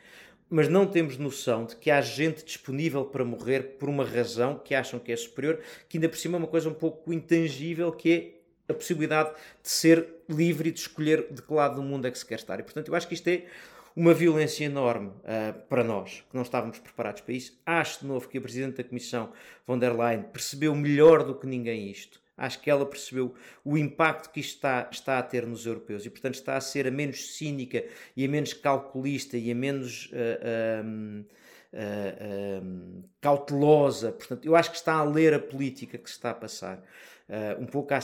mas 0.50 0.68
não 0.68 0.86
temos 0.86 1.16
noção 1.16 1.64
de 1.64 1.76
que 1.76 1.90
há 1.90 1.98
gente 2.02 2.44
disponível 2.44 3.06
para 3.06 3.24
morrer 3.24 3.78
por 3.78 3.88
uma 3.88 4.04
razão 4.04 4.58
que 4.58 4.74
acham 4.74 5.00
que 5.00 5.10
é 5.10 5.16
superior, 5.16 5.60
que 5.88 5.96
ainda 5.96 6.10
por 6.10 6.18
cima 6.18 6.36
é 6.36 6.40
uma 6.40 6.46
coisa 6.46 6.68
um 6.68 6.74
pouco 6.74 7.10
intangível, 7.10 7.90
que 7.90 8.12
é 8.12 8.70
a 8.70 8.74
possibilidade 8.74 9.30
de 9.62 9.70
ser 9.70 10.06
livre 10.28 10.68
e 10.68 10.72
de 10.72 10.80
escolher 10.80 11.26
de 11.32 11.40
que 11.40 11.54
lado 11.54 11.76
do 11.76 11.82
mundo 11.82 12.06
é 12.06 12.10
que 12.10 12.18
se 12.18 12.26
quer 12.26 12.34
estar. 12.34 12.60
E 12.60 12.62
portanto 12.62 12.88
eu 12.88 12.94
acho 12.94 13.08
que 13.08 13.14
isto 13.14 13.28
é 13.28 13.46
uma 13.94 14.14
violência 14.14 14.64
enorme 14.64 15.08
uh, 15.08 15.58
para 15.68 15.84
nós, 15.84 16.24
que 16.30 16.34
não 16.34 16.42
estávamos 16.42 16.78
preparados 16.78 17.20
para 17.22 17.34
isso. 17.34 17.60
Acho 17.66 18.00
de 18.00 18.06
novo 18.06 18.28
que 18.28 18.38
a 18.38 18.40
Presidente 18.40 18.76
da 18.76 18.84
Comissão, 18.84 19.32
von 19.66 19.78
der 19.78 19.96
Leyen, 19.96 20.22
percebeu 20.22 20.74
melhor 20.74 21.24
do 21.24 21.34
que 21.34 21.46
ninguém 21.46 21.90
isto. 21.90 22.20
Acho 22.36 22.60
que 22.60 22.70
ela 22.70 22.86
percebeu 22.86 23.34
o 23.62 23.76
impacto 23.76 24.30
que 24.30 24.40
isto 24.40 24.54
está, 24.54 24.88
está 24.90 25.18
a 25.18 25.22
ter 25.22 25.46
nos 25.46 25.66
europeus 25.66 26.06
e, 26.06 26.10
portanto, 26.10 26.36
está 26.36 26.56
a 26.56 26.60
ser 26.60 26.86
a 26.86 26.90
menos 26.90 27.36
cínica 27.36 27.84
e 28.16 28.24
a 28.24 28.28
menos 28.28 28.54
calculista 28.54 29.36
e 29.36 29.50
a 29.50 29.54
menos 29.54 30.06
uh, 30.06 31.20
uh, 31.20 32.64
um, 32.64 33.02
cautelosa. 33.20 34.12
Portanto, 34.12 34.46
eu 34.46 34.56
acho 34.56 34.70
que 34.70 34.76
está 34.76 34.94
a 34.94 35.04
ler 35.04 35.34
a 35.34 35.38
política 35.38 35.98
que 35.98 36.08
se 36.08 36.16
está 36.16 36.30
a 36.30 36.34
passar. 36.34 36.82
Uh, 37.30 37.62
um 37.62 37.66
pouco 37.66 37.94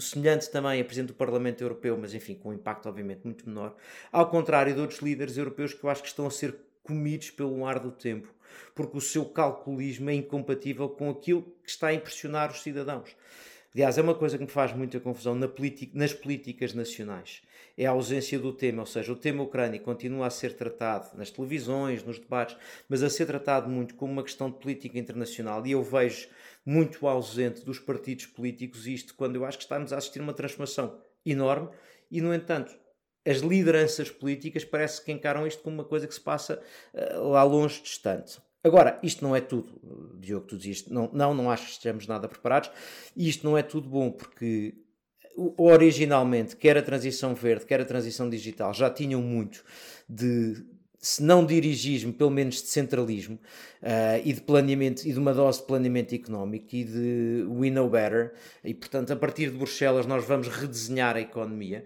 semelhante 0.00 0.50
também 0.50 0.80
a 0.80 0.84
Presidente 0.84 1.10
do 1.10 1.14
Parlamento 1.14 1.62
Europeu, 1.62 1.96
mas 1.96 2.14
enfim, 2.14 2.34
com 2.34 2.48
um 2.48 2.52
impacto 2.52 2.88
obviamente 2.88 3.20
muito 3.22 3.48
menor, 3.48 3.76
ao 4.10 4.28
contrário 4.28 4.74
de 4.74 4.80
outros 4.80 4.98
líderes 4.98 5.36
europeus 5.36 5.72
que 5.72 5.84
eu 5.84 5.88
acho 5.88 6.02
que 6.02 6.08
estão 6.08 6.26
a 6.26 6.30
ser 6.32 6.56
comidos 6.82 7.30
pelo 7.30 7.64
ar 7.64 7.78
do 7.78 7.92
tempo, 7.92 8.34
porque 8.74 8.98
o 8.98 9.00
seu 9.00 9.24
calculismo 9.24 10.10
é 10.10 10.14
incompatível 10.14 10.88
com 10.88 11.08
aquilo 11.10 11.42
que 11.62 11.70
está 11.70 11.86
a 11.88 11.94
impressionar 11.94 12.50
os 12.50 12.60
cidadãos. 12.60 13.14
Aliás, 13.74 13.96
é 13.96 14.02
uma 14.02 14.14
coisa 14.14 14.36
que 14.36 14.44
me 14.44 14.50
faz 14.50 14.74
muita 14.74 15.00
confusão 15.00 15.34
na 15.34 15.48
nas 15.94 16.12
políticas 16.12 16.74
nacionais. 16.74 17.40
É 17.78 17.86
a 17.86 17.92
ausência 17.92 18.38
do 18.38 18.52
tema, 18.52 18.82
ou 18.82 18.86
seja, 18.86 19.10
o 19.10 19.16
tema 19.16 19.42
Ucrânia 19.42 19.80
continua 19.80 20.26
a 20.26 20.30
ser 20.30 20.54
tratado 20.54 21.16
nas 21.16 21.30
televisões, 21.30 22.04
nos 22.04 22.18
debates, 22.18 22.54
mas 22.86 23.02
a 23.02 23.08
ser 23.08 23.24
tratado 23.24 23.70
muito 23.70 23.94
como 23.94 24.12
uma 24.12 24.22
questão 24.22 24.50
de 24.50 24.58
política 24.58 24.98
internacional. 24.98 25.66
E 25.66 25.70
eu 25.70 25.82
vejo 25.82 26.28
muito 26.64 27.06
ausente 27.06 27.64
dos 27.64 27.78
partidos 27.78 28.26
políticos 28.26 28.86
isto 28.86 29.14
quando 29.14 29.36
eu 29.36 29.44
acho 29.44 29.58
que 29.58 29.64
estamos 29.64 29.92
a 29.92 29.98
assistir 29.98 30.20
a 30.20 30.22
uma 30.22 30.32
transformação 30.32 31.00
enorme 31.24 31.68
e, 32.10 32.20
no 32.20 32.32
entanto, 32.32 32.76
as 33.26 33.38
lideranças 33.38 34.10
políticas 34.10 34.64
parece 34.64 35.04
que 35.04 35.12
encaram 35.12 35.46
isto 35.46 35.62
como 35.62 35.76
uma 35.76 35.84
coisa 35.84 36.06
que 36.06 36.14
se 36.14 36.20
passa 36.20 36.60
uh, 36.92 37.28
lá 37.28 37.42
longe, 37.42 37.80
distante. 37.82 38.40
Agora, 38.64 38.98
isto 39.02 39.24
não 39.24 39.34
é 39.34 39.40
tudo, 39.40 39.80
Diogo, 40.20 40.46
tu 40.46 40.56
dizias, 40.56 40.86
não, 40.86 41.10
não, 41.12 41.34
não 41.34 41.50
acho 41.50 41.64
que 41.64 41.72
estejamos 41.72 42.06
nada 42.06 42.28
preparados, 42.28 42.70
e 43.16 43.28
isto 43.28 43.44
não 43.44 43.58
é 43.58 43.62
tudo 43.62 43.88
bom, 43.88 44.10
porque 44.10 44.74
originalmente, 45.56 46.54
quer 46.54 46.76
a 46.76 46.82
transição 46.82 47.34
verde, 47.34 47.64
quer 47.64 47.80
a 47.80 47.84
transição 47.84 48.28
digital, 48.28 48.72
já 48.72 48.88
tinham 48.88 49.20
muito 49.20 49.64
de 50.08 50.64
se 51.02 51.20
não 51.20 51.44
dirigismo, 51.44 52.12
pelo 52.12 52.30
menos 52.30 52.62
de 52.62 52.68
centralismo 52.68 53.34
uh, 53.82 54.22
e 54.24 54.32
de 54.32 54.40
planeamento 54.40 55.06
e 55.06 55.12
de 55.12 55.18
uma 55.18 55.34
dose 55.34 55.58
de 55.58 55.66
planeamento 55.66 56.14
económico 56.14 56.68
e 56.72 56.84
de 56.84 57.44
we 57.48 57.70
know 57.70 57.90
better 57.90 58.32
e 58.62 58.72
portanto 58.72 59.12
a 59.12 59.16
partir 59.16 59.50
de 59.50 59.58
Bruxelas 59.58 60.06
nós 60.06 60.24
vamos 60.24 60.46
redesenhar 60.46 61.16
a 61.16 61.20
economia 61.20 61.84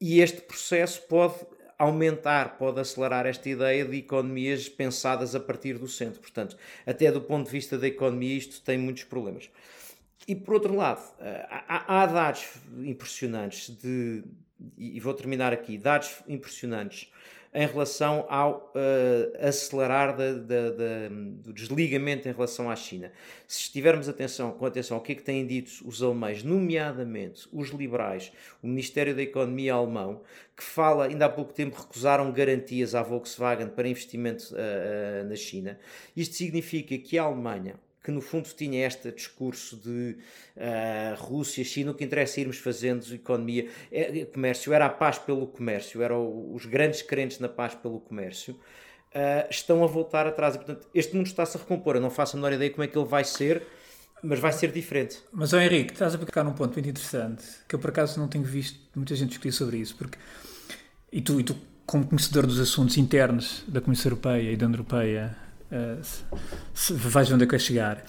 e 0.00 0.20
este 0.20 0.42
processo 0.42 1.02
pode 1.08 1.34
aumentar, 1.76 2.56
pode 2.56 2.78
acelerar 2.78 3.26
esta 3.26 3.48
ideia 3.48 3.84
de 3.84 3.96
economias 3.96 4.68
pensadas 4.68 5.34
a 5.34 5.40
partir 5.40 5.78
do 5.78 5.88
centro. 5.88 6.20
Portanto, 6.20 6.56
até 6.86 7.10
do 7.10 7.20
ponto 7.20 7.46
de 7.46 7.52
vista 7.52 7.76
da 7.76 7.88
economia, 7.88 8.36
isto 8.36 8.60
tem 8.62 8.78
muitos 8.78 9.02
problemas. 9.02 9.50
E 10.28 10.36
por 10.36 10.54
outro 10.54 10.76
lado, 10.76 11.02
eh, 11.20 11.46
há, 11.48 12.02
há 12.02 12.06
dados 12.06 12.46
impressionantes 12.84 13.70
de, 13.76 14.22
e 14.78 15.00
vou 15.00 15.12
terminar 15.14 15.52
aqui, 15.52 15.76
dados 15.76 16.22
impressionantes 16.28 17.10
em 17.54 17.66
relação 17.66 18.24
ao 18.30 18.72
uh, 18.74 19.46
acelerar 19.46 20.16
da, 20.16 20.32
da, 20.32 20.70
da, 20.70 21.08
do 21.10 21.52
desligamento 21.52 22.26
em 22.26 22.32
relação 22.32 22.70
à 22.70 22.76
China. 22.76 23.12
Se 23.46 23.60
estivermos 23.60 24.08
atenção, 24.08 24.52
com 24.52 24.64
atenção 24.64 24.96
ao 24.96 25.02
que 25.02 25.12
é 25.12 25.14
que 25.14 25.22
têm 25.22 25.46
dito 25.46 25.70
os 25.84 26.02
alemães, 26.02 26.42
nomeadamente 26.42 27.46
os 27.52 27.68
liberais, 27.68 28.32
o 28.62 28.66
Ministério 28.66 29.14
da 29.14 29.22
Economia 29.22 29.74
alemão, 29.74 30.22
que 30.56 30.62
fala, 30.62 31.06
ainda 31.06 31.26
há 31.26 31.28
pouco 31.28 31.52
tempo 31.52 31.78
recusaram 31.78 32.32
garantias 32.32 32.94
à 32.94 33.02
Volkswagen 33.02 33.68
para 33.68 33.86
investimento 33.86 34.54
uh, 34.54 34.56
uh, 34.56 35.28
na 35.28 35.36
China, 35.36 35.78
isto 36.16 36.34
significa 36.34 36.96
que 36.96 37.18
a 37.18 37.24
Alemanha, 37.24 37.74
que 38.02 38.10
no 38.10 38.20
fundo 38.20 38.48
tinha 38.56 38.86
este 38.86 39.12
discurso 39.12 39.76
de 39.76 40.16
uh, 40.56 41.22
Rússia, 41.22 41.64
China, 41.64 41.92
o 41.92 41.94
que 41.94 42.04
interessa 42.04 42.40
é 42.40 42.42
irmos 42.42 42.58
fazendo 42.58 43.06
economia, 43.14 43.68
é, 43.90 44.20
é, 44.20 44.24
comércio, 44.24 44.72
era 44.72 44.86
a 44.86 44.90
paz 44.90 45.18
pelo 45.18 45.46
comércio, 45.46 46.02
eram 46.02 46.52
os 46.52 46.66
grandes 46.66 47.02
crentes 47.02 47.38
na 47.38 47.48
paz 47.48 47.74
pelo 47.74 48.00
comércio, 48.00 48.54
uh, 48.54 49.48
estão 49.48 49.84
a 49.84 49.86
voltar 49.86 50.26
atrás. 50.26 50.56
E, 50.56 50.58
portanto, 50.58 50.88
este 50.92 51.14
mundo 51.14 51.26
está-se 51.26 51.56
a 51.56 51.60
recompor. 51.60 51.96
Eu 51.96 52.02
não 52.02 52.10
faço 52.10 52.36
a 52.36 52.40
menor 52.40 52.52
ideia 52.52 52.70
como 52.70 52.82
é 52.82 52.88
que 52.88 52.98
ele 52.98 53.06
vai 53.06 53.24
ser, 53.24 53.62
mas 54.22 54.40
vai 54.40 54.52
ser 54.52 54.72
diferente. 54.72 55.18
Mas, 55.32 55.52
oh, 55.52 55.60
Henrique, 55.60 55.92
estás 55.92 56.14
a 56.14 56.18
pegar 56.18 56.42
num 56.42 56.54
ponto 56.54 56.74
muito 56.74 56.88
interessante, 56.88 57.44
que 57.68 57.74
eu 57.74 57.78
por 57.78 57.90
acaso 57.90 58.18
não 58.18 58.26
tenho 58.26 58.44
visto 58.44 58.80
muita 58.96 59.14
gente 59.14 59.28
discutir 59.28 59.52
sobre 59.52 59.78
isso, 59.78 59.96
porque, 59.96 60.18
e 61.12 61.20
tu, 61.20 61.38
e 61.38 61.44
tu 61.44 61.56
como 61.86 62.06
conhecedor 62.06 62.46
dos 62.46 62.58
assuntos 62.60 62.96
internos 62.96 63.64
da 63.68 63.80
Comissão 63.80 64.10
Europeia 64.10 64.52
e 64.52 64.56
da 64.56 64.66
União 64.66 64.78
Europeia, 64.78 65.36
uh, 65.72 66.38
se, 66.74 66.92
vais 66.92 67.32
onde 67.32 67.44
é 67.44 67.46
que 67.46 67.52
vais 67.52 67.62
chegar, 67.62 68.04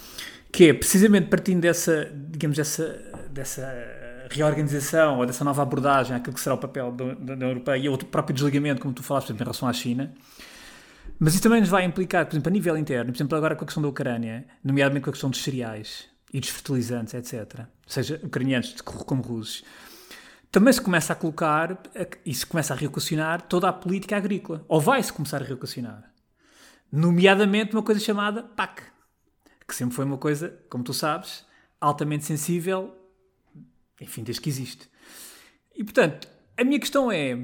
que 0.52 0.70
é 0.70 0.74
precisamente 0.74 1.28
partindo 1.28 1.62
dessa, 1.62 2.12
digamos, 2.14 2.58
dessa, 2.58 3.02
dessa 3.32 4.28
reorganização 4.30 5.20
ou 5.20 5.26
dessa 5.26 5.44
nova 5.44 5.64
abordagem 5.64 6.16
àquilo 6.16 6.34
que 6.34 6.42
será 6.42 6.56
o 6.56 6.58
papel 6.58 6.92
da 6.92 7.34
União 7.34 7.50
Europeia 7.50 7.78
e 7.78 7.90
o 7.90 7.98
próprio 7.98 8.34
desligamento, 8.34 8.82
como 8.82 8.94
tu 8.94 9.02
falaste, 9.02 9.28
exemplo, 9.28 9.44
em 9.44 9.46
relação 9.46 9.68
à 9.68 9.74
China. 9.74 10.14
Mas 11.20 11.34
isso 11.34 11.44
também 11.44 11.62
nos 11.62 11.70
vai 11.70 11.86
implicar, 11.86 12.26
por 12.26 12.34
exemplo, 12.34 12.50
a 12.50 12.54
nível 12.54 12.78
interno, 12.78 13.12
por 13.12 13.18
exemplo, 13.18 13.38
agora 13.38 13.56
com 13.56 13.64
a 13.64 13.68
questão 13.68 13.82
da 13.82 13.90
Ucrânia, 13.90 14.46
nomeadamente 14.64 15.04
com 15.04 15.10
a 15.10 15.14
questão 15.14 15.30
dos 15.30 15.42
cereais 15.42 16.06
e 16.34 16.40
dos 16.40 16.50
fertilizantes, 16.50 17.14
etc., 17.14 17.62
seja 17.88 18.20
ucranianos 18.24 18.82
como 18.82 19.22
russos, 19.22 19.64
também 20.52 20.74
se 20.74 20.82
começa 20.82 21.14
a 21.14 21.16
colocar 21.16 21.82
e 22.26 22.34
se 22.34 22.46
começa 22.46 22.74
a 22.74 22.78
reequacionar 22.78 23.42
toda 23.44 23.70
a 23.70 23.74
política 23.74 24.18
agrícola. 24.18 24.64
Ou 24.68 24.80
vai-se 24.80 25.12
começar 25.12 25.42
a 25.42 25.46
reequacionar 25.46 26.13
nomeadamente 26.94 27.74
uma 27.74 27.82
coisa 27.82 28.00
chamada 28.00 28.44
PAC, 28.44 28.84
que 29.68 29.74
sempre 29.74 29.96
foi 29.96 30.06
uma 30.06 30.20
coisa, 30.20 30.64
como 30.70 30.84
tu 30.84 30.94
sabes, 30.94 31.44
altamente 31.82 32.24
sensível, 32.24 32.96
enfim, 34.00 34.22
desde 34.22 34.40
que 34.40 34.48
existe. 34.48 34.88
E 35.76 35.84
portanto, 35.84 36.28
a 36.56 36.64
minha 36.64 36.80
questão 36.80 37.12
é, 37.12 37.36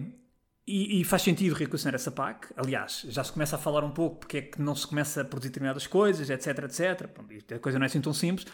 e, 0.68 1.02
e 1.02 1.04
faz 1.04 1.24
sentido 1.24 1.56
reconhecer 1.56 1.96
essa 1.96 2.12
PAC, 2.12 2.54
aliás, 2.56 3.04
já 3.10 3.24
se 3.24 3.32
começa 3.32 3.56
a 3.56 3.60
falar 3.60 3.84
um 3.84 3.90
pouco 3.90 4.20
porque 4.20 4.38
é 4.38 4.42
que 4.44 4.62
não 4.62 4.76
se 4.76 4.86
começa 4.86 5.26
produzir 5.26 5.50
determinadas 5.50 5.88
coisas, 5.88 6.30
etc, 6.30 6.66
etc. 6.66 7.10
A 7.56 7.60
coisa 7.60 7.80
não 7.80 7.86
é 7.86 7.88
assim 7.88 8.02
tão 8.02 8.14
simples, 8.14 8.46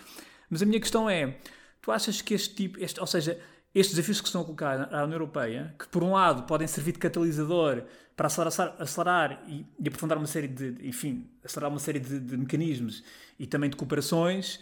mas 0.50 0.62
a 0.62 0.66
minha 0.66 0.80
questão 0.80 1.10
é, 1.10 1.39
tu 1.82 1.91
achas 1.91 2.22
que 2.22 2.34
este 2.34 2.56
tipo, 2.56 2.80
este, 2.80 3.02
ou 3.02 3.08
seja, 3.08 3.38
estes 3.74 3.93
desafios 3.93 4.22
que 4.22 4.28
estão 4.28 4.39
a 4.39 4.46
colocar 4.46 4.93
à 4.93 5.04
União 5.04 5.16
Europeia, 5.16 5.76
que 5.78 5.89
por 5.89 6.02
um 6.06 6.14
lado 6.14 6.43
podem 6.43 6.66
servir 6.70 6.93
de 6.93 7.00
catalisador 7.00 7.84
para 8.16 8.28
acelerar, 8.28 8.76
acelerar 8.80 9.43
e, 9.47 9.66
e, 9.80 9.88
aprofundar 9.88 10.18
uma 10.18 10.28
série 10.28 10.47
de, 10.47 10.76
enfim, 10.88 11.30
acelerar 11.43 11.70
uma 11.70 11.80
série 11.80 11.99
de, 11.99 12.20
de 12.20 12.38
mecanismos 12.38 13.03
e 13.38 13.45
também 13.45 13.70
de 13.70 13.76
cooperações 13.76 14.55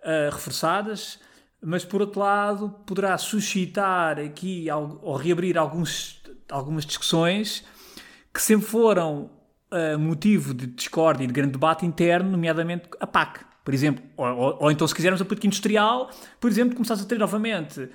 uh, 0.00 0.32
reforçadas, 0.32 1.20
mas 1.62 1.84
por 1.84 2.00
outro 2.00 2.20
lado 2.20 2.70
poderá 2.84 3.16
suscitar 3.16 4.18
aqui 4.18 4.66
ou 4.70 5.16
reabrir 5.16 5.56
alguns, 5.56 6.20
algumas 6.50 6.84
discussões 6.84 7.64
que 8.34 8.42
sempre 8.42 8.66
foram 8.66 9.30
uh, 9.70 9.98
motivo 9.98 10.52
de 10.52 10.66
discórdia 10.66 11.24
e 11.24 11.26
de 11.26 11.32
grande 11.32 11.52
debate 11.52 11.86
interno, 11.86 12.30
nomeadamente 12.30 12.88
a 13.00 13.06
PAC, 13.06 13.44
por 13.64 13.72
exemplo, 13.72 14.04
ou, 14.16 14.26
ou, 14.26 14.58
ou 14.62 14.70
então 14.70 14.86
se 14.86 14.94
quisermos 14.94 15.20
a 15.20 15.24
política 15.24 15.46
industrial, 15.46 16.10
por 16.40 16.50
exemplo, 16.50 16.74
começasse 16.74 17.02
a 17.02 17.06
ter 17.06 17.18
novamente 17.18 17.88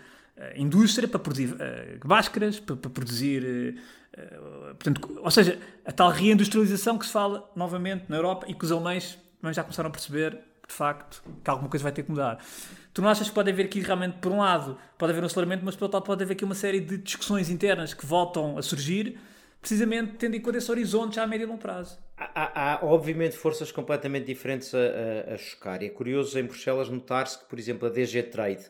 indústria 0.55 1.07
para 1.07 1.19
produzir 1.19 1.53
uh, 1.53 2.07
máscaras, 2.07 2.59
para, 2.59 2.75
para 2.75 2.89
produzir. 2.89 3.77
Uh, 4.17 4.75
portanto, 4.75 5.19
ou 5.21 5.31
seja, 5.31 5.59
a 5.85 5.91
tal 5.91 6.09
reindustrialização 6.09 6.97
que 6.97 7.05
se 7.05 7.11
fala 7.11 7.49
novamente 7.55 8.05
na 8.09 8.17
Europa 8.17 8.45
e 8.49 8.53
que 8.53 8.65
os 8.65 8.71
alemães 8.71 9.17
já 9.51 9.63
começaram 9.63 9.89
a 9.89 9.91
perceber 9.91 10.37
de 10.67 10.73
facto 10.73 11.21
que 11.43 11.49
alguma 11.49 11.69
coisa 11.69 11.83
vai 11.83 11.91
ter 11.91 12.03
que 12.03 12.09
mudar. 12.09 12.39
Tu 12.93 13.01
não 13.01 13.09
achas 13.09 13.27
que 13.27 13.35
pode 13.35 13.49
haver 13.49 13.65
aqui 13.65 13.79
realmente, 13.81 14.17
por 14.19 14.31
um 14.31 14.39
lado, 14.39 14.77
pode 14.97 15.11
haver 15.11 15.21
um 15.21 15.25
aceleramento, 15.25 15.63
mas 15.63 15.75
por 15.75 15.85
outro 15.85 15.97
lado 15.97 16.05
pode 16.05 16.23
haver 16.23 16.33
aqui 16.33 16.43
uma 16.43 16.55
série 16.55 16.79
de 16.79 16.97
discussões 16.97 17.49
internas 17.49 17.93
que 17.93 18.05
voltam 18.05 18.57
a 18.57 18.61
surgir, 18.61 19.17
precisamente 19.59 20.13
tendo 20.13 20.35
em 20.35 20.41
conta 20.41 20.57
esse 20.57 20.71
horizonte 20.71 21.15
já 21.15 21.23
a 21.23 21.27
médio 21.27 21.45
e 21.45 21.47
longo 21.47 21.61
prazo? 21.61 21.97
Há, 22.17 22.73
há, 22.73 22.85
obviamente 22.85 23.35
forças 23.35 23.71
completamente 23.71 24.25
diferentes 24.25 24.73
a, 24.73 24.77
a, 24.77 25.33
a 25.33 25.37
chocar. 25.37 25.81
E 25.83 25.87
é 25.87 25.89
curioso 25.89 26.37
em 26.37 26.43
Bruxelas 26.43 26.89
notar-se 26.89 27.39
que, 27.39 27.45
por 27.45 27.57
exemplo, 27.57 27.87
a 27.87 27.91
DG 27.91 28.23
Trade 28.23 28.65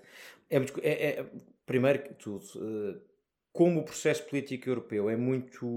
é, 0.49 0.57
é, 0.57 0.91
é 0.91 1.26
primeiro 1.66 2.03
que 2.03 2.14
tudo, 2.14 2.45
eh, 2.55 2.99
como 3.53 3.82
o 3.82 3.84
processo 3.84 4.24
político 4.24 4.70
europeu 4.70 5.09
é 5.09 5.16
muito 5.16 5.68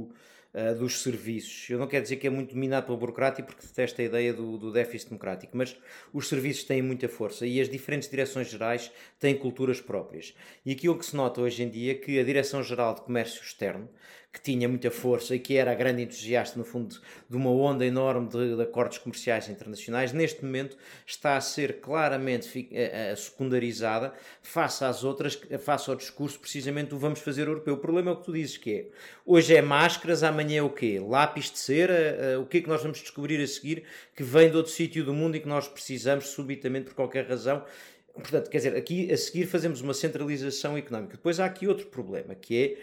uh, 0.54 0.74
dos 0.78 1.02
serviços, 1.02 1.68
eu 1.68 1.78
não 1.78 1.88
quero 1.88 2.04
dizer 2.04 2.16
que 2.16 2.26
é 2.26 2.30
muito 2.30 2.54
dominado 2.54 2.86
pelo 2.86 2.96
burocrático, 2.96 3.48
porque 3.48 3.66
detesto 3.66 4.00
a 4.00 4.04
ideia 4.04 4.32
do, 4.32 4.56
do 4.56 4.72
déficit 4.72 5.08
democrático, 5.10 5.56
mas 5.56 5.76
os 6.12 6.28
serviços 6.28 6.64
têm 6.64 6.80
muita 6.82 7.08
força 7.08 7.46
e 7.46 7.60
as 7.60 7.68
diferentes 7.68 8.08
direções 8.08 8.48
gerais 8.48 8.92
têm 9.18 9.36
culturas 9.36 9.80
próprias. 9.80 10.34
E 10.64 10.72
aquilo 10.72 10.96
que 10.96 11.04
se 11.04 11.16
nota 11.16 11.40
hoje 11.40 11.62
em 11.62 11.68
dia 11.68 11.92
é 11.92 11.94
que 11.96 12.18
a 12.18 12.24
Direção-Geral 12.24 12.94
de 12.94 13.02
Comércio 13.02 13.42
Externo, 13.42 13.88
que 14.34 14.40
tinha 14.40 14.68
muita 14.68 14.90
força 14.90 15.36
e 15.36 15.38
que 15.38 15.56
era 15.56 15.70
a 15.70 15.74
grande 15.76 16.02
entusiasta, 16.02 16.58
no 16.58 16.64
fundo, 16.64 16.96
de 17.30 17.36
uma 17.36 17.50
onda 17.50 17.86
enorme 17.86 18.28
de, 18.28 18.56
de 18.56 18.62
acordos 18.62 18.98
comerciais 18.98 19.48
internacionais, 19.48 20.12
neste 20.12 20.44
momento 20.44 20.76
está 21.06 21.36
a 21.36 21.40
ser 21.40 21.80
claramente 21.80 22.68
secundarizada 23.16 24.12
face 24.42 24.84
às 24.84 25.04
outras, 25.04 25.40
face 25.60 25.88
ao 25.88 25.94
discurso 25.94 26.40
precisamente 26.40 26.88
do 26.88 26.98
vamos 26.98 27.20
fazer 27.20 27.46
europeu. 27.46 27.74
O 27.74 27.78
problema 27.78 28.10
é 28.10 28.14
o 28.14 28.16
que 28.16 28.24
tu 28.24 28.32
dizes, 28.32 28.56
que 28.56 28.72
é, 28.72 28.86
hoje 29.24 29.54
é 29.54 29.62
máscaras, 29.62 30.24
amanhã 30.24 30.58
é 30.58 30.62
o 30.62 30.70
quê? 30.70 31.00
Lápis 31.00 31.52
de 31.52 31.58
cera? 31.60 32.40
O 32.40 32.46
que 32.46 32.58
é 32.58 32.60
que 32.60 32.68
nós 32.68 32.82
vamos 32.82 33.00
descobrir 33.00 33.40
a 33.40 33.46
seguir 33.46 33.84
que 34.16 34.24
vem 34.24 34.50
de 34.50 34.56
outro 34.56 34.72
sítio 34.72 35.04
do 35.04 35.14
mundo 35.14 35.36
e 35.36 35.40
que 35.40 35.48
nós 35.48 35.68
precisamos 35.68 36.26
subitamente 36.26 36.86
por 36.86 36.94
qualquer 36.94 37.24
razão? 37.24 37.64
Portanto, 38.12 38.50
quer 38.50 38.58
dizer, 38.58 38.76
aqui 38.76 39.12
a 39.12 39.16
seguir 39.16 39.46
fazemos 39.46 39.80
uma 39.80 39.94
centralização 39.94 40.76
económica. 40.76 41.16
Depois 41.16 41.38
há 41.38 41.44
aqui 41.44 41.68
outro 41.68 41.86
problema, 41.86 42.34
que 42.34 42.56
é 42.56 42.76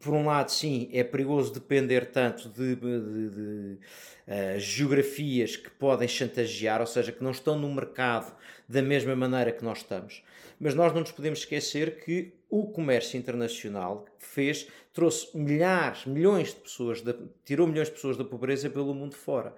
por 0.00 0.14
um 0.14 0.26
lado, 0.26 0.50
sim, 0.50 0.88
é 0.92 1.02
perigoso 1.02 1.52
depender 1.52 2.06
tanto 2.10 2.48
de, 2.48 2.76
de, 2.76 3.30
de 3.30 3.78
uh, 4.26 4.58
geografias 4.58 5.56
que 5.56 5.70
podem 5.70 6.06
chantagear, 6.06 6.80
ou 6.80 6.86
seja, 6.86 7.10
que 7.10 7.22
não 7.22 7.30
estão 7.30 7.58
no 7.58 7.72
mercado 7.72 8.34
da 8.68 8.82
mesma 8.82 9.16
maneira 9.16 9.50
que 9.50 9.64
nós 9.64 9.78
estamos. 9.78 10.22
Mas 10.60 10.74
nós 10.74 10.92
não 10.92 11.00
nos 11.00 11.12
podemos 11.12 11.40
esquecer 11.40 12.00
que 12.04 12.32
o 12.50 12.66
comércio 12.66 13.18
internacional 13.18 14.04
fez, 14.18 14.68
trouxe 14.92 15.36
milhares, 15.36 16.04
milhões 16.06 16.48
de 16.48 16.60
pessoas, 16.60 17.02
tirou 17.44 17.66
milhões 17.66 17.88
de 17.88 17.94
pessoas 17.94 18.16
da 18.16 18.24
pobreza 18.24 18.68
pelo 18.70 18.94
mundo 18.94 19.14
fora. 19.14 19.54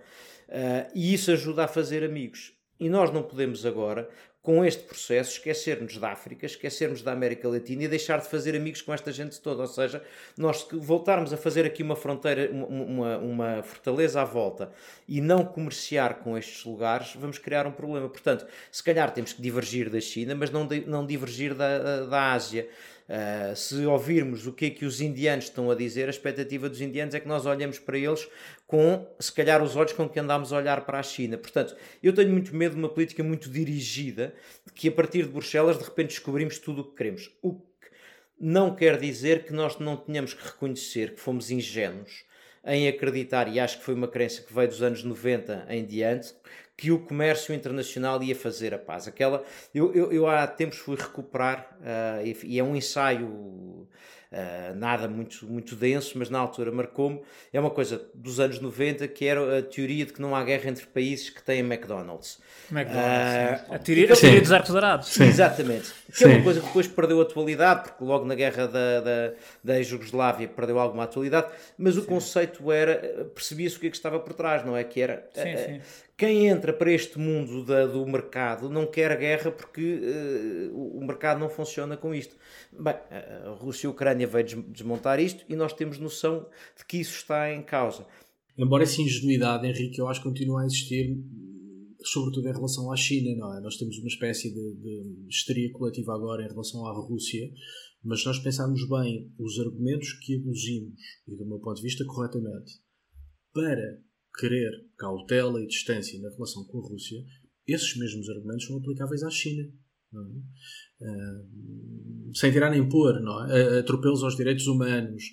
Uh, 0.48 0.90
e 0.94 1.12
isso 1.14 1.30
ajuda 1.30 1.64
a 1.64 1.68
fazer 1.68 2.04
amigos. 2.04 2.52
E 2.78 2.88
nós 2.88 3.12
não 3.12 3.22
podemos 3.22 3.66
agora 3.66 4.08
com 4.43 4.64
este 4.64 4.82
processo, 4.84 5.32
esquecermos 5.32 5.99
da 5.99 6.12
África, 6.12 6.47
esquecermos 6.47 7.03
da 7.03 7.12
América 7.12 7.47
Latina 7.47 7.84
e 7.84 7.88
deixar 7.88 8.20
de 8.20 8.28
fazer 8.28 8.57
amigos 8.57 8.80
com 8.80 8.93
esta 8.93 9.12
gente 9.12 9.38
toda. 9.38 9.62
Ou 9.62 9.68
seja, 9.68 10.03
nós 10.36 10.66
voltarmos 10.72 11.32
a 11.32 11.36
fazer 11.36 11.66
aqui 11.66 11.82
uma 11.82 11.95
fronteira, 11.95 12.51
uma, 12.51 13.18
uma 13.18 13.62
fortaleza 13.62 14.22
à 14.22 14.24
volta 14.24 14.72
e 15.07 15.20
não 15.20 15.45
comerciar 15.45 16.20
com 16.20 16.38
estes 16.38 16.64
lugares, 16.64 17.14
vamos 17.14 17.36
criar 17.36 17.66
um 17.66 17.72
problema. 17.72 18.09
Portanto, 18.09 18.47
se 18.72 18.82
calhar 18.82 19.12
temos 19.12 19.34
que 19.34 19.43
divergir 19.43 19.91
da 19.91 20.01
China, 20.01 20.34
mas 20.34 20.51
não, 20.51 20.66
não 20.86 21.05
divergir 21.05 21.55
da, 21.55 22.07
da 22.07 22.32
Ásia. 22.32 22.66
Uh, 23.11 23.56
se 23.56 23.84
ouvirmos 23.86 24.46
o 24.46 24.52
que 24.52 24.66
é 24.66 24.70
que 24.70 24.84
os 24.84 25.00
indianos 25.00 25.46
estão 25.46 25.68
a 25.68 25.74
dizer, 25.74 26.06
a 26.06 26.11
expectativa 26.11 26.68
dos 26.68 26.80
indianos 26.80 27.12
é 27.12 27.18
que 27.18 27.26
nós 27.26 27.44
olhemos 27.44 27.76
para 27.76 27.98
eles 27.98 28.28
com, 28.68 29.04
se 29.18 29.32
calhar, 29.32 29.61
os 29.61 29.74
olhos 29.74 29.92
com 29.92 30.08
que 30.08 30.20
andámos 30.20 30.52
a 30.52 30.58
olhar 30.58 30.86
para 30.86 31.00
a 31.00 31.02
China. 31.02 31.36
Portanto, 31.36 31.74
eu 32.00 32.12
tenho 32.12 32.30
muito 32.30 32.54
medo 32.54 32.76
de 32.76 32.78
uma 32.78 32.88
política 32.88 33.24
muito 33.24 33.50
dirigida, 33.50 34.32
que 34.76 34.86
a 34.86 34.92
partir 34.92 35.24
de 35.24 35.30
Bruxelas, 35.30 35.76
de 35.76 35.82
repente, 35.82 36.11
descobrimos 36.11 36.61
tudo 36.61 36.82
o 36.82 36.84
que 36.84 36.94
queremos. 36.94 37.36
O 37.42 37.54
que 37.54 37.90
não 38.38 38.76
quer 38.76 38.96
dizer 38.96 39.42
que 39.42 39.52
nós 39.52 39.80
não 39.80 39.96
tenhamos 39.96 40.32
que 40.32 40.44
reconhecer 40.44 41.14
que 41.16 41.20
fomos 41.20 41.50
ingênuos 41.50 42.24
em 42.64 42.86
acreditar, 42.86 43.48
e 43.48 43.58
acho 43.58 43.78
que 43.78 43.84
foi 43.84 43.94
uma 43.94 44.06
crença 44.06 44.40
que 44.40 44.54
veio 44.54 44.68
dos 44.68 44.82
anos 44.82 45.02
90 45.02 45.66
em 45.68 45.84
diante, 45.84 46.32
que 46.80 46.90
o 46.90 46.98
comércio 46.98 47.54
internacional 47.54 48.22
ia 48.22 48.34
fazer 48.34 48.72
a 48.72 48.78
paz. 48.78 49.06
Aquela, 49.06 49.44
eu, 49.74 49.94
eu, 49.94 50.10
eu 50.10 50.26
há 50.26 50.46
tempos 50.46 50.78
fui 50.78 50.96
recuperar, 50.96 51.76
uh, 51.78 52.26
e, 52.26 52.54
e, 52.54 52.58
é 52.58 52.64
um 52.64 52.74
ensaio 52.74 53.86
Uh, 54.32 54.76
nada 54.76 55.08
muito, 55.08 55.44
muito 55.44 55.74
denso, 55.74 56.16
mas 56.16 56.30
na 56.30 56.38
altura 56.38 56.70
marcou-me. 56.70 57.20
É 57.52 57.58
uma 57.58 57.68
coisa 57.68 58.00
dos 58.14 58.38
anos 58.38 58.60
90 58.60 59.08
que 59.08 59.24
era 59.24 59.58
a 59.58 59.60
teoria 59.60 60.06
de 60.06 60.12
que 60.12 60.22
não 60.22 60.36
há 60.36 60.44
guerra 60.44 60.70
entre 60.70 60.86
países 60.86 61.30
que 61.30 61.42
têm 61.42 61.58
McDonald's. 61.58 62.38
McDonald's 62.70 63.68
uh, 63.68 63.74
a 63.74 63.78
teoria, 63.80 64.12
a 64.12 64.16
teoria 64.16 64.40
dos 64.40 64.52
arcos 64.52 64.70
dourados. 64.70 65.20
Exatamente. 65.20 65.92
Que 66.16 66.22
é 66.22 66.28
uma 66.28 66.44
coisa 66.44 66.60
que 66.60 66.66
depois 66.66 66.86
perdeu 66.86 67.20
atualidade, 67.20 67.88
porque 67.88 68.04
logo 68.04 68.24
na 68.24 68.36
guerra 68.36 68.68
da, 68.68 69.00
da, 69.00 69.32
da 69.64 69.82
Jugoslávia 69.82 70.46
perdeu 70.46 70.78
alguma 70.78 71.02
atualidade, 71.02 71.48
mas 71.76 71.96
o 71.96 72.02
sim. 72.02 72.06
conceito 72.06 72.70
era, 72.70 73.24
percebia-se 73.34 73.78
o 73.78 73.80
que, 73.80 73.88
é 73.88 73.90
que 73.90 73.96
estava 73.96 74.20
por 74.20 74.32
trás, 74.32 74.64
não 74.64 74.76
é? 74.76 74.84
Que 74.84 75.00
era 75.00 75.28
sim, 75.34 75.56
sim. 75.56 75.80
Quem 76.20 76.48
entra 76.48 76.70
para 76.70 76.92
este 76.92 77.18
mundo 77.18 77.64
da, 77.64 77.86
do 77.86 78.04
mercado 78.04 78.68
não 78.68 78.86
quer 78.86 79.18
guerra 79.18 79.50
porque 79.50 80.02
uh, 80.70 80.98
o 80.98 81.00
mercado 81.02 81.40
não 81.40 81.48
funciona 81.48 81.96
com 81.96 82.14
isto. 82.14 82.36
Bem, 82.78 82.92
a 83.46 83.56
Rússia 83.58 83.86
e 83.86 83.88
a 83.88 83.90
Ucrânia 83.90 84.26
veio 84.26 84.62
desmontar 84.64 85.18
isto 85.18 85.42
e 85.48 85.56
nós 85.56 85.72
temos 85.72 85.98
noção 85.98 86.46
de 86.76 86.84
que 86.84 86.98
isso 86.98 87.14
está 87.14 87.50
em 87.50 87.62
causa. 87.62 88.06
Embora 88.54 88.82
essa 88.82 89.00
ingenuidade, 89.00 89.66
Henrique, 89.66 89.98
eu 89.98 90.08
acho 90.08 90.20
que 90.20 90.28
continua 90.28 90.60
a 90.60 90.66
existir, 90.66 91.16
sobretudo 92.02 92.50
em 92.50 92.52
relação 92.52 92.92
à 92.92 92.96
China, 92.96 93.34
não 93.38 93.56
é? 93.56 93.62
Nós 93.62 93.78
temos 93.78 93.96
uma 93.96 94.08
espécie 94.08 94.52
de, 94.52 94.74
de 94.74 95.26
histeria 95.26 95.72
coletiva 95.72 96.14
agora 96.14 96.44
em 96.44 96.48
relação 96.48 96.84
à 96.84 96.92
Rússia, 96.92 97.50
mas 98.04 98.20
se 98.20 98.26
nós 98.26 98.38
pensarmos 98.40 98.86
bem 98.86 99.32
os 99.38 99.58
argumentos 99.58 100.12
que 100.22 100.36
aduzimos, 100.36 101.00
e 101.26 101.34
do 101.34 101.46
meu 101.46 101.60
ponto 101.60 101.76
de 101.76 101.82
vista 101.82 102.04
corretamente, 102.04 102.74
para 103.54 104.02
querer 104.38 104.70
cautela 104.96 105.62
e 105.62 105.66
distância 105.66 106.20
na 106.20 106.30
relação 106.30 106.64
com 106.64 106.78
a 106.78 106.88
Rússia, 106.88 107.18
esses 107.66 107.96
mesmos 107.96 108.28
argumentos 108.28 108.66
são 108.66 108.76
aplicáveis 108.76 109.22
à 109.22 109.30
China. 109.30 109.68
Uh, 110.12 110.42
sem 112.34 112.52
tirar 112.52 112.70
nem 112.70 112.88
pôr, 112.88 113.20
não 113.20 113.46
é? 113.46 113.78
atropelos 113.78 114.22
aos 114.22 114.36
direitos 114.36 114.66
humanos, 114.66 115.24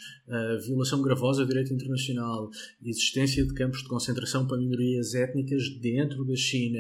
violação 0.66 1.02
gravosa 1.02 1.44
do 1.44 1.50
direito 1.50 1.74
internacional, 1.74 2.50
existência 2.82 3.46
de 3.46 3.54
campos 3.54 3.84
de 3.84 3.88
concentração 3.88 4.48
para 4.48 4.58
minorias 4.58 5.14
étnicas 5.14 5.64
dentro 5.80 6.26
da 6.26 6.36
China, 6.36 6.80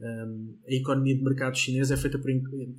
a 0.00 0.74
economia 0.74 1.16
de 1.16 1.22
mercado 1.22 1.56
chinesa 1.56 1.94
é 1.94 1.96
feita 1.96 2.18
por 2.18 2.30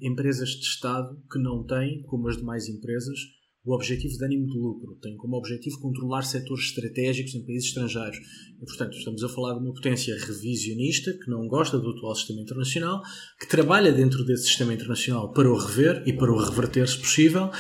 empresas 0.02 0.50
de 0.50 0.66
Estado 0.66 1.22
que 1.32 1.40
não 1.40 1.64
têm, 1.64 2.02
como 2.04 2.28
as 2.28 2.38
demais 2.38 2.68
empresas, 2.68 3.20
o 3.66 3.74
objetivo 3.76 4.18
de 4.18 4.26
ânimo 4.26 4.48
de 4.48 4.58
lucro, 4.58 4.98
tem 5.02 5.18
como 5.18 5.38
objetivo 5.38 5.80
controlar 5.80 6.24
setores 6.24 6.66
estratégicos 6.66 7.36
em 7.36 7.46
países 7.46 7.68
estrangeiros. 7.68 8.18
E, 8.62 8.66
portanto, 8.66 8.98
estamos 8.98 9.24
a 9.24 9.30
falar 9.30 9.54
de 9.54 9.60
uma 9.60 9.74
potência 9.74 10.16
revisionista 10.18 11.14
que 11.14 11.30
não 11.30 11.48
gosta 11.48 11.78
do 11.78 11.90
atual 11.90 12.16
sistema 12.16 12.42
internacional, 12.42 13.02
que 13.40 13.48
trabalha 13.48 13.92
dentro 13.92 14.24
desse 14.24 14.46
sistema 14.46 14.74
internacional 14.74 15.34
para 15.34 15.52
o 15.52 15.58
rever 15.58 16.04
e 16.06 16.14
para 16.14 16.32
o 16.32 16.38
reverter, 16.38 16.88
se 16.88 16.98
possível, 16.98 17.52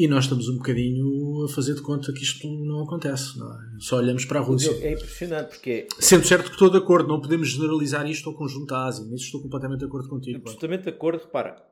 e 0.00 0.08
nós 0.08 0.24
estamos 0.24 0.48
um 0.48 0.56
bocadinho 0.56 1.44
a 1.44 1.48
fazer 1.48 1.74
de 1.74 1.82
conta 1.82 2.10
que 2.10 2.22
isto 2.22 2.48
não 2.48 2.84
acontece. 2.84 3.38
Não 3.38 3.52
é? 3.52 3.58
Só 3.78 3.98
olhamos 3.98 4.24
para 4.24 4.40
a 4.40 4.42
Rússia. 4.42 4.70
É 4.80 4.94
impressionante 4.94 5.50
porque. 5.50 5.86
Sendo 5.98 6.26
certo 6.26 6.46
que 6.46 6.52
estou 6.52 6.70
de 6.70 6.78
acordo, 6.78 7.08
não 7.08 7.20
podemos 7.20 7.50
generalizar 7.50 8.08
isto 8.08 8.30
ao 8.30 8.34
conjunto 8.34 8.66
da 8.66 8.86
Ásia. 8.86 9.04
Nisso 9.04 9.26
estou 9.26 9.42
completamente 9.42 9.80
de 9.80 9.84
acordo 9.84 10.08
contigo. 10.08 10.38
Absolutamente 10.38 10.84
de 10.84 10.88
acordo. 10.88 11.24
Repara, 11.24 11.62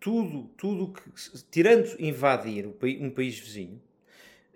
tudo, 0.00 0.50
tudo 0.56 0.92
que. 0.92 1.02
Tirando 1.50 1.88
invadir 1.98 2.66
um 2.66 3.10
país 3.10 3.40
vizinho, 3.40 3.80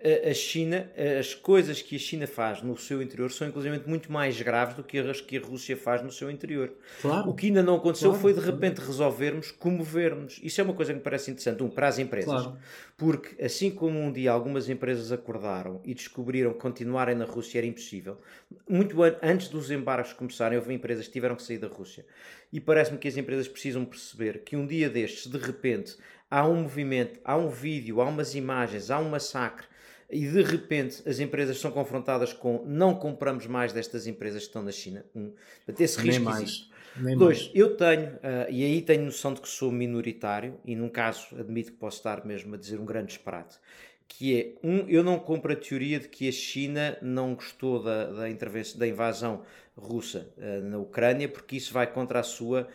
a 0.01 0.33
China, 0.33 0.89
as 1.19 1.33
coisas 1.33 1.81
que 1.81 1.95
a 1.95 1.99
China 1.99 2.25
faz 2.25 2.61
no 2.61 2.77
seu 2.77 3.01
interior 3.01 3.29
são 3.31 3.47
inclusive 3.47 3.81
muito 3.85 4.11
mais 4.11 4.41
graves 4.41 4.75
do 4.75 4.83
que 4.83 4.97
as 4.97 5.19
que 5.19 5.37
a 5.37 5.41
Rússia 5.41 5.75
faz 5.75 6.01
no 6.01 6.11
seu 6.11 6.31
interior. 6.31 6.71
Claro. 7.01 7.29
O 7.29 7.33
que 7.33 7.47
ainda 7.47 7.61
não 7.61 7.75
aconteceu 7.75 8.11
claro. 8.11 8.21
foi 8.21 8.33
de 8.33 8.39
repente 8.39 8.79
resolvermos 8.79 9.51
comovermos. 9.51 10.39
Isso 10.41 10.61
é 10.61 10.63
uma 10.63 10.73
coisa 10.73 10.93
que 10.93 10.99
me 10.99 11.03
parece 11.03 11.31
interessante, 11.31 11.61
um, 11.61 11.69
para 11.69 11.87
as 11.87 11.99
empresas. 11.99 12.31
Claro. 12.31 12.57
Porque 12.97 13.43
assim 13.43 13.69
como 13.69 13.99
um 13.99 14.11
dia 14.11 14.31
algumas 14.31 14.69
empresas 14.69 15.11
acordaram 15.11 15.81
e 15.83 15.93
descobriram 15.93 16.53
que 16.53 16.59
continuarem 16.59 17.15
na 17.15 17.25
Rússia 17.25 17.59
era 17.59 17.67
impossível, 17.67 18.17
muito 18.67 18.95
antes 19.21 19.49
dos 19.49 19.69
embargos 19.69 20.13
começarem, 20.13 20.57
houve 20.57 20.73
empresas 20.73 21.07
que 21.07 21.13
tiveram 21.13 21.35
que 21.35 21.43
sair 21.43 21.57
da 21.57 21.67
Rússia. 21.67 22.05
E 22.51 22.59
parece-me 22.59 22.97
que 22.97 23.07
as 23.07 23.17
empresas 23.17 23.47
precisam 23.47 23.83
perceber 23.83 24.39
que 24.39 24.55
um 24.55 24.65
dia 24.65 24.89
destes, 24.89 25.27
de 25.27 25.37
repente, 25.37 25.97
há 26.31 26.47
um 26.47 26.63
movimento, 26.63 27.19
há 27.23 27.35
um 27.35 27.49
vídeo, 27.49 28.01
há 28.01 28.05
umas 28.05 28.33
imagens, 28.33 28.89
há 28.89 28.99
um 28.99 29.09
massacre 29.09 29.68
e 30.09 30.27
de 30.27 30.41
repente 30.41 31.07
as 31.07 31.19
empresas 31.19 31.59
são 31.59 31.71
confrontadas 31.71 32.33
com 32.33 32.63
não 32.65 32.95
compramos 32.95 33.45
mais 33.45 33.71
destas 33.71 34.07
empresas 34.07 34.41
que 34.41 34.47
estão 34.47 34.63
na 34.63 34.71
China. 34.71 35.05
Um, 35.15 35.33
esse 35.77 35.99
risco 35.99 36.05
Nem 36.05 36.19
mais. 36.19 36.69
Nem 36.97 37.17
Dois, 37.17 37.43
mais. 37.43 37.51
eu 37.53 37.77
tenho, 37.77 38.07
uh, 38.15 38.49
e 38.49 38.63
aí 38.63 38.81
tenho 38.81 39.03
noção 39.03 39.33
de 39.33 39.41
que 39.41 39.47
sou 39.47 39.71
minoritário, 39.71 40.59
e 40.65 40.75
num 40.75 40.89
caso 40.89 41.27
admito 41.39 41.71
que 41.71 41.77
posso 41.77 41.97
estar 41.97 42.25
mesmo 42.25 42.55
a 42.55 42.57
dizer 42.57 42.79
um 42.79 42.85
grande 42.85 43.07
disparate, 43.09 43.57
que 44.09 44.37
é, 44.37 44.67
um, 44.67 44.79
eu 44.89 45.03
não 45.03 45.19
compro 45.19 45.53
a 45.53 45.55
teoria 45.55 45.99
de 45.99 46.09
que 46.09 46.27
a 46.27 46.31
China 46.31 46.97
não 46.99 47.35
gostou 47.35 47.81
da, 47.81 48.05
da, 48.05 48.29
intervenção, 48.29 48.79
da 48.79 48.87
invasão 48.87 49.43
russa 49.77 50.27
uh, 50.35 50.61
na 50.63 50.77
Ucrânia, 50.79 51.29
porque 51.29 51.55
isso 51.55 51.71
vai 51.71 51.87
contra 51.87 52.19
a 52.19 52.23
sua, 52.23 52.67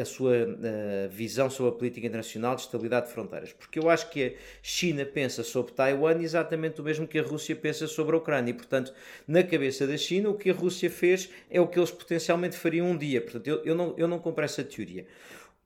a 0.00 0.04
sua 0.04 0.32
uh, 0.32 1.08
visão 1.10 1.48
sobre 1.50 1.72
a 1.72 1.78
política 1.78 2.06
internacional 2.06 2.56
de 2.56 2.62
estabilidade 2.62 3.06
de 3.06 3.12
fronteiras. 3.12 3.52
Porque 3.52 3.78
eu 3.78 3.88
acho 3.88 4.10
que 4.10 4.24
a 4.24 4.32
China 4.62 5.04
pensa 5.04 5.44
sobre 5.44 5.72
Taiwan 5.72 6.20
exatamente 6.20 6.80
o 6.80 6.84
mesmo 6.84 7.06
que 7.06 7.18
a 7.18 7.22
Rússia 7.22 7.54
pensa 7.54 7.86
sobre 7.86 8.16
a 8.16 8.18
Ucrânia. 8.18 8.50
E, 8.50 8.54
portanto, 8.54 8.92
na 9.28 9.42
cabeça 9.44 9.86
da 9.86 9.96
China, 9.96 10.30
o 10.30 10.34
que 10.34 10.50
a 10.50 10.54
Rússia 10.54 10.90
fez 10.90 11.30
é 11.50 11.60
o 11.60 11.68
que 11.68 11.78
eles 11.78 11.90
potencialmente 11.90 12.56
fariam 12.56 12.90
um 12.90 12.96
dia. 12.96 13.20
Portanto, 13.20 13.46
eu, 13.46 13.62
eu, 13.62 13.74
não, 13.74 13.94
eu 13.96 14.08
não 14.08 14.18
compro 14.18 14.42
essa 14.44 14.64
teoria. 14.64 15.06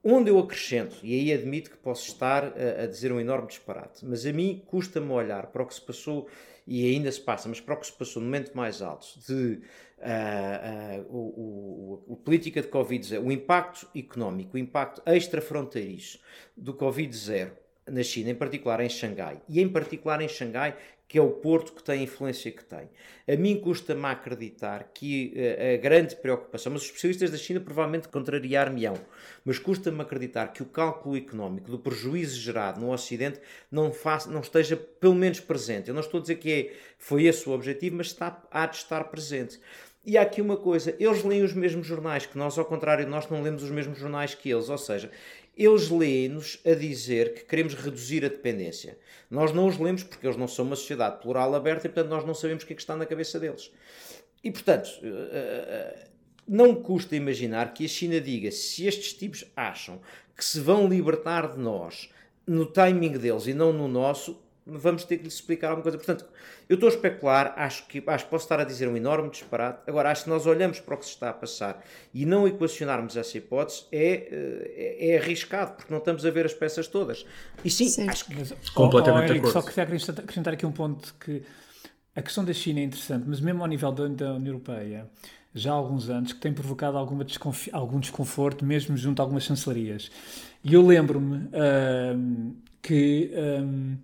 Onde 0.02 0.30
eu 0.30 0.38
acrescento, 0.38 0.98
e 1.02 1.14
aí 1.14 1.32
admito 1.32 1.70
que 1.70 1.76
posso 1.76 2.06
estar 2.06 2.44
a, 2.44 2.86
dizer 2.86 3.10
um 3.10 3.20
enorme 3.20 3.48
disparate, 3.48 4.04
mas 4.04 4.24
a 4.24 4.32
mim 4.32 4.62
custa-me 4.66 5.10
olhar 5.10 5.48
para 5.48 5.62
o 5.62 5.66
que 5.66 5.74
se 5.74 5.80
passou, 5.80 6.28
e 6.66 6.86
ainda 6.86 7.10
se 7.12 7.20
passa, 7.20 7.48
mas 7.48 7.60
para 7.60 7.74
o 7.74 7.76
que 7.78 7.86
se 7.86 7.92
passou 7.92 8.20
no 8.20 8.26
momento 8.26 8.56
mais 8.56 8.82
alto, 8.82 9.06
de 9.26 9.60
uh, 9.98 11.00
uh, 11.00 11.16
o, 11.16 12.02
o, 12.08 12.16
política 12.16 12.60
de 12.60 12.68
Covid-0, 12.68 13.22
o 13.22 13.30
impacto 13.30 13.88
económico, 13.94 14.56
o 14.56 14.58
impacto 14.58 15.00
extrafronteiriço 15.06 16.18
do 16.56 16.74
Covid-0 16.74 17.52
na 17.88 18.02
China, 18.02 18.30
em 18.30 18.34
particular 18.34 18.80
em 18.80 18.88
Xangai, 18.88 19.40
e 19.48 19.60
em 19.60 19.68
particular 19.68 20.20
em 20.20 20.28
Xangai, 20.28 20.76
que 21.08 21.18
é 21.18 21.22
o 21.22 21.30
Porto 21.30 21.72
que 21.72 21.82
tem 21.82 22.00
a 22.00 22.02
influência 22.02 22.50
que 22.50 22.64
tem. 22.64 22.90
A 23.28 23.36
mim 23.36 23.60
custa-me 23.60 24.04
acreditar 24.06 24.90
que 24.92 25.32
uh, 25.36 25.74
a 25.74 25.76
grande 25.76 26.16
preocupação, 26.16 26.72
mas 26.72 26.82
os 26.82 26.88
especialistas 26.88 27.30
da 27.30 27.36
China 27.36 27.60
provavelmente 27.60 28.08
contrariar-me-ão, 28.08 28.94
mas 29.44 29.58
custa-me 29.58 30.00
acreditar 30.00 30.52
que 30.52 30.62
o 30.62 30.66
cálculo 30.66 31.16
económico 31.16 31.70
do 31.70 31.78
prejuízo 31.78 32.40
gerado 32.40 32.80
no 32.80 32.92
Ocidente 32.92 33.40
não, 33.70 33.92
faça, 33.92 34.30
não 34.30 34.40
esteja 34.40 34.76
pelo 34.76 35.14
menos 35.14 35.38
presente. 35.40 35.88
Eu 35.88 35.94
não 35.94 36.00
estou 36.00 36.18
a 36.18 36.20
dizer 36.22 36.36
que 36.36 36.52
é, 36.52 36.76
foi 36.98 37.24
esse 37.24 37.48
o 37.48 37.52
objetivo, 37.52 37.96
mas 37.96 38.08
está, 38.08 38.42
há 38.50 38.66
de 38.66 38.76
estar 38.76 39.04
presente. 39.04 39.60
E 40.04 40.16
há 40.16 40.22
aqui 40.22 40.40
uma 40.40 40.56
coisa, 40.56 40.94
eles 41.00 41.24
leem 41.24 41.42
os 41.42 41.52
mesmos 41.52 41.84
jornais 41.84 42.24
que 42.24 42.38
nós, 42.38 42.56
ao 42.56 42.64
contrário, 42.64 43.08
nós 43.08 43.28
não 43.28 43.42
lemos 43.42 43.64
os 43.64 43.72
mesmos 43.72 43.98
jornais 43.98 44.36
que 44.36 44.48
eles, 44.48 44.68
ou 44.68 44.78
seja, 44.78 45.10
eles 45.56 45.88
leem-nos 45.88 46.58
a 46.66 46.74
dizer 46.74 47.32
que 47.32 47.44
queremos 47.44 47.74
reduzir 47.74 48.24
a 48.24 48.28
dependência. 48.28 48.98
Nós 49.30 49.52
não 49.52 49.66
os 49.66 49.78
lemos 49.78 50.02
porque 50.02 50.26
eles 50.26 50.36
não 50.36 50.46
são 50.46 50.66
uma 50.66 50.76
sociedade 50.76 51.20
plural 51.22 51.54
aberta 51.54 51.86
e, 51.86 51.90
portanto, 51.90 52.10
nós 52.10 52.26
não 52.26 52.34
sabemos 52.34 52.62
o 52.62 52.66
que 52.66 52.74
é 52.74 52.76
que 52.76 52.82
está 52.82 52.94
na 52.94 53.06
cabeça 53.06 53.40
deles. 53.40 53.70
E, 54.44 54.50
portanto, 54.50 54.90
eh, 55.02 55.30
eh, 55.32 56.08
não 56.46 56.74
custa 56.74 57.16
imaginar 57.16 57.72
que 57.72 57.84
a 57.84 57.88
China 57.88 58.20
diga 58.20 58.50
se 58.52 58.86
estes 58.86 59.14
tipos 59.14 59.44
acham 59.56 60.00
que 60.36 60.44
se 60.44 60.60
vão 60.60 60.86
libertar 60.86 61.52
de 61.52 61.58
nós 61.58 62.10
no 62.46 62.66
timing 62.66 63.12
deles 63.12 63.46
e 63.46 63.54
não 63.54 63.72
no 63.72 63.88
nosso, 63.88 64.38
vamos 64.66 65.04
ter 65.04 65.18
que 65.18 65.24
lhes 65.24 65.34
explicar 65.34 65.68
alguma 65.68 65.82
coisa. 65.82 65.96
Portanto, 65.96 66.26
eu 66.68 66.74
estou 66.74 66.88
a 66.88 66.92
especular, 66.92 67.54
acho 67.56 67.86
que, 67.86 68.02
acho 68.04 68.24
que 68.24 68.30
posso 68.30 68.44
estar 68.44 68.58
a 68.58 68.64
dizer 68.64 68.88
um 68.88 68.96
enorme 68.96 69.30
disparate. 69.30 69.82
Agora, 69.86 70.10
acho 70.10 70.24
que 70.24 70.30
nós 70.30 70.44
olhamos 70.44 70.80
para 70.80 70.96
o 70.96 70.98
que 70.98 71.04
se 71.04 71.12
está 71.12 71.30
a 71.30 71.32
passar 71.32 71.84
e 72.12 72.26
não 72.26 72.48
equacionarmos 72.48 73.16
essa 73.16 73.38
hipótese 73.38 73.84
é, 73.92 74.28
é, 75.06 75.10
é 75.10 75.18
arriscado, 75.18 75.76
porque 75.76 75.92
não 75.92 75.98
estamos 75.98 76.26
a 76.26 76.30
ver 76.30 76.44
as 76.44 76.52
peças 76.52 76.88
todas. 76.88 77.24
E 77.64 77.70
sim, 77.70 77.88
sim. 77.88 78.08
acho 78.08 78.24
que. 78.24 78.34
Mas, 78.34 78.52
completamente 78.70 79.40
oh, 79.40 79.46
oh, 79.46 79.50
Só 79.50 79.62
queria 79.62 79.84
acrescentar 79.84 80.54
aqui 80.54 80.66
um 80.66 80.72
ponto 80.72 81.14
que 81.14 81.42
a 82.14 82.20
questão 82.20 82.44
da 82.44 82.52
China 82.52 82.80
é 82.80 82.82
interessante, 82.82 83.24
mas 83.26 83.40
mesmo 83.40 83.62
ao 83.62 83.68
nível 83.68 83.92
da, 83.92 84.08
da 84.08 84.32
União 84.34 84.54
Europeia, 84.54 85.08
já 85.54 85.70
há 85.70 85.74
alguns 85.74 86.10
anos, 86.10 86.32
que 86.32 86.40
tem 86.40 86.52
provocado 86.52 86.98
alguma 86.98 87.24
algum 87.72 88.00
desconforto, 88.00 88.64
mesmo 88.64 88.96
junto 88.96 89.20
a 89.20 89.22
algumas 89.22 89.44
chancelarias. 89.44 90.10
E 90.64 90.74
eu 90.74 90.84
lembro-me 90.84 91.46
uh, 91.46 92.56
que. 92.82 93.30
Um, 93.32 93.96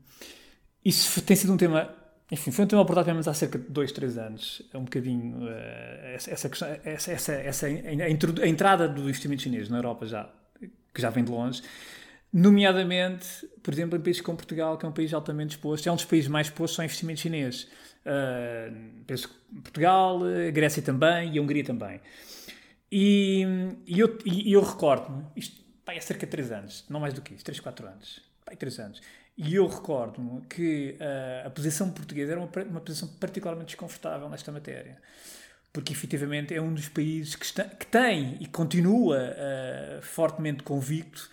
isso 0.85 1.23
tem 1.23 1.37
sido 1.37 1.53
um 1.53 1.57
tema. 1.57 1.95
Enfim, 2.31 2.51
foi 2.51 2.65
um 2.65 2.69
tema 2.69 2.83
abordado 2.83 3.05
pelo 3.05 3.17
menos 3.17 3.29
há 3.29 3.35
cerca 3.35 3.59
de 3.59 3.69
dois, 3.69 3.93
três 3.93 4.19
anos. 4.19 4.63
É 4.73 4.79
um 4.79 4.85
bocadinho. 4.85 5.45
Uh, 5.45 6.15
essa, 6.15 6.49
questão, 6.49 6.69
essa, 6.85 7.13
essa, 7.13 7.33
essa 7.33 7.67
a, 7.67 8.49
entrada 8.49 8.89
do 8.89 9.03
investimento 9.03 9.43
chinês 9.43 9.69
na 9.69 9.79
Europa 9.79 10.07
já, 10.07 10.29
que 10.93 11.01
já 11.01 11.11
vem 11.11 11.25
de 11.25 11.31
longe. 11.31 11.63
Nomeadamente, 12.33 13.27
por 13.63 13.73
exemplo, 13.75 13.99
em 13.99 14.01
países 14.01 14.23
como 14.23 14.39
Portugal, 14.39 14.79
que 14.79 14.87
é 14.87 14.89
um 14.89 14.93
país 14.93 15.13
altamente 15.13 15.57
exposto, 15.57 15.87
é 15.87 15.93
um 15.93 15.97
dos 15.97 16.07
países 16.07 16.29
mais 16.29 16.47
expostos 16.47 16.79
ao 16.79 16.85
investimento 16.85 17.21
chinês. 17.21 17.69
Uh, 18.05 19.05
penso 19.07 19.29
que 19.29 19.35
Portugal, 19.61 20.19
Grécia 20.53 20.83
também 20.83 21.35
e 21.35 21.39
a 21.39 21.43
Hungria 21.43 21.63
também. 21.63 22.01
E, 22.91 23.47
e 23.87 24.01
eu, 24.01 24.19
e 24.25 24.53
eu 24.53 24.63
recordo-me, 24.63 25.25
isto 25.37 25.63
vai 25.85 25.99
há 25.99 26.01
cerca 26.01 26.27
de 26.27 26.31
3 26.31 26.53
anos, 26.53 26.85
não 26.89 27.01
mais 27.01 27.15
do 27.15 27.21
que 27.21 27.35
isso, 27.35 27.45
3, 27.45 27.61
4 27.61 27.87
anos, 27.87 28.21
vai 28.47 28.57
3 28.57 28.79
anos 28.81 29.01
E 29.37 29.55
eu 29.55 29.67
recordo-me 29.67 30.43
que 30.43 30.97
uh, 31.01 31.47
a 31.47 31.51
posição 31.51 31.91
portuguesa 31.91 32.33
era 32.33 32.41
uma, 32.41 32.51
uma 32.69 32.81
posição 32.81 33.09
particularmente 33.09 33.69
desconfortável 33.69 34.29
nesta 34.29 34.53
matéria 34.53 34.99
porque 35.73 35.93
efetivamente 35.93 36.55
é 36.55 36.61
um 36.61 36.75
dos 36.75 36.89
países 36.89 37.35
que, 37.35 37.47
está, 37.47 37.65
que 37.65 37.87
tem 37.87 38.37
e 38.41 38.47
continua 38.47 39.19
uh, 39.19 40.03
fortemente 40.03 40.63
convicto 40.63 41.31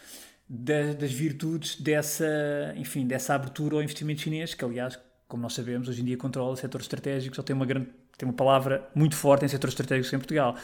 das, 0.48 0.96
das, 0.96 1.12
virtudes 1.12 1.80
dessa, 1.80 2.74
enfim, 2.78 3.06
dessa 3.06 3.36
abertura 3.36 3.76
ao 3.76 3.84
investimento 3.84 4.22
chinês, 4.22 4.54
que 4.54 4.64
aliás, 4.64 4.98
como 5.28 5.44
nós 5.44 5.54
sabemos, 5.54 5.90
hoje 5.90 6.02
em 6.02 6.06
dia 6.06 6.18
controla 6.18 6.56
setores 6.56 6.86
estratégicos, 6.86 7.38
ou 7.38 7.44
tem 7.44 7.56
uma 7.56 7.66
grande 7.66 7.90
tem 8.20 8.28
uma 8.28 8.36
palavra 8.36 8.88
muito 8.94 9.16
forte 9.16 9.46
em 9.46 9.48
setores 9.48 9.74
estratégicos 9.74 10.14
em 10.14 10.18
Portugal. 10.18 10.56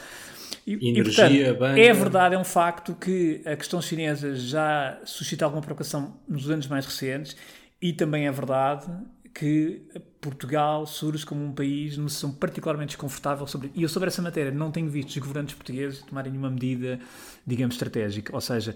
E, 0.66 0.74
Energia, 0.90 1.00
e, 1.00 1.54
portanto, 1.54 1.78
É 1.78 1.92
verdade, 1.92 2.34
é 2.34 2.38
um 2.38 2.44
facto 2.44 2.94
que 2.94 3.40
a 3.46 3.56
questão 3.56 3.80
chinesa 3.80 4.34
já 4.34 5.00
suscita 5.04 5.44
alguma 5.44 5.62
preocupação 5.62 6.20
nos 6.28 6.50
anos 6.50 6.66
mais 6.66 6.84
recentes 6.84 7.34
e 7.80 7.92
também 7.94 8.26
é 8.26 8.30
verdade 8.30 8.86
que 9.32 9.82
Portugal 10.20 10.86
surge 10.86 11.24
como 11.24 11.44
um 11.44 11.52
país 11.52 11.96
numa 11.96 12.08
situação 12.08 12.38
particularmente 12.38 12.88
desconfortável 12.88 13.46
sobre 13.46 13.70
e 13.74 13.82
eu 13.82 13.88
sobre 13.88 14.08
essa 14.08 14.22
matéria 14.22 14.50
não 14.50 14.70
tenho 14.70 14.88
visto 14.88 15.10
os 15.10 15.18
governantes 15.18 15.54
portugueses 15.54 16.02
tomarem 16.02 16.32
nenhuma 16.32 16.50
medida, 16.50 16.98
digamos, 17.46 17.74
estratégica. 17.74 18.34
Ou 18.34 18.40
seja, 18.40 18.74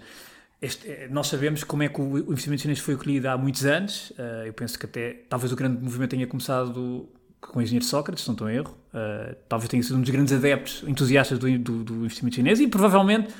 este, 0.61 0.87
eh, 0.87 1.07
nós 1.09 1.27
sabemos 1.27 1.63
como 1.63 1.83
é 1.83 1.89
que 1.89 1.99
o 1.99 2.17
investimento 2.31 2.63
chinês 2.63 2.79
foi 2.79 2.95
acolhido 2.95 3.27
há 3.27 3.37
muitos 3.37 3.65
anos. 3.65 4.11
Uh, 4.11 4.45
eu 4.45 4.53
penso 4.53 4.77
que 4.77 4.85
até 4.85 5.13
talvez 5.27 5.51
o 5.51 5.55
grande 5.55 5.81
movimento 5.81 6.11
tenha 6.11 6.27
começado 6.27 7.09
com 7.41 7.59
o 7.59 7.61
engenheiro 7.61 7.83
Sócrates, 7.83 8.23
se 8.23 8.29
não 8.29 8.35
estou 8.35 8.49
em 8.49 8.55
erro. 8.55 8.77
Uh, 8.93 9.35
talvez 9.49 9.67
tenha 9.67 9.81
sido 9.81 9.97
um 9.97 10.01
dos 10.01 10.09
grandes 10.09 10.31
adeptos, 10.31 10.83
entusiastas 10.87 11.39
do, 11.39 11.57
do, 11.57 11.83
do 11.83 11.95
investimento 12.05 12.35
chinês 12.35 12.59
e 12.59 12.67
provavelmente 12.67 13.33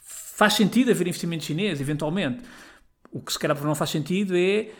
faz 0.00 0.54
sentido 0.54 0.90
haver 0.90 1.06
investimento 1.08 1.44
chinês, 1.44 1.80
eventualmente. 1.80 2.42
O 3.10 3.20
que 3.20 3.32
se 3.32 3.38
calhar 3.38 3.60
não 3.62 3.74
faz 3.74 3.90
sentido 3.90 4.36
é 4.36 4.70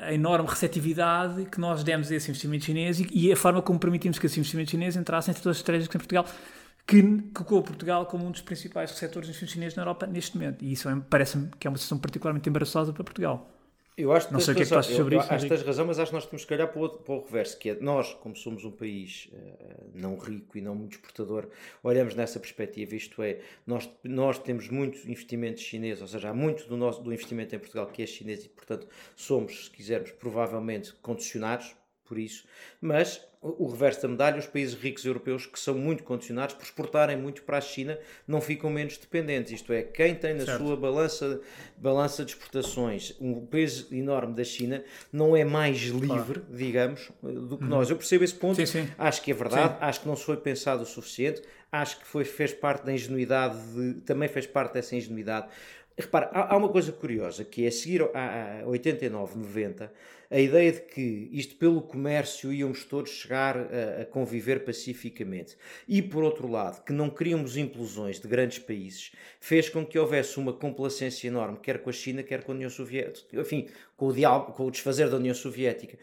a 0.00 0.12
enorme 0.12 0.48
receptividade 0.48 1.44
que 1.46 1.60
nós 1.60 1.84
demos 1.84 2.10
a 2.10 2.14
esse 2.14 2.30
investimento 2.30 2.64
chinês 2.64 2.98
e, 2.98 3.06
e 3.12 3.30
a 3.30 3.36
forma 3.36 3.60
como 3.60 3.78
permitimos 3.78 4.18
que 4.18 4.26
esse 4.26 4.38
investimento 4.38 4.70
chinês 4.70 4.96
entrasse 4.96 5.30
em 5.30 5.34
setores 5.34 5.58
estratégicos 5.58 5.94
em 5.94 5.98
Portugal, 5.98 6.24
que 6.86 7.02
colocou 7.34 7.62
Portugal 7.62 8.06
como 8.06 8.26
um 8.26 8.30
dos 8.30 8.40
principais 8.40 8.90
receptores 8.90 9.26
de 9.26 9.30
investimento 9.32 9.52
chinês 9.52 9.74
na 9.74 9.82
Europa 9.82 10.06
neste 10.06 10.36
momento. 10.36 10.64
E 10.64 10.72
isso 10.72 10.88
é, 10.88 10.96
parece-me 11.10 11.50
que 11.58 11.66
é 11.66 11.70
uma 11.70 11.76
situação 11.76 11.98
particularmente 11.98 12.48
embaraçosa 12.48 12.92
para 12.92 13.04
Portugal. 13.04 13.55
Eu 13.96 14.12
acho 14.12 14.26
que 14.26 14.34
não 14.34 14.40
sei 14.40 14.52
o 14.52 14.56
que 14.56 14.62
é 14.62 14.66
que 14.66 14.74
achas 14.74 14.94
sobre 14.94 15.16
eu, 15.16 15.20
isso. 15.20 15.32
Acho 15.32 15.44
que 15.44 15.48
tens 15.48 15.62
razão, 15.62 15.86
mas 15.86 15.98
acho 15.98 16.10
que 16.10 16.14
nós 16.14 16.26
temos 16.26 16.44
que 16.44 16.52
olhar 16.52 16.66
para 16.66 16.82
o, 16.82 16.88
para 16.90 17.14
o 17.14 17.24
reverso, 17.24 17.58
que 17.58 17.70
é 17.70 17.74
nós, 17.80 18.12
como 18.14 18.36
somos 18.36 18.62
um 18.62 18.70
país 18.70 19.30
uh, 19.32 19.90
não 19.94 20.18
rico 20.18 20.58
e 20.58 20.60
não 20.60 20.74
muito 20.74 20.96
exportador, 20.96 21.48
olhamos 21.82 22.14
nessa 22.14 22.38
perspectiva, 22.38 22.94
isto 22.94 23.22
é, 23.22 23.40
nós, 23.66 23.88
nós 24.04 24.38
temos 24.38 24.68
muito 24.68 24.98
investimento 25.10 25.60
chinês, 25.60 26.02
ou 26.02 26.08
seja, 26.08 26.28
há 26.28 26.34
muito 26.34 26.68
do, 26.68 26.76
nosso, 26.76 27.02
do 27.02 27.10
investimento 27.10 27.56
em 27.56 27.58
Portugal 27.58 27.86
que 27.86 28.02
é 28.02 28.06
chinês 28.06 28.44
e, 28.44 28.50
portanto, 28.50 28.86
somos, 29.14 29.64
se 29.64 29.70
quisermos, 29.70 30.10
provavelmente 30.10 30.92
condicionados 31.00 31.74
por 32.04 32.18
isso, 32.18 32.46
mas 32.80 33.26
o 33.58 33.68
reverso 33.68 34.02
da 34.02 34.08
medalha, 34.08 34.38
os 34.38 34.46
países 34.46 34.74
ricos 34.74 35.04
europeus 35.04 35.46
que 35.46 35.58
são 35.58 35.74
muito 35.74 36.02
condicionados 36.02 36.54
por 36.54 36.64
exportarem 36.64 37.16
muito 37.16 37.42
para 37.42 37.58
a 37.58 37.60
China 37.60 37.98
não 38.26 38.40
ficam 38.40 38.70
menos 38.70 38.96
dependentes. 38.96 39.52
Isto 39.52 39.72
é, 39.72 39.82
quem 39.82 40.14
tem 40.14 40.34
na 40.34 40.44
certo. 40.44 40.64
sua 40.64 40.76
balança, 40.76 41.40
balança 41.76 42.24
de 42.24 42.32
exportações 42.32 43.14
um 43.20 43.46
peso 43.46 43.94
enorme 43.94 44.34
da 44.34 44.44
China 44.44 44.82
não 45.12 45.36
é 45.36 45.44
mais 45.44 45.78
livre, 45.82 46.40
claro. 46.40 46.46
digamos, 46.50 47.10
do 47.22 47.56
que 47.58 47.64
uhum. 47.64 47.70
nós. 47.70 47.90
Eu 47.90 47.96
percebo 47.96 48.24
esse 48.24 48.34
ponto, 48.34 48.56
sim, 48.56 48.66
sim. 48.66 48.88
acho 48.98 49.22
que 49.22 49.30
é 49.30 49.34
verdade, 49.34 49.74
sim. 49.74 49.78
acho 49.80 50.00
que 50.00 50.08
não 50.08 50.16
se 50.16 50.24
foi 50.24 50.36
pensado 50.36 50.82
o 50.82 50.86
suficiente, 50.86 51.42
acho 51.70 52.00
que 52.00 52.06
foi, 52.06 52.24
fez 52.24 52.52
parte 52.52 52.84
da 52.84 52.92
ingenuidade, 52.92 53.58
de, 53.74 54.00
também 54.00 54.28
fez 54.28 54.46
parte 54.46 54.74
dessa 54.74 54.96
ingenuidade. 54.96 55.48
Repara, 55.98 56.30
há, 56.32 56.54
há 56.54 56.56
uma 56.56 56.68
coisa 56.68 56.92
curiosa 56.92 57.44
que 57.44 57.66
é 57.66 57.70
seguir 57.70 58.02
a, 58.14 58.62
a 58.62 58.66
89, 58.66 59.38
90 59.38 59.92
a 60.30 60.38
ideia 60.38 60.72
de 60.72 60.80
que 60.80 61.28
isto 61.32 61.56
pelo 61.56 61.82
comércio 61.82 62.52
íamos 62.52 62.84
todos 62.84 63.10
chegar 63.10 63.56
a, 63.56 64.02
a, 64.02 64.06
conviver 64.06 64.64
pacificamente. 64.64 65.56
E 65.86 66.02
por 66.02 66.22
outro 66.22 66.48
lado 66.48 66.82
que 66.84 66.92
não 66.92 67.10
queríamos 67.10 67.56
implosões 67.56 68.20
de 68.20 68.28
grandes 68.28 68.58
países 68.58 69.12
fez 69.40 69.68
com 69.68 69.84
que 69.84 69.98
houvesse 69.98 70.38
uma 70.38 70.52
complacência 70.52 71.28
enorme 71.28 71.58
quer 71.62 71.78
com 71.82 71.90
a 71.90 71.92
China 71.92 72.22
quer 72.22 72.42
com 72.42 72.52
a 72.52 72.54
União 72.54 72.70
Soviética 72.70 73.40
enfim 73.40 73.68
com 73.96 74.08
o, 74.08 74.12
diálogo, 74.12 74.52
com 74.52 74.66
o 74.66 74.70
desfazer 74.70 75.08
da 75.08 75.16
União 75.16 75.34
Soviética. 75.34 75.98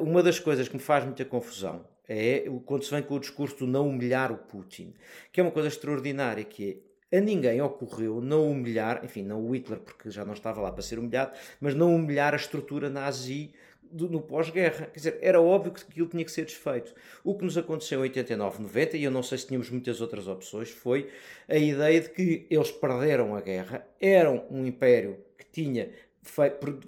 Uma 0.00 0.22
das 0.22 0.38
coisas 0.38 0.68
que 0.68 0.76
me 0.76 0.82
faz 0.82 1.04
muita 1.04 1.24
confusão 1.24 1.86
é 2.08 2.44
quando 2.66 2.84
se 2.84 2.90
vem 2.90 3.02
com 3.02 3.14
o 3.14 3.20
discurso 3.20 3.56
do 3.58 3.66
não 3.66 3.88
humilhar 3.88 4.30
o 4.30 4.36
Putin 4.36 4.94
que 5.32 5.40
é 5.40 5.42
uma 5.42 5.52
coisa 5.52 5.68
extraordinária 5.68 6.44
que 6.44 6.70
é 6.70 6.91
a 7.12 7.20
ninguém 7.20 7.60
ocorreu 7.60 8.20
não 8.20 8.50
humilhar, 8.50 9.04
enfim, 9.04 9.22
não 9.22 9.44
o 9.44 9.54
Hitler, 9.54 9.80
porque 9.80 10.10
já 10.10 10.24
não 10.24 10.32
estava 10.32 10.60
lá 10.60 10.72
para 10.72 10.82
ser 10.82 10.98
humilhado, 10.98 11.32
mas 11.60 11.74
não 11.74 11.94
humilhar 11.94 12.32
a 12.32 12.36
estrutura 12.36 12.88
nazi 12.88 13.52
do, 13.82 14.08
no 14.08 14.20
pós-guerra. 14.20 14.86
Quer 14.86 14.98
dizer, 14.98 15.18
era 15.20 15.40
óbvio 15.40 15.72
que 15.72 15.82
aquilo 15.82 16.08
tinha 16.08 16.24
que 16.24 16.32
ser 16.32 16.46
desfeito. 16.46 16.94
O 17.22 17.34
que 17.36 17.44
nos 17.44 17.58
aconteceu 17.58 18.00
em 18.00 18.02
89, 18.02 18.62
90, 18.62 18.96
e 18.96 19.04
eu 19.04 19.10
não 19.10 19.22
sei 19.22 19.38
se 19.38 19.46
tínhamos 19.46 19.70
muitas 19.70 20.00
outras 20.00 20.26
opções, 20.26 20.70
foi 20.70 21.10
a 21.46 21.56
ideia 21.56 22.00
de 22.00 22.08
que 22.08 22.46
eles 22.48 22.70
perderam 22.70 23.36
a 23.36 23.40
guerra, 23.40 23.86
eram 24.00 24.46
um 24.50 24.64
império 24.64 25.18
que 25.36 25.44
tinha 25.44 25.90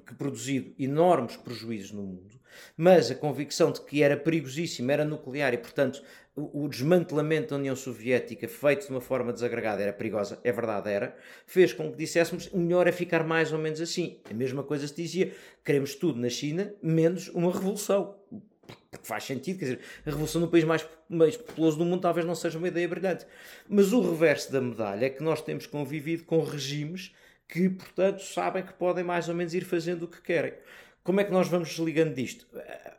que 0.07 0.15
produzido 0.15 0.73
enormes 0.79 1.37
prejuízos 1.37 1.91
no 1.91 2.03
mundo, 2.03 2.41
mas 2.77 3.11
a 3.11 3.17
convicção 3.17 3.73
de 3.73 3.81
que 3.81 4.01
era 4.01 4.17
perigosíssimo, 4.17 4.91
era 4.93 5.05
nuclear 5.05 5.53
e, 5.53 5.59
portanto, 5.59 6.03
o, 6.37 6.69
desmantelamento 6.69 7.51
da 7.51 7.57
União 7.57 7.77
Soviética 7.77 8.49
feito 8.49 8.87
de 8.87 8.91
uma 8.91 9.01
forma 9.01 9.33
desagregada 9.33 9.83
era 9.83 9.93
perigosa, 9.93 10.41
é 10.43 10.51
verdade, 10.51 10.91
era, 10.91 11.17
fez 11.47 11.73
com 11.73 11.93
que 11.93 11.97
disséssemos 11.97 12.49
o 12.53 12.59
melhor 12.59 12.89
é 12.89 12.93
ficar 12.93 13.23
mais 13.25 13.53
ou 13.53 13.59
menos 13.59 13.81
assim. 13.81 14.19
A 14.29 14.35
mesma 14.35 14.63
coisa 14.65 14.87
se 14.89 14.95
dizia, 14.95 15.33
queremos 15.65 15.95
tudo 15.95 16.19
na 16.19 16.29
China, 16.29 16.75
menos 16.83 17.29
uma 17.29 17.53
revolução. 17.53 18.17
Porque 18.91 19.07
faz 19.07 19.25
sentido, 19.25 19.59
quer 19.59 19.65
dizer, 19.65 19.81
a 20.05 20.11
revolução 20.11 20.41
no 20.41 20.49
país 20.49 20.65
mais, 20.65 20.89
mais 21.09 21.37
populoso 21.37 21.79
do 21.79 21.85
mundo 21.85 22.01
talvez 22.01 22.27
não 22.27 22.35
seja 22.35 22.59
uma 22.59 22.69
ideia 22.69 22.89
brilhante. 22.89 23.27
Mas 23.69 23.93
o 23.93 24.01
reverso 24.01 24.51
da 24.51 24.61
medalha 24.61 25.07
é 25.07 25.11
que 25.11 25.23
nós 25.23 25.41
temos 25.41 25.67
convivido 25.67 26.25
com 26.25 26.43
regimes 26.43 27.15
que, 27.47 27.69
portanto, 27.69 28.23
sabem 28.23 28.65
que 28.65 28.73
podem 28.73 29.05
mais 29.05 29.29
ou 29.29 29.35
menos 29.35 29.55
ir 29.55 29.65
fazendo 29.65 30.05
o 30.05 30.09
que 30.09 30.21
querem. 30.21 30.55
Como 31.05 31.21
é 31.21 31.25
que 31.25 31.31
nós 31.31 31.49
vamos 31.49 31.69
desligando 31.69 32.15
disto? 32.15 32.47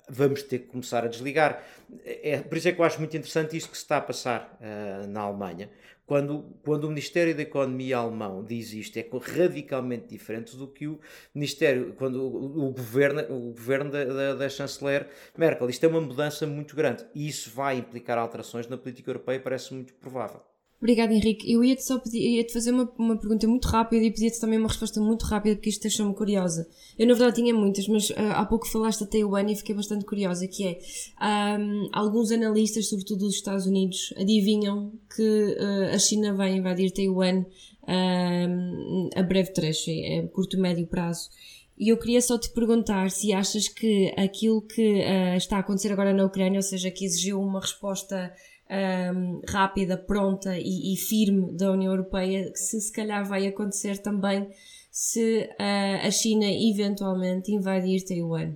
Vamos 0.08 0.44
ter 0.44 0.60
que 0.60 0.68
começar 0.68 1.04
a 1.04 1.08
desligar. 1.08 1.64
É, 2.06 2.40
por 2.40 2.56
isso 2.56 2.68
é 2.68 2.72
que 2.72 2.80
eu 2.80 2.86
acho 2.86 3.00
muito 3.00 3.18
interessante 3.18 3.58
isto 3.58 3.72
que 3.72 3.78
se 3.78 3.84
está 3.84 3.98
a 3.98 4.02
passar 4.02 4.58
uh, 4.62 5.08
na 5.08 5.22
Alemanha. 5.22 5.72
Quando, 6.06 6.46
quando 6.64 6.84
o 6.84 6.90
Ministério 6.90 7.36
da 7.36 7.42
Economia 7.42 7.98
alemão 7.98 8.44
diz 8.44 8.72
isto, 8.74 8.96
é 8.98 9.08
radicalmente 9.20 10.06
diferente 10.06 10.56
do 10.56 10.68
que 10.68 10.86
o 10.86 11.00
Ministério, 11.34 11.96
quando 11.98 12.22
o, 12.22 12.68
o 12.68 12.72
governo, 12.72 13.24
o 13.24 13.52
governo 13.54 13.90
da, 13.90 14.06
da, 14.06 14.34
da, 14.36 14.50
chanceler 14.50 15.08
Merkel. 15.36 15.68
Isto 15.68 15.86
é 15.86 15.90
uma 15.90 16.02
mudança 16.02 16.46
muito 16.46 16.76
grande 16.76 17.04
e 17.16 17.28
isso 17.28 17.50
vai 17.50 17.80
implicar 17.80 18.20
alterações 18.20 18.68
na 18.68 18.78
política 18.78 19.10
europeia, 19.10 19.40
parece 19.40 19.74
muito 19.74 19.96
provável. 19.96 20.42
Obrigada, 20.86 21.16
Henrique. 21.16 21.52
Eu 21.52 21.64
ia-te 21.64 21.84
só 21.84 21.98
pedir, 21.98 22.20
ia-te 22.20 22.54
fazer 22.54 22.70
uma, 22.70 22.88
uma 22.96 23.18
pergunta 23.18 23.48
muito 23.48 23.68
rápida 23.68 24.06
e 24.06 24.12
pedir-te 24.12 24.40
também 24.40 24.60
uma 24.60 24.68
resposta 24.68 25.02
muito 25.02 25.26
rápida, 25.26 25.56
porque 25.56 25.72
isto 25.72 25.82
deixou-me 25.82 26.14
curiosa. 26.14 26.70
Eu, 26.96 27.08
na 27.08 27.16
verdade, 27.16 27.38
tinha 27.38 27.56
muitas, 27.56 27.88
mas 27.88 28.12
uh, 28.12 28.34
há 28.36 28.46
pouco 28.46 28.68
falaste 28.68 29.00
da 29.00 29.08
Taiwan 29.08 29.52
e 29.52 29.56
fiquei 29.56 29.74
bastante 29.74 30.06
curiosa, 30.06 30.48
que 30.48 30.64
é, 30.64 30.78
um, 31.60 31.90
alguns 31.92 32.32
analistas, 32.32 32.88
sobretudo 32.88 33.22
dos 33.22 33.34
Estados 33.34 33.66
Unidos, 33.66 34.14
adivinham 34.16 34.92
que 35.16 35.58
uh, 35.60 35.96
a 35.96 35.98
China 35.98 36.36
vai 36.36 36.56
invadir 36.56 36.92
Taiwan 36.92 37.44
um, 37.88 39.10
a 39.16 39.24
breve 39.24 39.54
trecho, 39.54 39.90
é, 39.90 40.20
a 40.20 40.28
curto 40.28 40.56
médio 40.60 40.86
prazo. 40.86 41.32
E 41.80 41.90
eu 41.90 41.98
queria 41.98 42.22
só 42.22 42.38
te 42.38 42.52
perguntar 42.52 43.10
se 43.10 43.34
achas 43.34 43.68
que 43.68 44.14
aquilo 44.16 44.62
que 44.62 45.00
uh, 45.02 45.36
está 45.36 45.58
a 45.58 45.62
acontecer 45.62 45.92
agora 45.92 46.14
na 46.14 46.26
Ucrânia, 46.26 46.60
ou 46.60 46.64
seja, 46.64 46.92
que 46.92 47.06
exigiu 47.06 47.42
uma 47.42 47.60
resposta 47.60 48.32
um, 48.70 49.42
rápida, 49.48 49.98
pronta 49.98 50.58
e, 50.58 50.94
e, 50.94 50.98
firme 50.98 51.52
da 51.52 51.72
União 51.72 51.92
Europeia, 51.92 52.52
se 52.56 52.82
se 52.82 52.92
calhar 52.92 53.24
vai 53.26 53.46
acontecer 53.46 54.00
também 54.00 54.50
se 54.92 55.50
uh, 55.60 56.08
a 56.08 56.12
China 56.12 56.46
eventualmente 56.46 57.52
invadir 57.52 58.04
Taiwan. 58.04 58.54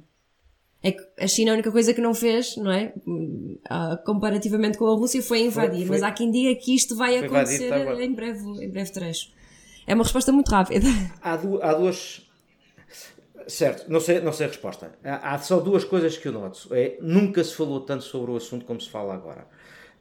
É 0.82 0.94
que 0.94 1.06
a 1.20 1.28
China 1.28 1.52
a 1.52 1.54
única 1.56 1.72
coisa 1.72 1.94
que 1.94 2.00
não 2.00 2.14
fez, 2.14 2.56
não 2.56 2.72
é? 2.72 2.94
Uh, 3.06 4.04
comparativamente 4.06 4.78
com 4.78 4.88
a 4.88 4.96
Rússia 4.96 5.22
foi 5.22 5.42
invadir, 5.42 5.80
foi, 5.80 5.88
foi. 5.88 5.96
mas 5.98 6.04
há 6.04 6.12
quem 6.12 6.32
diga 6.32 6.58
que 6.60 6.74
isto 6.74 6.96
vai 6.96 7.18
acontecer 7.18 7.66
em 8.02 8.14
breve, 8.14 8.66
em 8.66 8.70
breve 8.70 8.92
trecho. 8.92 9.30
É 9.86 9.94
uma 9.94 10.04
resposta 10.04 10.32
muito 10.32 10.50
rápida. 10.50 10.88
Há, 11.22 11.36
du 11.36 11.62
há 11.62 11.74
duas. 11.74 12.22
Certo, 13.48 13.92
não 13.92 14.00
sei, 14.00 14.22
não 14.22 14.32
sei 14.32 14.46
a 14.46 14.50
resposta. 14.50 14.92
Há, 15.04 15.34
há 15.34 15.40
só 15.40 15.60
duas 15.60 15.84
coisas 15.84 16.16
que 16.16 16.28
eu 16.28 16.32
noto. 16.32 16.70
É, 16.72 16.98
nunca 17.02 17.44
se 17.44 17.56
falou 17.56 17.82
tanto 17.82 18.04
sobre 18.04 18.32
o 18.32 18.36
assunto 18.36 18.66
como 18.66 18.80
se 18.80 18.88
fala 18.88 19.16
agora. 19.16 19.48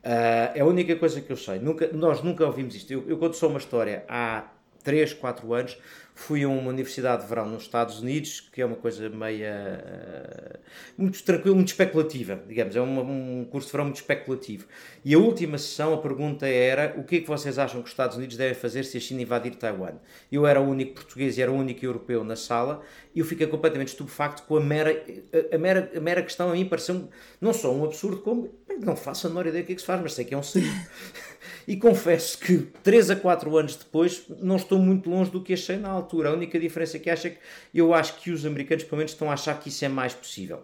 Uh, 0.08 0.48
é 0.54 0.60
a 0.60 0.64
única 0.64 0.96
coisa 0.96 1.20
que 1.20 1.30
eu 1.30 1.36
sei. 1.36 1.58
Nunca, 1.58 1.92
nós 1.92 2.22
nunca 2.22 2.46
ouvimos 2.46 2.74
isto. 2.74 2.90
Eu, 2.90 3.06
eu 3.06 3.18
conto 3.18 3.36
só 3.36 3.46
uma 3.46 3.58
história. 3.58 4.06
Há 4.08 4.42
3, 4.88 5.12
4 5.12 5.52
anos, 5.52 5.76
fui 6.14 6.44
a 6.44 6.48
uma 6.48 6.70
universidade 6.70 7.22
de 7.22 7.28
verão 7.28 7.46
nos 7.46 7.64
Estados 7.64 8.00
Unidos, 8.00 8.40
que 8.50 8.62
é 8.62 8.64
uma 8.64 8.74
coisa 8.74 9.06
meia. 9.10 9.84
Uh, 9.84 10.58
muito 10.96 11.22
tranquila, 11.22 11.54
muito 11.54 11.68
especulativa, 11.68 12.42
digamos. 12.48 12.74
É 12.74 12.80
uma, 12.80 13.02
um 13.02 13.46
curso 13.50 13.68
de 13.68 13.72
verão 13.72 13.84
muito 13.84 13.96
especulativo. 13.96 14.66
E 15.04 15.14
a 15.14 15.18
última 15.18 15.58
sessão, 15.58 15.92
a 15.92 15.98
pergunta 15.98 16.48
era: 16.48 16.94
o 16.96 17.04
que 17.04 17.16
é 17.16 17.20
que 17.20 17.28
vocês 17.28 17.58
acham 17.58 17.82
que 17.82 17.86
os 17.86 17.92
Estados 17.92 18.16
Unidos 18.16 18.38
devem 18.38 18.54
fazer 18.54 18.82
se 18.84 18.96
a 18.96 19.00
China 19.00 19.20
invadir 19.20 19.56
Taiwan? 19.56 19.96
Eu 20.32 20.46
era 20.46 20.58
o 20.58 20.66
único 20.66 20.94
português 20.94 21.36
e 21.36 21.42
era 21.42 21.52
o 21.52 21.54
único 21.54 21.84
europeu 21.84 22.24
na 22.24 22.34
sala 22.34 22.82
e 23.14 23.20
eu 23.20 23.26
fiquei 23.26 23.46
completamente 23.46 23.88
estupefacto 23.88 24.42
com 24.44 24.56
a 24.56 24.60
mera, 24.60 25.04
a, 25.52 25.54
a 25.54 25.58
mera, 25.58 25.92
a 25.94 26.00
mera 26.00 26.22
questão. 26.22 26.48
A 26.48 26.54
mim 26.54 26.64
pareceu 26.64 27.10
não 27.42 27.52
só 27.52 27.70
um 27.70 27.84
absurdo, 27.84 28.22
como 28.22 28.50
não 28.80 28.96
faço 28.96 29.26
a 29.26 29.30
menor 29.30 29.46
ideia 29.46 29.62
do 29.62 29.66
que 29.66 29.72
é 29.72 29.74
que 29.74 29.80
se 29.82 29.86
faz, 29.86 30.00
mas 30.00 30.14
sei 30.14 30.24
que 30.24 30.34
é 30.34 30.38
um 30.38 30.42
serido. 30.42 30.72
e 31.68 31.76
confesso 31.76 32.38
que 32.38 32.66
3 32.82 33.10
a 33.10 33.16
4 33.16 33.54
anos 33.58 33.76
depois 33.76 34.24
não 34.40 34.56
estou 34.56 34.78
muito 34.78 35.10
longe 35.10 35.30
do 35.30 35.42
que 35.42 35.52
achei 35.52 35.76
na 35.76 35.90
altura. 35.90 36.30
A 36.30 36.32
única 36.32 36.58
diferença 36.58 36.98
que 36.98 37.10
acho 37.10 37.26
é 37.26 37.30
que 37.30 37.38
eu 37.74 37.92
acho 37.92 38.14
que 38.22 38.30
os 38.30 38.46
americanos, 38.46 38.84
pelo 38.84 38.96
menos, 38.96 39.12
estão 39.12 39.28
a 39.30 39.34
achar 39.34 39.60
que 39.60 39.68
isso 39.68 39.84
é 39.84 39.88
mais 39.88 40.14
possível. 40.14 40.62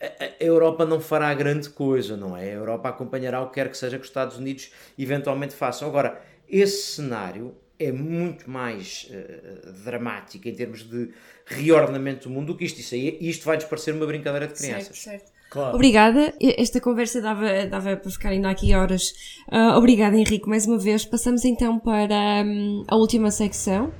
A, 0.00 0.42
Europa 0.42 0.86
não 0.86 0.98
fará 0.98 1.34
grande 1.34 1.68
coisa, 1.68 2.16
não 2.16 2.34
é? 2.34 2.44
A 2.44 2.54
Europa 2.54 2.88
acompanhará 2.88 3.42
o 3.42 3.48
que 3.48 3.56
quer 3.56 3.70
que 3.70 3.76
seja 3.76 3.98
que 3.98 4.04
os 4.04 4.08
Estados 4.08 4.38
Unidos 4.38 4.72
eventualmente 4.98 5.54
façam. 5.54 5.86
Agora, 5.86 6.22
esse 6.48 6.94
cenário 6.94 7.54
é 7.78 7.92
muito 7.92 8.48
mais 8.50 9.10
uh, 9.10 9.72
dramático 9.84 10.48
em 10.48 10.54
termos 10.54 10.88
de 10.88 11.10
reordenamento 11.44 12.30
do 12.30 12.34
mundo 12.34 12.46
do 12.54 12.56
que 12.56 12.64
isto. 12.64 12.80
Isso 12.80 12.94
aí, 12.94 13.18
isto 13.20 13.44
vai-nos 13.44 13.66
parecer 13.66 13.92
uma 13.92 14.06
brincadeira 14.06 14.46
de 14.46 14.54
crianças. 14.54 14.96
Certo, 14.96 15.20
certo. 15.20 15.35
Claro. 15.50 15.74
Obrigada. 15.74 16.34
Esta 16.40 16.80
conversa 16.80 17.20
dava, 17.20 17.66
dava 17.66 17.96
para 17.96 18.10
ficar 18.10 18.30
ainda 18.30 18.50
aqui 18.50 18.74
horas. 18.74 19.12
Uh, 19.50 19.76
obrigada, 19.76 20.16
Henrique, 20.16 20.48
mais 20.48 20.66
uma 20.66 20.78
vez. 20.78 21.04
Passamos 21.04 21.44
então 21.44 21.78
para 21.78 22.44
um, 22.44 22.84
a 22.88 22.96
última 22.96 23.30
secção. 23.30 23.92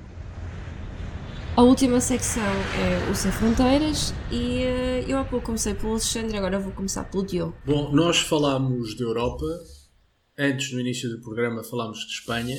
A 1.56 1.62
última 1.62 2.00
secção 2.02 2.42
é 2.42 3.10
o 3.10 3.14
Sem 3.14 3.32
Fronteiras 3.32 4.12
e 4.30 4.64
uh, 4.64 5.08
eu 5.08 5.18
há 5.18 5.24
pouco 5.24 5.46
comecei 5.46 5.72
pelo 5.72 5.92
Alexandre, 5.92 6.36
agora 6.36 6.58
vou 6.58 6.70
começar 6.72 7.04
pelo 7.04 7.24
Diogo. 7.24 7.54
Bom, 7.64 7.90
nós 7.92 8.18
falámos 8.18 8.94
de 8.94 9.02
Europa, 9.02 9.46
antes 10.38 10.70
no 10.72 10.80
início 10.80 11.08
do 11.08 11.18
programa 11.22 11.64
falámos 11.64 12.00
de 12.00 12.12
Espanha 12.12 12.56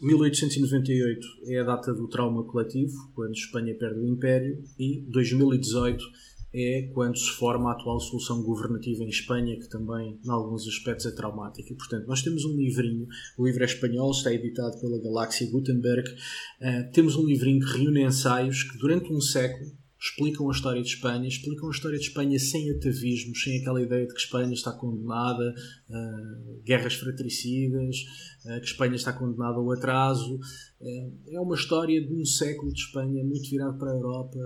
1898 0.00 1.26
é 1.46 1.60
a 1.60 1.64
data 1.64 1.94
do 1.94 2.08
trauma 2.08 2.44
coletivo, 2.44 2.94
quando 3.14 3.32
Espanha 3.32 3.74
perde 3.76 4.00
o 4.00 4.06
Império, 4.06 4.62
e 4.78 5.02
2018 5.08 6.04
é 6.54 6.88
quando 6.94 7.18
se 7.18 7.30
forma 7.30 7.70
a 7.70 7.72
atual 7.72 7.98
solução 7.98 8.40
governativa 8.42 9.02
em 9.02 9.08
Espanha, 9.08 9.58
que 9.58 9.68
também, 9.68 10.20
em 10.24 10.30
alguns 10.30 10.66
aspectos, 10.68 11.04
é 11.04 11.10
traumática. 11.10 11.72
E, 11.72 11.76
portanto, 11.76 12.06
nós 12.06 12.22
temos 12.22 12.44
um 12.44 12.54
livrinho, 12.56 13.08
o 13.36 13.44
livro 13.44 13.62
é 13.62 13.66
espanhol, 13.66 14.12
está 14.12 14.32
editado 14.32 14.80
pela 14.80 15.02
Galáxia 15.02 15.50
Gutenberg. 15.50 16.08
Uh, 16.08 16.92
temos 16.92 17.16
um 17.16 17.26
livrinho 17.26 17.58
que 17.58 17.78
reúne 17.78 18.04
ensaios 18.04 18.62
que, 18.62 18.78
durante 18.78 19.12
um 19.12 19.20
século, 19.20 19.72
explicam 20.04 20.50
a 20.50 20.52
história 20.52 20.82
de 20.82 20.88
Espanha, 20.88 21.26
explicam 21.26 21.66
a 21.66 21.70
história 21.70 21.98
de 21.98 22.04
Espanha 22.04 22.38
sem 22.38 22.70
atavismos, 22.70 23.42
sem 23.42 23.58
aquela 23.58 23.80
ideia 23.80 24.06
de 24.06 24.12
que 24.12 24.20
Espanha 24.20 24.52
está 24.52 24.70
condenada 24.72 25.54
a 25.90 26.62
guerras 26.62 26.92
fratricidas, 26.94 27.96
que 28.42 28.66
Espanha 28.66 28.96
está 28.96 29.14
condenada 29.14 29.56
ao 29.56 29.72
atraso. 29.72 30.38
É 31.26 31.40
uma 31.40 31.54
história 31.54 32.06
de 32.06 32.12
um 32.12 32.24
século 32.24 32.70
de 32.70 32.80
Espanha 32.80 33.24
muito 33.24 33.48
virado 33.48 33.78
para 33.78 33.92
a 33.92 33.94
Europa, 33.94 34.38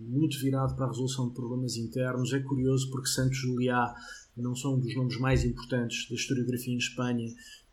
muito 0.00 0.40
virado 0.40 0.74
para 0.74 0.86
a 0.86 0.88
resolução 0.88 1.28
de 1.28 1.34
problemas 1.34 1.76
internos. 1.76 2.32
É 2.32 2.40
curioso 2.40 2.90
porque 2.90 3.08
Santos 3.08 3.38
Juliá 3.38 3.94
não 4.36 4.56
são 4.56 4.74
um 4.74 4.80
dos 4.80 4.96
nomes 4.96 5.16
mais 5.20 5.44
importantes 5.44 6.08
da 6.08 6.16
historiografia 6.16 6.74
em 6.74 6.78
Espanha, 6.78 7.28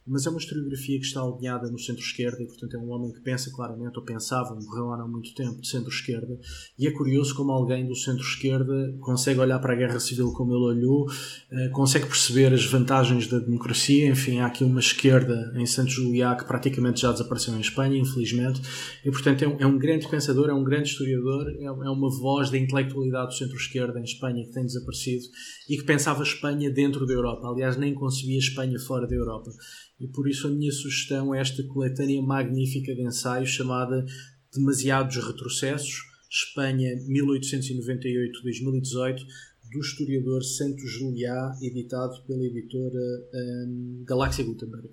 mas 0.09 0.25
é 0.25 0.29
uma 0.29 0.39
historiografia 0.39 0.99
que 0.99 1.05
está 1.05 1.21
alinhada 1.21 1.69
no 1.69 1.77
centro-esquerda 1.77 2.41
e, 2.41 2.47
portanto, 2.47 2.75
é 2.75 2.79
um 2.79 2.89
homem 2.89 3.13
que 3.13 3.21
pensa 3.21 3.51
claramente, 3.51 3.97
ou 3.97 4.03
pensava, 4.03 4.55
morreu 4.55 4.91
há 4.91 4.97
não 4.97 5.07
muito 5.07 5.33
tempo, 5.35 5.61
de 5.61 5.67
centro-esquerda. 5.67 6.37
E 6.77 6.87
é 6.87 6.91
curioso 6.91 7.35
como 7.35 7.51
alguém 7.51 7.87
do 7.87 7.95
centro-esquerda 7.95 8.97
consegue 8.99 9.39
olhar 9.39 9.59
para 9.59 9.73
a 9.73 9.75
guerra 9.75 9.99
civil 9.99 10.31
como 10.33 10.53
ele 10.53 10.79
olhou, 10.79 11.05
eh, 11.51 11.69
consegue 11.69 12.07
perceber 12.07 12.51
as 12.53 12.65
vantagens 12.65 13.27
da 13.27 13.37
democracia. 13.37 14.07
Enfim, 14.09 14.39
há 14.39 14.47
aqui 14.47 14.63
uma 14.63 14.79
esquerda 14.79 15.53
em 15.55 15.65
Santos 15.65 15.93
Juliá 15.93 16.35
que 16.35 16.45
praticamente 16.45 17.01
já 17.01 17.11
desapareceu 17.11 17.55
em 17.55 17.61
Espanha, 17.61 17.97
infelizmente. 17.97 18.61
E, 19.05 19.11
portanto, 19.11 19.43
é 19.43 19.47
um, 19.47 19.57
é 19.59 19.65
um 19.67 19.77
grande 19.77 20.07
pensador, 20.07 20.49
é 20.49 20.53
um 20.53 20.63
grande 20.63 20.89
historiador, 20.89 21.47
é, 21.49 21.65
é 21.65 21.89
uma 21.89 22.09
voz 22.09 22.49
da 22.49 22.57
intelectualidade 22.57 23.27
do 23.27 23.33
centro-esquerda 23.33 23.99
em 23.99 24.03
Espanha 24.03 24.43
que 24.43 24.51
tem 24.51 24.65
desaparecido 24.65 25.25
e 25.69 25.77
que 25.77 25.83
pensava 25.83 26.23
Espanha 26.23 26.71
dentro 26.71 27.05
da 27.05 27.13
Europa. 27.13 27.47
Aliás, 27.47 27.77
nem 27.77 27.93
concebia 27.93 28.39
Espanha 28.39 28.79
fora 28.79 29.07
da 29.07 29.15
Europa. 29.15 29.51
E 29.99 30.07
por 30.07 30.29
isso 30.29 30.47
a 30.47 30.51
minha 30.51 30.71
sugestão 30.71 31.35
é 31.35 31.41
esta 31.41 31.61
coletânea 31.63 32.21
magnífica 32.21 32.95
de 32.95 33.01
ensaios 33.01 33.49
chamada 33.49 34.05
Demasiados 34.53 35.17
Retrocessos, 35.17 36.03
Espanha 36.29 36.95
1898-2018, 37.07 39.25
do 39.71 39.79
historiador 39.79 40.43
Santos 40.43 40.91
Juliá, 40.91 41.57
editado 41.61 42.21
pela 42.23 42.43
editora 42.43 42.99
um, 43.33 44.03
Galáxia 44.05 44.43
Gutenberg. 44.43 44.89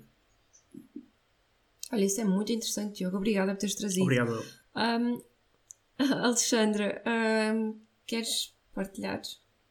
Olha, 1.91 2.05
isso 2.05 2.21
é 2.21 2.25
muito 2.25 2.51
interessante, 2.51 2.97
Diogo. 2.97 3.17
Obrigada 3.17 3.53
por 3.53 3.59
teres 3.59 3.75
trazido. 3.75 4.03
Obrigado. 4.03 4.43
Um, 4.75 5.21
Alexandra, 5.97 7.01
um, 7.55 7.79
queres 8.05 8.53
partilhar 8.73 9.21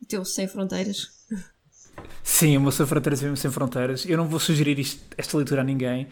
o 0.02 0.06
teu 0.06 0.24
Sem 0.24 0.48
Fronteiras? 0.48 1.15
Sim, 2.22 2.56
o 2.56 2.60
meu 2.60 2.72
Sem 2.72 2.86
Fronteiras 2.86 3.22
é 3.22 3.36
Sem 3.36 3.50
Fronteiras. 3.50 4.04
Eu 4.06 4.16
não 4.16 4.26
vou 4.26 4.40
sugerir 4.40 4.78
isto, 4.78 5.02
esta 5.16 5.36
leitura 5.36 5.60
a 5.60 5.64
ninguém. 5.64 6.08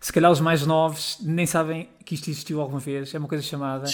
Se 0.00 0.12
calhar 0.12 0.30
os 0.30 0.40
mais 0.40 0.66
novos 0.66 1.18
nem 1.22 1.46
sabem 1.46 1.88
que 2.04 2.14
isto 2.14 2.28
existiu 2.28 2.60
alguma 2.60 2.80
vez. 2.80 3.14
É 3.14 3.18
uma 3.18 3.28
coisa 3.28 3.44
chamada 3.44 3.86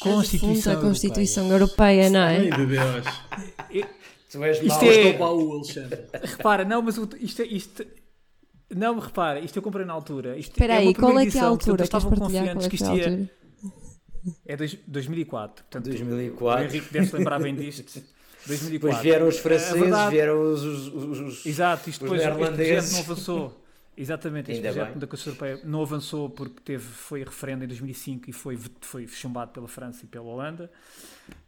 Constituição, 0.00 0.72
a 0.72 0.76
Constituição 0.80 1.50
Europeia, 1.50 2.04
Europeia 2.04 2.10
não 2.10 2.20
é? 2.20 2.36
Ai, 2.36 2.50
de 2.50 2.66
Deus. 2.66 3.90
Tu 4.30 4.44
és 4.44 4.62
isto 4.62 4.68
mau, 4.68 4.92
é... 4.92 5.12
Baú, 5.14 5.52
Alexandre. 5.54 6.04
Repara, 6.22 6.64
não, 6.64 6.80
mas 6.80 6.96
isto, 7.18 7.42
isto, 7.42 7.84
não, 8.74 8.96
repara, 9.00 9.40
isto 9.40 9.56
eu 9.56 9.62
comprei 9.62 9.84
na 9.84 9.92
altura. 9.92 10.38
Espera 10.38 10.74
é 10.74 10.78
aí, 10.78 10.94
qual 10.94 11.18
é 11.18 11.26
que 11.26 11.36
é 11.36 11.40
a 11.40 11.46
altura? 11.46 11.82
Estavam 11.82 12.12
confiantes 12.12 12.66
é 12.66 12.68
que 12.68 12.76
isto 12.76 12.94
ia. 12.94 13.30
É 14.46 14.56
dois, 14.56 14.76
2004. 14.86 15.64
Portanto, 15.64 15.84
2004. 15.86 16.44
O 16.44 16.68
Henrique 16.68 16.92
deve 16.92 17.06
se 17.06 17.16
lembrar 17.16 17.40
bem 17.40 17.56
disto. 17.56 18.00
2004. 18.46 18.70
Depois 18.72 18.98
vieram 19.02 19.28
os 19.28 19.38
franceses, 19.38 19.92
é 19.92 20.10
vieram 20.10 20.52
os, 20.52 20.62
os, 20.62 21.20
os, 21.20 21.46
Exato, 21.46 21.88
isto 21.90 22.04
os 22.04 22.10
depois 22.10 22.20
neerlandeses. 22.22 22.92
não 22.92 23.00
avançou. 23.00 23.60
Exatamente, 23.96 24.50
este 24.50 24.66
Ainda 24.66 24.72
projeto 24.72 24.92
bem. 24.92 24.98
da 25.00 25.06
Constituição 25.06 25.46
Europeia 25.46 25.70
não 25.70 25.82
avançou 25.82 26.30
porque 26.30 26.60
teve, 26.64 26.84
foi 26.84 27.22
referendo 27.22 27.64
em 27.64 27.66
2005 27.66 28.30
e 28.30 28.32
foi, 28.32 28.58
foi 28.80 29.06
chumbado 29.06 29.50
pela 29.50 29.68
França 29.68 30.04
e 30.04 30.08
pela 30.08 30.24
Holanda. 30.24 30.70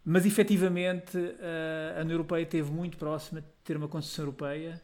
Mas 0.04 0.26
efetivamente 0.26 1.16
a 1.96 2.00
União 2.02 2.12
Europeia 2.16 2.42
esteve 2.42 2.70
muito 2.70 2.98
próxima 2.98 3.40
de 3.40 3.46
ter 3.64 3.76
uma 3.76 3.88
Constituição 3.88 4.24
Europeia. 4.26 4.82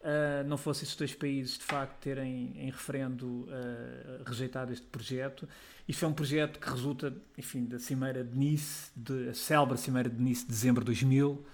Uh, 0.00 0.46
não 0.46 0.56
fossem 0.56 0.84
esses 0.84 0.94
dois 0.94 1.14
países 1.14 1.58
de 1.58 1.64
facto 1.64 1.98
terem 2.00 2.52
em 2.56 2.70
referendo 2.70 3.26
uh, 3.26 4.22
rejeitado 4.24 4.72
este 4.72 4.86
projeto. 4.86 5.48
Isto 5.88 6.04
é 6.04 6.08
um 6.08 6.12
projeto 6.12 6.60
que 6.60 6.70
resulta, 6.70 7.12
enfim, 7.36 7.64
da 7.64 7.78
Cimeira 7.78 8.22
de 8.22 8.36
Nice, 8.38 8.92
de, 8.94 9.30
a 9.30 9.34
célebre 9.34 9.76
Cimeira 9.76 10.08
de 10.08 10.22
Nice 10.22 10.42
de 10.42 10.50
dezembro 10.50 10.82
de 10.82 10.86
2000, 10.86 11.30
uh, 11.30 11.44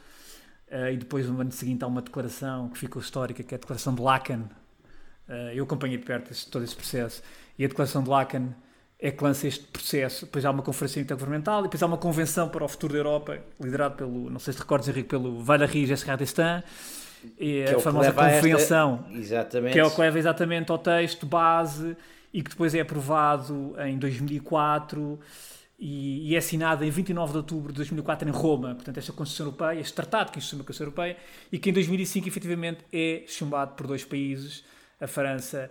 e 0.92 0.96
depois 0.98 1.26
no 1.26 1.40
ano 1.40 1.50
seguinte 1.50 1.82
há 1.82 1.86
uma 1.86 2.02
declaração 2.02 2.68
que 2.68 2.78
ficou 2.78 3.00
histórica, 3.00 3.42
que 3.42 3.54
é 3.54 3.56
a 3.56 3.58
Declaração 3.58 3.94
de 3.94 4.02
Lacan. 4.02 4.44
eu 5.54 5.64
acompanhei 5.64 5.96
de 5.96 6.04
perto 6.04 6.30
esse, 6.30 6.46
todo 6.50 6.62
esse 6.62 6.76
processo, 6.76 7.22
e 7.58 7.64
a 7.64 7.68
Declaração 7.68 8.02
de 8.02 8.10
Lacan 8.10 8.54
é 9.02 9.10
que 9.10 9.24
lança 9.24 9.48
este 9.48 9.64
processo. 9.64 10.26
Depois 10.26 10.44
há 10.44 10.50
uma 10.50 10.62
conferência 10.62 11.00
intergovernamental 11.00 11.60
e 11.60 11.62
depois 11.64 11.82
há 11.82 11.86
uma 11.86 11.98
convenção 11.98 12.48
para 12.48 12.64
o 12.64 12.68
futuro 12.68 12.92
da 12.92 13.00
Europa, 13.00 13.38
liderado 13.58 13.96
pelo, 13.96 14.28
não 14.30 14.38
sei 14.38 14.52
se 14.52 14.60
recordas, 14.60 14.88
Henrique, 14.88 15.08
pelo 15.08 15.42
Valéry 15.42 15.86
Giscard 15.86 16.22
d'Estaing, 16.22 16.62
e 17.38 17.64
Que 17.64 17.70
é 17.70 17.74
o 17.74 17.78
a 17.78 17.80
famosa 17.80 18.08
esta- 18.08 18.30
convenção, 18.30 19.04
Exatamente. 19.12 19.72
que 19.72 19.78
é 19.78 19.84
o 19.84 19.90
que 19.90 20.00
leva 20.00 20.18
exatamente 20.18 20.70
ao 20.70 20.78
texto 20.78 21.26
base 21.26 21.96
e 22.32 22.42
que 22.42 22.50
depois 22.50 22.74
é 22.74 22.80
aprovado 22.80 23.74
em 23.86 23.98
2004 23.98 25.18
e, 25.78 26.34
é 26.34 26.38
assinada 26.38 26.86
em 26.86 26.90
29 26.90 27.32
de 27.32 27.36
outubro 27.38 27.72
de 27.72 27.76
2004 27.78 28.28
em 28.28 28.32
Roma, 28.32 28.74
portanto, 28.74 28.98
esta 28.98 29.12
Constituição 29.12 29.46
Europeia, 29.46 29.80
este 29.80 29.94
tratado 29.94 30.30
que 30.30 30.38
institui 30.38 30.60
a 30.60 30.64
Constituição 30.64 30.86
Europeia, 30.86 31.16
e 31.50 31.58
que 31.58 31.70
em 31.70 31.72
2005 31.72 32.28
efetivamente 32.28 32.84
é 32.92 33.24
chumbado 33.26 33.72
por 33.74 33.88
dois 33.88 34.04
países, 34.04 34.64
a 35.00 35.08
França. 35.08 35.68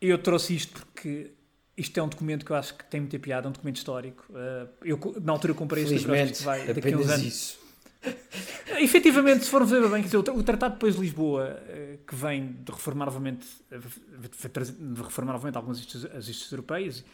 Eu 0.00 0.18
trouxe 0.18 0.54
isto 0.54 0.84
porque 0.84 1.30
isto 1.78 1.98
é 1.98 2.02
um 2.02 2.08
documento 2.08 2.44
que 2.44 2.52
eu 2.52 2.56
acho 2.56 2.74
que 2.74 2.84
tem 2.84 3.00
muita 3.00 3.18
piada, 3.18 3.46
é 3.46 3.48
um 3.48 3.52
documento 3.52 3.76
histórico. 3.76 4.26
Uh, 4.30 4.68
eu, 4.84 5.16
na 5.22 5.32
altura, 5.32 5.54
comprei 5.54 5.82
este 5.84 5.94
livro, 5.94 6.32
que 6.32 6.42
vai 6.42 6.66
daqui 6.66 6.92
a 6.92 6.96
uns 6.98 7.08
anos. 7.10 7.24
Isso. 7.26 7.63
Efetivamente, 8.78 9.44
se 9.44 9.50
formos 9.50 9.70
ver 9.70 9.88
bem, 9.88 10.02
dizer, 10.02 10.16
o 10.16 10.42
Tratado 10.42 10.74
depois 10.74 10.94
de 10.94 11.00
Lisboa, 11.00 11.60
uh, 11.62 11.98
que 12.06 12.14
vem 12.14 12.56
de 12.64 12.72
reformar 12.72 13.06
novamente, 13.06 13.46
de 13.70 15.02
reformar 15.02 15.32
novamente 15.32 15.56
algumas 15.56 15.78
instituições 15.78 16.52
europeias, 16.52 17.04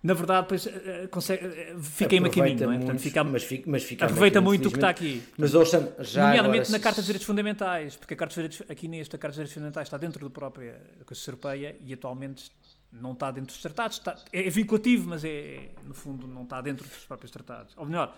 na 0.00 0.14
verdade, 0.14 0.42
depois 0.42 0.66
uh, 0.66 1.08
consegue, 1.10 1.42
fica 1.82 2.14
em 2.14 2.30
caminho, 2.30 2.66
não 2.66 2.72
é? 2.72 2.78
Portanto, 2.78 3.00
fica, 3.00 3.24
mas 3.24 3.42
fica, 3.42 3.70
mas 3.70 3.82
fica 3.82 4.04
aproveita 4.04 4.40
muito 4.40 4.68
o 4.68 4.70
que 4.70 4.76
está 4.76 4.90
aqui. 4.90 5.22
Mas, 5.36 5.54
ouçam, 5.54 5.92
já 6.00 6.26
nomeadamente 6.26 6.62
agora, 6.62 6.72
na 6.72 6.78
Carta 6.78 7.00
dos 7.00 7.06
Direitos 7.06 7.26
Fundamentais, 7.26 7.96
porque 7.96 8.14
a 8.14 8.16
Carta 8.16 8.34
dos 8.34 8.36
Direitos, 8.36 8.70
aqui 8.70 8.86
nesta 8.86 9.18
Carta 9.18 9.32
dos 9.32 9.36
Direitos 9.36 9.54
Fundamentais 9.54 9.86
está 9.88 9.96
dentro 9.96 10.28
da 10.28 10.30
própria 10.30 10.80
Constituição 11.04 11.32
Europeia 11.32 11.76
e 11.84 11.92
atualmente 11.92 12.50
não 12.92 13.12
está 13.12 13.30
dentro 13.30 13.52
dos 13.52 13.60
tratados. 13.60 13.98
Está, 13.98 14.16
é, 14.32 14.46
é 14.46 14.50
vinculativo, 14.50 15.08
mas 15.08 15.24
é, 15.24 15.70
no 15.84 15.94
fundo 15.94 16.26
não 16.26 16.44
está 16.44 16.60
dentro 16.60 16.86
dos 16.86 17.04
próprios 17.04 17.30
tratados. 17.30 17.74
Ou 17.76 17.84
melhor, 17.84 18.16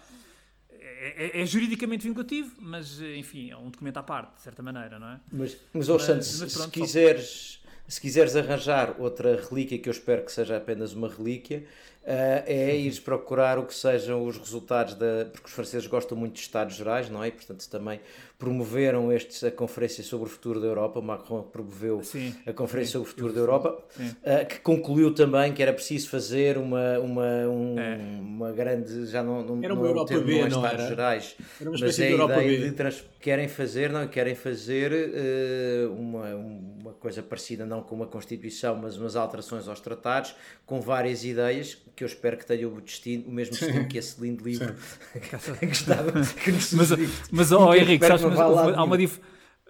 é, 0.80 1.38
é, 1.38 1.42
é, 1.42 1.46
juridicamente 1.46 2.06
vinculativo, 2.06 2.54
mas 2.58 3.00
enfim, 3.00 3.50
é 3.50 3.56
um 3.56 3.70
documento 3.70 3.98
à 3.98 4.02
parte, 4.02 4.36
de 4.36 4.42
certa 4.42 4.62
maneira, 4.62 4.98
não 4.98 5.08
é? 5.08 5.20
Mas, 5.30 5.56
mas, 5.72 5.88
mas, 5.88 6.08
mas 6.08 6.26
se, 6.26 6.50
se 6.50 6.68
quiseres 6.70 7.59
se 7.90 8.00
quiseres 8.00 8.36
arranjar 8.36 8.94
outra 9.00 9.40
relíquia, 9.50 9.76
que 9.76 9.88
eu 9.88 9.90
espero 9.90 10.22
que 10.22 10.30
seja 10.30 10.56
apenas 10.56 10.92
uma 10.92 11.08
relíquia, 11.08 11.64
uh, 12.04 12.44
é 12.46 12.76
ires 12.76 13.00
procurar 13.00 13.58
o 13.58 13.64
que 13.64 13.74
sejam 13.74 14.24
os 14.24 14.38
resultados 14.38 14.94
da. 14.94 15.26
Porque 15.32 15.48
os 15.48 15.52
franceses 15.52 15.88
gostam 15.88 16.16
muito 16.16 16.34
de 16.34 16.40
Estados 16.40 16.76
Gerais, 16.76 17.10
não 17.10 17.22
é? 17.22 17.26
E, 17.26 17.32
portanto, 17.32 17.68
também 17.68 17.98
promoveram 18.38 19.12
estes, 19.12 19.42
a 19.42 19.50
Conferência 19.50 20.04
sobre 20.04 20.28
o 20.28 20.30
Futuro 20.30 20.60
da 20.60 20.68
Europa. 20.68 21.02
Macron 21.02 21.42
promoveu 21.42 22.02
Sim. 22.04 22.32
a 22.46 22.52
Conferência 22.52 22.92
Sim. 22.92 22.98
sobre 22.98 23.08
o 23.08 23.10
Futuro 23.10 23.32
da 23.32 23.40
Europa, 23.40 23.82
uh, 23.98 24.46
que 24.46 24.60
concluiu 24.60 25.12
também 25.12 25.52
que 25.52 25.60
era 25.60 25.72
preciso 25.72 26.08
fazer 26.10 26.58
uma, 26.58 26.96
uma, 27.00 27.26
um, 27.48 27.76
é. 27.76 27.98
uma 28.20 28.52
grande. 28.52 29.06
Já 29.06 29.20
não, 29.20 29.42
não, 29.42 29.64
era 29.64 29.74
uma 29.74 29.82
não, 29.82 29.88
Europa 29.88 30.16
B, 30.20 30.38
não, 30.42 30.46
Estados 30.46 30.80
era? 30.80 30.88
Gerais, 30.88 31.36
era 31.60 31.70
uma 31.70 31.78
mas 31.80 31.98
é 31.98 32.06
a 32.06 32.10
Europa 32.10 32.42
ideia 32.42 32.60
B. 32.60 32.70
de 32.70 32.72
trans, 32.72 33.04
querem 33.20 33.48
fazer, 33.48 33.90
não, 33.90 34.06
querem 34.06 34.36
fazer 34.36 34.92
uh, 34.92 35.92
uma, 35.92 36.36
uma 36.36 36.69
coisa 37.00 37.22
parecida, 37.22 37.64
não 37.66 37.82
com 37.82 37.94
uma 37.94 38.06
Constituição, 38.06 38.76
mas 38.76 38.96
umas 38.96 39.16
alterações 39.16 39.66
aos 39.66 39.80
tratados, 39.80 40.34
com 40.66 40.80
várias 40.80 41.24
ideias 41.24 41.76
que 41.96 42.04
eu 42.04 42.06
espero 42.06 42.36
que 42.36 42.46
tenha 42.46 42.68
o, 42.68 42.80
destino, 42.80 43.26
o 43.26 43.32
mesmo 43.32 43.56
destino 43.56 43.88
que 43.88 43.98
esse 43.98 44.20
lindo 44.20 44.44
livro 44.44 44.74
que 45.58 45.66
gostava 45.66 46.12
que 46.12 46.52
nos 46.52 46.72
Mas, 46.72 46.90
mas 47.32 47.52
oh, 47.52 47.74
Henrique, 47.74 48.06
sabes, 48.06 48.22
mas, 48.22 48.38
há 48.38 48.84
uma. 48.84 48.96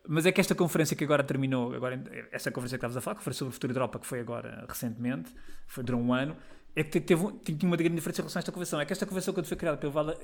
Mas 0.09 0.26
é 0.26 0.33
que 0.33 0.41
esta 0.41 0.55
conferência 0.55 0.97
que 0.97 1.05
agora 1.05 1.22
terminou, 1.22 1.72
agora, 1.72 2.03
essa 2.33 2.51
conferência 2.51 2.76
que 2.76 2.85
estavas 2.85 2.97
a 2.97 3.01
falar, 3.01 3.16
que 3.16 3.22
foi 3.22 3.33
sobre 3.33 3.51
o 3.51 3.53
futuro 3.53 3.72
da 3.72 3.78
Europa, 3.78 3.99
que 4.01 4.07
foi 4.07 4.18
agora 4.18 4.64
recentemente, 4.68 5.33
foi, 5.68 5.85
durou 5.85 6.01
um 6.01 6.12
ano, 6.12 6.37
é 6.74 6.83
que 6.83 7.01
teve, 7.01 7.22
tinha 7.45 7.59
uma 7.62 7.76
grande 7.76 7.95
diferença 7.95 8.20
em 8.20 8.24
relação 8.24 8.39
a 8.39 8.41
esta 8.41 8.53
convenção. 8.53 8.81
É 8.81 8.85
que 8.85 8.93
esta 8.93 9.07
convenção, 9.07 9.35
quando 9.35 9.47
foi 9.47 9.57
criada 9.57 9.76
pelo 9.76 9.93
Vala, 9.93 10.18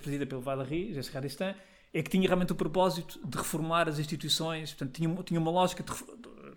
presidida 0.00 0.26
pelo 0.26 0.40
Valéry 0.40 0.94
Giscard 0.94 1.26
d'Estaing, 1.26 1.54
é 1.92 2.02
que 2.02 2.10
tinha 2.10 2.26
realmente 2.26 2.52
o 2.52 2.54
propósito 2.54 3.20
de 3.24 3.36
reformar 3.36 3.88
as 3.88 3.98
instituições, 3.98 4.72
portanto, 4.72 4.92
tinha, 4.92 5.22
tinha 5.24 5.40
uma 5.40 5.50
lógica 5.50 5.82
de, 5.82 5.92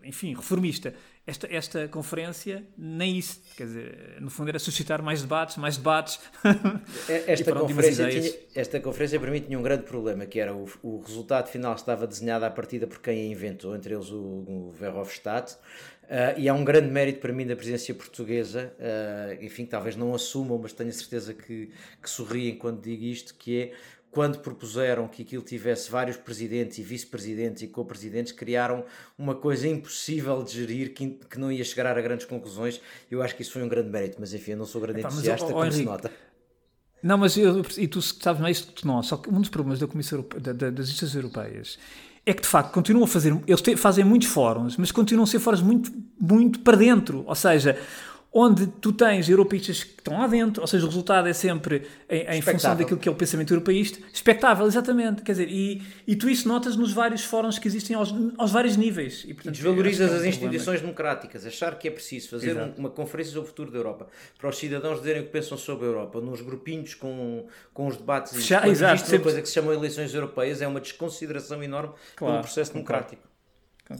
enfim, 0.03 0.33
reformista. 0.33 0.93
Esta, 1.25 1.47
esta 1.49 1.87
conferência, 1.87 2.67
nem 2.77 3.17
isso. 3.17 3.41
Quer 3.55 3.63
dizer, 3.63 4.17
no 4.19 4.29
fundo 4.29 4.49
era 4.49 4.59
suscitar 4.59 5.01
mais 5.01 5.21
debates, 5.21 5.55
mais 5.55 5.77
debates. 5.77 6.19
Esta, 7.25 7.51
pronto, 7.51 7.67
conferência 7.67 8.09
tinha, 8.09 8.33
esta 8.53 8.79
conferência 8.81 9.19
para 9.19 9.31
mim 9.31 9.39
tinha 9.39 9.57
um 9.57 9.61
grande 9.61 9.83
problema, 9.83 10.25
que 10.25 10.39
era 10.39 10.53
o, 10.53 10.67
o 10.83 10.99
resultado 10.99 11.47
final 11.47 11.73
estava 11.75 12.05
desenhado 12.05 12.43
à 12.43 12.49
partida 12.49 12.85
por 12.85 12.99
quem 12.99 13.21
a 13.21 13.25
inventou, 13.31 13.73
entre 13.73 13.93
eles 13.93 14.09
o, 14.11 14.17
o 14.17 14.75
Verhofstadt. 14.77 15.55
Uh, 16.03 16.37
e 16.37 16.49
há 16.49 16.53
um 16.53 16.65
grande 16.65 16.91
mérito 16.91 17.19
para 17.21 17.31
mim 17.31 17.47
da 17.47 17.55
presidência 17.55 17.95
portuguesa, 17.95 18.73
uh, 18.77 19.41
enfim, 19.43 19.65
talvez 19.65 19.95
não 19.95 20.13
assumam, 20.13 20.59
mas 20.61 20.73
tenho 20.73 20.89
a 20.89 20.93
certeza 20.93 21.33
que, 21.33 21.71
que 22.01 22.09
sorriem 22.09 22.57
quando 22.57 22.81
digo 22.81 23.05
isto, 23.05 23.33
que 23.35 23.61
é 23.61 23.73
quando 24.13 24.39
propuseram 24.39 25.07
que 25.07 25.23
aquilo 25.23 25.41
tivesse 25.41 25.89
vários 25.89 26.15
presidentes 26.15 26.77
e 26.77 26.83
vice-presidentes 26.83 27.63
e 27.63 27.67
co-presidentes, 27.67 28.31
criaram 28.31 28.85
uma 29.17 29.33
coisa 29.33 29.67
impossível 29.67 30.43
de 30.43 30.53
gerir 30.53 30.93
que, 30.93 31.09
que, 31.29 31.39
não 31.39 31.51
ia 31.51 31.63
chegar 31.63 31.97
a 31.97 32.01
grandes 32.01 32.27
conclusões. 32.27 32.79
Eu 33.09 33.23
acho 33.23 33.35
que 33.35 33.41
isso 33.41 33.51
foi 33.51 33.63
um 33.63 33.67
grande 33.67 33.89
mérito, 33.89 34.17
mas 34.19 34.31
enfim, 34.33 34.51
eu 34.51 34.57
não 34.57 34.65
sou 34.65 34.79
grande 34.79 34.99
Epá, 34.99 35.09
entusiasta, 35.09 35.45
mas, 35.45 35.51
oh, 35.51 35.53
como 35.55 35.65
Henrique, 35.65 35.79
se 35.79 35.85
nota. 35.85 36.11
Não, 37.01 37.17
mas 37.17 37.35
eu, 37.35 37.65
e 37.77 37.87
tu 37.87 38.01
sabes 38.01 38.39
mais 38.39 38.61
é 38.61 38.71
que 38.71 38.85
não, 38.85 39.01
só 39.01 39.17
que 39.17 39.29
um 39.29 39.41
dos 39.41 39.49
problemas 39.49 39.79
da 39.79 39.87
Comissão 39.87 40.19
Europe, 40.19 40.39
da, 40.39 40.53
da, 40.53 40.69
das 40.69 40.87
instituições 40.87 41.15
europeias 41.15 41.79
é 42.25 42.33
que 42.33 42.41
de 42.41 42.47
facto 42.47 42.71
continuam 42.71 43.03
a 43.03 43.07
fazer, 43.07 43.37
eles 43.45 43.61
te, 43.61 43.75
fazem 43.75 44.05
muitos 44.05 44.29
fóruns, 44.29 44.77
mas 44.77 44.91
continuam 44.91 45.25
a 45.25 45.27
ser 45.27 45.39
fóruns 45.39 45.61
muito, 45.61 45.91
muito 46.19 46.59
para 46.59 46.77
dentro, 46.77 47.25
ou 47.27 47.35
seja, 47.35 47.77
onde 48.33 48.65
tu 48.65 48.91
tens 48.91 49.29
europeístas 49.29 49.83
que 49.83 49.91
estão 49.91 50.17
lá 50.17 50.25
dentro, 50.25 50.61
ou 50.61 50.67
seja, 50.67 50.83
o 50.85 50.87
resultado 50.87 51.27
é 51.27 51.33
sempre 51.33 51.87
em, 52.09 52.37
em 52.37 52.41
função 52.41 52.75
daquilo 52.75 52.99
que 52.99 53.07
é 53.07 53.11
o 53.11 53.15
pensamento 53.15 53.53
europeísta, 53.53 53.99
expectável, 54.11 54.65
exatamente, 54.65 55.21
quer 55.21 55.33
dizer, 55.33 55.49
e, 55.49 55.83
e 56.07 56.15
tu 56.15 56.27
isso 56.27 56.47
notas 56.47 56.75
nos 56.75 56.91
vários 56.91 57.23
fóruns 57.23 57.59
que 57.59 57.67
existem 57.67 57.95
aos, 57.95 58.13
aos 58.37 58.51
vários 58.51 58.75
níveis. 58.75 59.23
E, 59.27 59.35
portanto, 59.35 59.53
e 59.53 59.57
desvalorizas 59.57 60.11
é 60.11 60.15
um 60.15 60.17
as 60.17 60.25
instituições 60.25 60.81
democráticas, 60.81 61.45
achar 61.45 61.77
que 61.77 61.87
é 61.87 61.91
preciso 61.91 62.29
fazer 62.29 62.57
um, 62.57 62.73
uma 62.79 62.89
conferência 62.89 63.33
sobre 63.33 63.45
o 63.45 63.49
futuro 63.49 63.71
da 63.71 63.77
Europa, 63.77 64.07
para 64.39 64.49
os 64.49 64.57
cidadãos 64.57 64.97
dizerem 64.97 65.21
o 65.21 65.25
que 65.25 65.31
pensam 65.31 65.55
sobre 65.55 65.85
a 65.85 65.89
Europa, 65.89 66.19
nos 66.19 66.41
grupinhos 66.41 66.95
com, 66.95 67.45
com 67.71 67.85
os 67.85 67.97
debates, 67.97 68.43
Já, 68.43 68.67
exato, 68.67 69.01
sempre... 69.01 69.17
uma 69.17 69.23
coisa 69.23 69.41
que 69.43 69.47
se 69.47 69.53
chama 69.53 69.73
eleições 69.73 70.11
europeias, 70.13 70.59
é 70.59 70.67
uma 70.67 70.81
desconsideração 70.81 71.61
enorme 71.61 71.93
claro, 72.15 72.41
processo 72.41 72.73
democrático. 72.73 73.21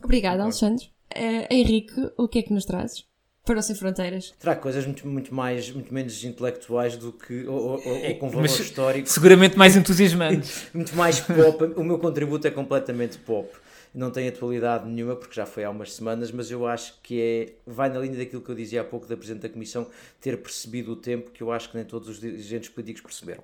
Obrigada, 0.04 0.42
Alexandre. 0.42 0.92
Uh, 1.16 1.46
Henrique, 1.54 2.12
o 2.18 2.28
que 2.28 2.40
é 2.40 2.42
que 2.42 2.52
nos 2.52 2.66
trazes? 2.66 3.06
Para 3.46 3.62
Sem 3.62 3.76
Fronteiras. 3.76 4.34
Terá 4.40 4.56
coisas 4.56 4.86
muito, 4.86 5.06
muito, 5.06 5.34
mais, 5.34 5.70
muito 5.70 5.94
menos 5.94 6.24
intelectuais 6.24 6.96
do 6.96 7.12
que. 7.12 7.46
ou, 7.46 7.56
ou, 7.56 7.88
ou 7.88 7.96
é, 7.98 8.14
com 8.14 8.30
valor 8.30 8.44
Mas, 8.44 8.60
histórico. 8.60 9.10
Seguramente 9.10 9.58
mais 9.58 9.76
entusiasmantes. 9.76 10.68
muito 10.74 10.96
mais 10.96 11.20
pop. 11.20 11.64
o 11.76 11.84
meu 11.84 12.00
contributo 12.00 12.48
é 12.48 12.52
completamente 12.52 13.18
pop. 13.18 13.50
Não 13.94 14.10
tem 14.10 14.28
atualidade 14.28 14.90
nenhuma, 14.90 15.16
porque 15.16 15.36
já 15.36 15.46
foi 15.46 15.64
há 15.64 15.70
umas 15.70 15.94
semanas, 15.94 16.32
mas 16.32 16.50
eu 16.50 16.66
acho 16.66 17.00
que 17.04 17.22
é, 17.22 17.54
vai 17.68 17.90
na 17.90 18.00
linha 18.00 18.18
daquilo 18.18 18.42
que 18.42 18.50
eu 18.50 18.56
dizia 18.56 18.82
há 18.82 18.84
pouco 18.84 19.06
da 19.06 19.16
Presidente 19.16 19.44
da 19.44 19.50
Comissão, 19.50 19.88
ter 20.20 20.36
percebido 20.42 20.94
o 20.94 20.96
tempo 20.96 21.30
que 21.30 21.44
eu 21.44 21.52
acho 21.52 21.70
que 21.70 21.78
nem 21.78 21.86
todos 21.86 22.10
os 22.10 22.20
dirigentes 22.20 22.70
políticos 22.70 23.02
perceberam. 23.02 23.44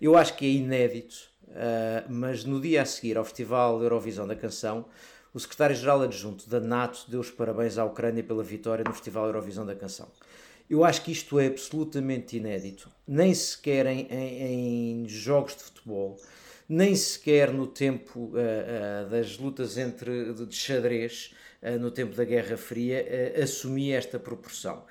Eu 0.00 0.16
acho 0.16 0.36
que 0.36 0.46
é 0.46 0.48
inédito, 0.48 1.16
uh, 1.48 2.06
mas 2.08 2.44
no 2.44 2.60
dia 2.60 2.82
a 2.82 2.84
seguir 2.84 3.18
ao 3.18 3.24
Festival 3.24 3.82
Eurovisão 3.82 4.28
da 4.28 4.36
Canção, 4.36 4.84
o 5.32 5.38
secretário-geral 5.38 6.02
adjunto 6.02 6.48
da 6.48 6.60
NATO 6.60 7.04
deu 7.08 7.20
os 7.20 7.30
parabéns 7.30 7.78
à 7.78 7.84
Ucrânia 7.84 8.22
pela 8.22 8.42
vitória 8.42 8.84
no 8.84 8.92
Festival 8.92 9.26
Eurovisão 9.26 9.64
da 9.64 9.74
Canção. 9.74 10.08
Eu 10.68 10.84
acho 10.84 11.02
que 11.02 11.10
isto 11.10 11.38
é 11.38 11.46
absolutamente 11.46 12.36
inédito, 12.36 12.88
nem 13.06 13.34
sequer 13.34 13.86
em, 13.86 14.06
em, 14.08 15.02
em 15.02 15.08
jogos 15.08 15.56
de 15.56 15.64
futebol, 15.64 16.16
nem 16.68 16.94
sequer 16.94 17.52
no 17.52 17.66
tempo 17.66 18.20
uh, 18.20 19.06
uh, 19.06 19.10
das 19.10 19.36
lutas 19.36 19.76
entre, 19.76 20.32
de, 20.32 20.46
de 20.46 20.54
xadrez, 20.54 21.34
uh, 21.60 21.76
no 21.80 21.90
tempo 21.90 22.14
da 22.14 22.24
Guerra 22.24 22.56
Fria, 22.56 23.04
assumia 23.42 23.98
esta 23.98 24.20
proporção. 24.20 24.84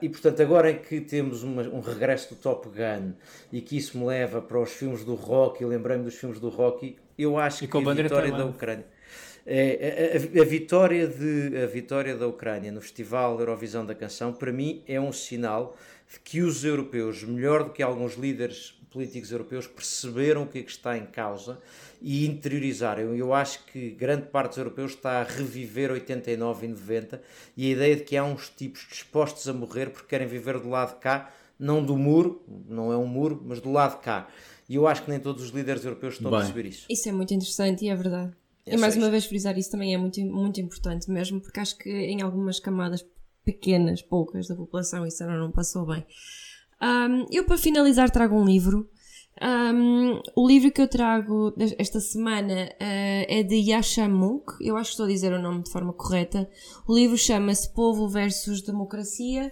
e 0.00 0.08
portanto, 0.08 0.40
agora 0.40 0.70
em 0.70 0.78
que 0.78 1.00
temos 1.00 1.42
uma, 1.42 1.62
um 1.62 1.80
regresso 1.80 2.32
do 2.32 2.40
Top 2.40 2.68
Gun 2.68 3.14
e 3.52 3.60
que 3.60 3.76
isso 3.76 3.98
me 3.98 4.04
leva 4.04 4.40
para 4.40 4.60
os 4.60 4.70
filmes 4.70 5.04
do 5.04 5.16
Rocky, 5.16 5.64
lembrei-me 5.64 6.04
dos 6.04 6.14
filmes 6.14 6.38
do 6.38 6.48
Rocky, 6.48 6.96
eu 7.18 7.36
acho 7.36 7.64
e 7.64 7.66
que 7.66 7.76
a 7.76 7.94
vitória 7.94 8.30
da 8.30 8.46
Ucrânia. 8.46 8.86
É, 9.44 10.14
a, 10.14 10.38
a, 10.38 10.42
a, 10.42 10.44
vitória 10.44 11.06
de, 11.06 11.56
a 11.58 11.66
vitória 11.66 12.16
da 12.16 12.26
Ucrânia 12.26 12.70
no 12.70 12.80
Festival 12.80 13.38
Eurovisão 13.40 13.84
da 13.84 13.94
Canção, 13.94 14.32
para 14.32 14.52
mim, 14.52 14.82
é 14.86 15.00
um 15.00 15.12
sinal 15.12 15.76
de 16.12 16.20
que 16.20 16.42
os 16.42 16.64
europeus, 16.64 17.24
melhor 17.24 17.64
do 17.64 17.70
que 17.70 17.82
alguns 17.82 18.14
líderes 18.14 18.74
políticos 18.90 19.32
europeus, 19.32 19.66
perceberam 19.66 20.42
o 20.44 20.46
que 20.46 20.58
é 20.58 20.62
que 20.62 20.70
está 20.70 20.96
em 20.96 21.06
causa 21.06 21.58
e 22.00 22.26
interiorizaram. 22.26 23.14
Eu 23.16 23.32
acho 23.32 23.64
que 23.66 23.90
grande 23.90 24.26
parte 24.26 24.50
dos 24.50 24.58
europeus 24.58 24.92
está 24.92 25.20
a 25.20 25.24
reviver 25.24 25.90
89 25.90 26.66
e 26.66 26.68
90 26.68 27.22
e 27.56 27.66
a 27.66 27.70
ideia 27.70 27.96
de 27.96 28.04
que 28.04 28.16
há 28.16 28.24
uns 28.24 28.48
tipos 28.48 28.86
dispostos 28.88 29.48
a 29.48 29.52
morrer 29.52 29.90
porque 29.90 30.08
querem 30.08 30.26
viver 30.26 30.58
do 30.60 30.68
lado 30.68 30.94
de 30.94 31.00
cá, 31.00 31.32
não 31.58 31.82
do 31.82 31.96
muro, 31.96 32.42
não 32.68 32.92
é 32.92 32.96
um 32.96 33.06
muro, 33.06 33.42
mas 33.44 33.60
do 33.60 33.72
lado 33.72 33.96
de 33.96 34.02
cá. 34.04 34.28
E 34.68 34.74
eu 34.76 34.86
acho 34.86 35.02
que 35.02 35.10
nem 35.10 35.18
todos 35.18 35.42
os 35.42 35.50
líderes 35.50 35.84
europeus 35.84 36.14
estão 36.14 36.30
Bem. 36.30 36.40
a 36.40 36.42
perceber 36.42 36.68
isso. 36.68 36.86
Isso 36.88 37.08
é 37.08 37.12
muito 37.12 37.32
interessante 37.34 37.84
e 37.84 37.88
é 37.88 37.94
verdade. 37.94 38.32
E 38.66 38.76
mais 38.76 38.96
uma 38.96 39.10
vez 39.10 39.24
frisar 39.24 39.58
isso 39.58 39.70
também 39.70 39.92
é 39.92 39.98
muito, 39.98 40.20
muito 40.20 40.60
importante 40.60 41.10
mesmo, 41.10 41.40
porque 41.40 41.58
acho 41.58 41.76
que 41.76 41.90
em 41.90 42.22
algumas 42.22 42.60
camadas 42.60 43.04
pequenas, 43.44 44.00
poucas 44.00 44.46
da 44.46 44.54
população, 44.54 45.06
isso 45.06 45.24
não 45.26 45.50
passou 45.50 45.84
bem. 45.86 46.06
Um, 46.80 47.26
eu, 47.30 47.44
para 47.44 47.58
finalizar, 47.58 48.10
trago 48.10 48.36
um 48.36 48.44
livro. 48.44 48.88
Um, 49.40 50.20
o 50.36 50.46
livro 50.46 50.70
que 50.70 50.80
eu 50.80 50.86
trago 50.86 51.54
esta 51.78 52.00
semana 52.00 52.68
uh, 52.74 53.24
é 53.28 53.42
de 53.42 53.56
Yasha 53.56 54.08
Munk, 54.08 54.54
eu 54.60 54.76
acho 54.76 54.90
que 54.90 54.94
estou 54.94 55.06
a 55.06 55.08
dizer 55.08 55.32
o 55.32 55.42
nome 55.42 55.62
de 55.62 55.70
forma 55.70 55.92
correta. 55.92 56.48
O 56.86 56.94
livro 56.94 57.16
chama-se 57.16 57.72
Povo 57.72 58.08
versus 58.08 58.62
Democracia: 58.62 59.50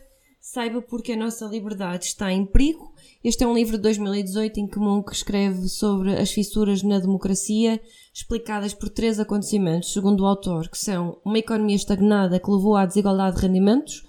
saiba 0.52 0.82
porque 0.82 1.12
a 1.12 1.16
nossa 1.16 1.46
liberdade 1.46 2.06
está 2.06 2.32
em 2.32 2.44
perigo. 2.44 2.92
Este 3.22 3.44
é 3.44 3.46
um 3.46 3.54
livro 3.54 3.76
de 3.76 3.84
2018 3.84 4.58
em 4.58 4.66
que 4.66 4.80
Monk 4.80 5.12
escreve 5.12 5.68
sobre 5.68 6.16
as 6.16 6.32
fissuras 6.32 6.82
na 6.82 6.98
democracia, 6.98 7.80
explicadas 8.12 8.74
por 8.74 8.88
três 8.88 9.20
acontecimentos, 9.20 9.92
segundo 9.92 10.22
o 10.22 10.26
autor, 10.26 10.68
que 10.68 10.76
são 10.76 11.18
uma 11.24 11.38
economia 11.38 11.76
estagnada 11.76 12.40
que 12.40 12.50
levou 12.50 12.74
à 12.74 12.84
desigualdade 12.84 13.36
de 13.36 13.42
rendimentos, 13.42 14.04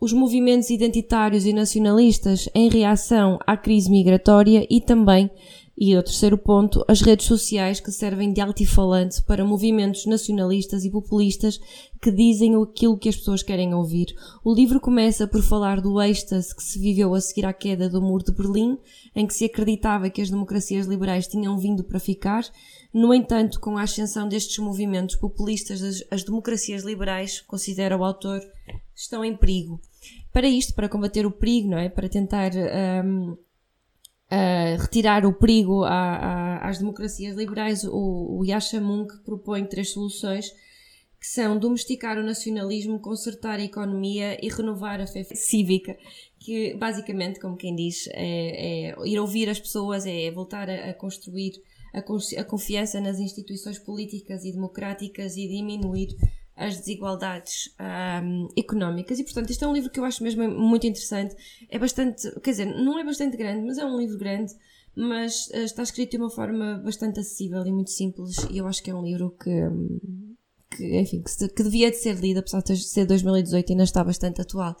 os 0.00 0.12
movimentos 0.12 0.68
identitários 0.68 1.46
e 1.46 1.52
nacionalistas 1.52 2.48
em 2.56 2.68
reação 2.68 3.38
à 3.46 3.56
crise 3.56 3.88
migratória 3.88 4.66
e 4.68 4.80
também 4.80 5.30
e 5.80 5.96
o 5.96 6.02
terceiro 6.02 6.36
ponto, 6.36 6.84
as 6.88 7.00
redes 7.00 7.26
sociais 7.26 7.78
que 7.78 7.92
servem 7.92 8.32
de 8.32 8.40
altifalante 8.40 9.22
para 9.22 9.44
movimentos 9.44 10.06
nacionalistas 10.06 10.84
e 10.84 10.90
populistas 10.90 11.60
que 12.02 12.10
dizem 12.10 12.60
aquilo 12.60 12.98
que 12.98 13.08
as 13.08 13.16
pessoas 13.16 13.44
querem 13.44 13.72
ouvir. 13.72 14.06
O 14.44 14.52
livro 14.52 14.80
começa 14.80 15.28
por 15.28 15.40
falar 15.40 15.80
do 15.80 16.02
êxtase 16.02 16.54
que 16.54 16.64
se 16.64 16.80
viveu 16.80 17.14
a 17.14 17.20
seguir 17.20 17.46
à 17.46 17.52
queda 17.52 17.88
do 17.88 18.02
Muro 18.02 18.24
de 18.24 18.32
Berlim, 18.32 18.76
em 19.14 19.24
que 19.24 19.32
se 19.32 19.44
acreditava 19.44 20.10
que 20.10 20.20
as 20.20 20.30
democracias 20.30 20.86
liberais 20.86 21.28
tinham 21.28 21.56
vindo 21.56 21.84
para 21.84 22.00
ficar. 22.00 22.42
No 22.92 23.14
entanto, 23.14 23.60
com 23.60 23.78
a 23.78 23.82
ascensão 23.82 24.28
destes 24.28 24.58
movimentos 24.58 25.14
populistas, 25.14 25.80
as, 25.80 26.02
as 26.10 26.24
democracias 26.24 26.82
liberais, 26.82 27.40
considera 27.40 27.96
o 27.96 28.04
autor, 28.04 28.40
estão 28.96 29.24
em 29.24 29.36
perigo. 29.36 29.80
Para 30.32 30.48
isto, 30.48 30.74
para 30.74 30.88
combater 30.88 31.24
o 31.24 31.30
perigo, 31.30 31.68
não 31.70 31.78
é? 31.78 31.88
Para 31.88 32.08
tentar 32.08 32.50
um, 33.04 33.36
uh, 34.30 34.80
retirar 34.80 35.26
o 35.26 35.32
perigo 35.32 35.84
a, 35.84 35.90
a, 35.90 36.68
às 36.68 36.78
democracias 36.78 37.36
liberais, 37.36 37.84
o, 37.84 38.38
o 38.38 38.44
Yasha 38.44 38.80
Munk 38.80 39.18
propõe 39.24 39.64
três 39.64 39.90
soluções 39.90 40.52
que 41.20 41.26
são 41.26 41.58
domesticar 41.58 42.16
o 42.16 42.22
nacionalismo, 42.22 43.00
consertar 43.00 43.58
a 43.58 43.64
economia 43.64 44.38
e 44.40 44.48
renovar 44.48 45.00
a 45.00 45.06
fé 45.06 45.24
cívica, 45.24 45.98
que 46.38 46.74
basicamente, 46.74 47.40
como 47.40 47.56
quem 47.56 47.74
diz, 47.74 48.08
é, 48.12 48.90
é 48.90 48.94
ir 49.04 49.18
ouvir 49.18 49.48
as 49.48 49.58
pessoas, 49.58 50.06
é 50.06 50.30
voltar 50.30 50.70
a, 50.70 50.90
a 50.90 50.94
construir 50.94 51.60
a, 51.92 51.98
a, 51.98 52.44
confiança 52.44 53.00
nas 53.00 53.18
instituições 53.18 53.80
políticas 53.80 54.44
e 54.44 54.52
democráticas 54.52 55.36
e 55.36 55.48
diminuir 55.48 56.16
as 56.58 56.76
desigualdades 56.76 57.72
um, 58.22 58.48
económicas. 58.56 59.18
E, 59.18 59.24
portanto, 59.24 59.50
este 59.50 59.62
é 59.62 59.68
um 59.68 59.72
livro 59.72 59.90
que 59.90 60.00
eu 60.00 60.04
acho 60.04 60.22
mesmo 60.22 60.48
muito 60.50 60.86
interessante. 60.86 61.34
É 61.70 61.78
bastante, 61.78 62.28
quer 62.40 62.50
dizer, 62.50 62.66
não 62.66 62.98
é 62.98 63.04
bastante 63.04 63.36
grande, 63.36 63.64
mas 63.64 63.78
é 63.78 63.84
um 63.84 63.96
livro 63.96 64.18
grande, 64.18 64.52
mas 64.94 65.46
uh, 65.48 65.58
está 65.58 65.84
escrito 65.84 66.10
de 66.12 66.16
uma 66.16 66.30
forma 66.30 66.78
bastante 66.84 67.20
acessível 67.20 67.64
e 67.64 67.72
muito 67.72 67.90
simples. 67.90 68.36
E 68.50 68.58
eu 68.58 68.66
acho 68.66 68.82
que 68.82 68.90
é 68.90 68.94
um 68.94 69.02
livro 69.02 69.30
que, 69.40 70.76
que 70.76 70.98
enfim, 70.98 71.22
que, 71.22 71.30
se, 71.30 71.48
que 71.48 71.62
devia 71.62 71.90
de 71.90 71.96
ser 71.96 72.16
lido, 72.16 72.40
apesar 72.40 72.60
de 72.62 72.76
ser 72.76 73.06
2018 73.06 73.68
e 73.68 73.72
ainda 73.72 73.84
está 73.84 74.02
bastante 74.02 74.40
atual. 74.40 74.76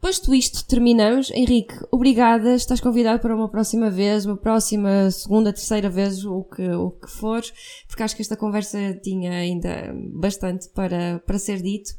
Posto 0.00 0.32
isto, 0.32 0.64
terminamos. 0.64 1.30
Henrique, 1.32 1.74
obrigada. 1.90 2.54
Estás 2.54 2.80
convidado 2.80 3.20
para 3.20 3.34
uma 3.34 3.48
próxima 3.48 3.90
vez, 3.90 4.24
uma 4.24 4.36
próxima, 4.36 5.10
segunda, 5.10 5.52
terceira 5.52 5.90
vez, 5.90 6.24
o 6.24 6.44
que, 6.44 6.68
o 6.70 6.92
que 6.92 7.10
for, 7.10 7.42
porque 7.88 8.02
acho 8.04 8.14
que 8.14 8.22
esta 8.22 8.36
conversa 8.36 8.94
tinha 9.02 9.32
ainda 9.32 9.92
bastante 10.14 10.68
para, 10.68 11.20
para 11.26 11.38
ser 11.38 11.60
dito. 11.60 11.90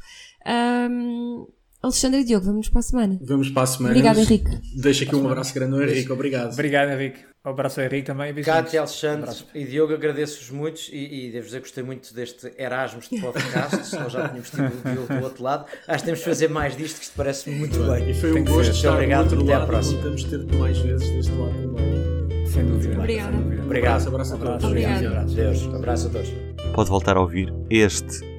Um, 0.90 1.46
Alexandre 1.82 2.20
e 2.20 2.24
Diogo, 2.26 2.46
vamos 2.46 2.68
para 2.68 2.80
a 2.80 2.84
semana. 2.84 3.20
Vamos 3.22 3.50
para 3.50 3.64
a 3.64 3.66
semana. 3.66 3.96
Obrigado, 3.96 4.20
Henrique. 4.20 4.50
Deixa 4.76 5.06
aqui 5.06 5.16
um 5.16 5.26
abraço 5.26 5.54
grande 5.54 5.76
ao 5.76 5.82
Henrique. 5.82 6.12
Obrigado. 6.12 6.52
Obrigado, 6.52 6.90
Henrique. 6.92 7.20
Um 7.46 7.52
abraço 7.52 7.80
ao 7.80 7.86
Henrique 7.86 8.06
também. 8.06 8.34
Cátia, 8.44 8.82
Alexandre 8.82 9.32
e 9.56 9.64
Diogo, 9.64 9.94
agradeço-vos 9.94 10.50
muito 10.50 10.82
e, 10.92 11.28
e 11.28 11.32
devo 11.32 11.46
dizer 11.46 11.60
que 11.60 11.68
gostei 11.68 11.84
muito 11.84 12.14
deste 12.14 12.52
Erasmus 12.58 13.08
de 13.08 13.22
podcast. 13.22 13.96
Nós 13.96 14.12
já 14.12 14.28
tínhamos 14.28 14.50
tido 14.50 14.66
o 14.66 14.92
Diogo 14.92 15.14
do 15.14 15.24
outro 15.24 15.42
lado. 15.44 15.66
Acho 15.88 16.00
que 16.00 16.06
temos 16.06 16.20
de 16.20 16.26
fazer 16.26 16.50
mais 16.50 16.76
disto, 16.76 16.98
que 16.98 17.06
isto 17.06 17.14
parece 17.16 17.50
muito 17.50 17.80
bem. 17.80 18.10
E 18.10 18.14
foi 18.14 18.42
um 18.42 18.44
gosto 18.44 18.72
estar 18.72 18.92
obrigado, 18.92 19.42
até. 19.42 19.54
À 19.54 19.66
próxima. 19.66 20.02
Temos 20.02 20.26
de 20.26 20.38
ter 20.38 20.58
mais 20.58 20.78
vezes 20.80 21.10
deste 21.10 21.32
lado 21.32 21.54
também. 21.54 22.46
Sem 22.46 22.66
dúvida. 22.66 23.00
Obrigada. 23.00 23.38
Obrigado. 23.38 24.08
Abraço, 24.08 24.08
abraço 24.10 24.36
a 24.36 24.38
todos. 24.38 24.66
Obrigado. 24.66 25.34
Deus. 25.34 25.64
Abraço 25.74 26.08
a 26.08 26.10
todos. 26.10 26.30
Pode 26.76 26.90
voltar 26.90 27.16
a 27.16 27.22
ouvir 27.22 27.54
este 27.70 28.39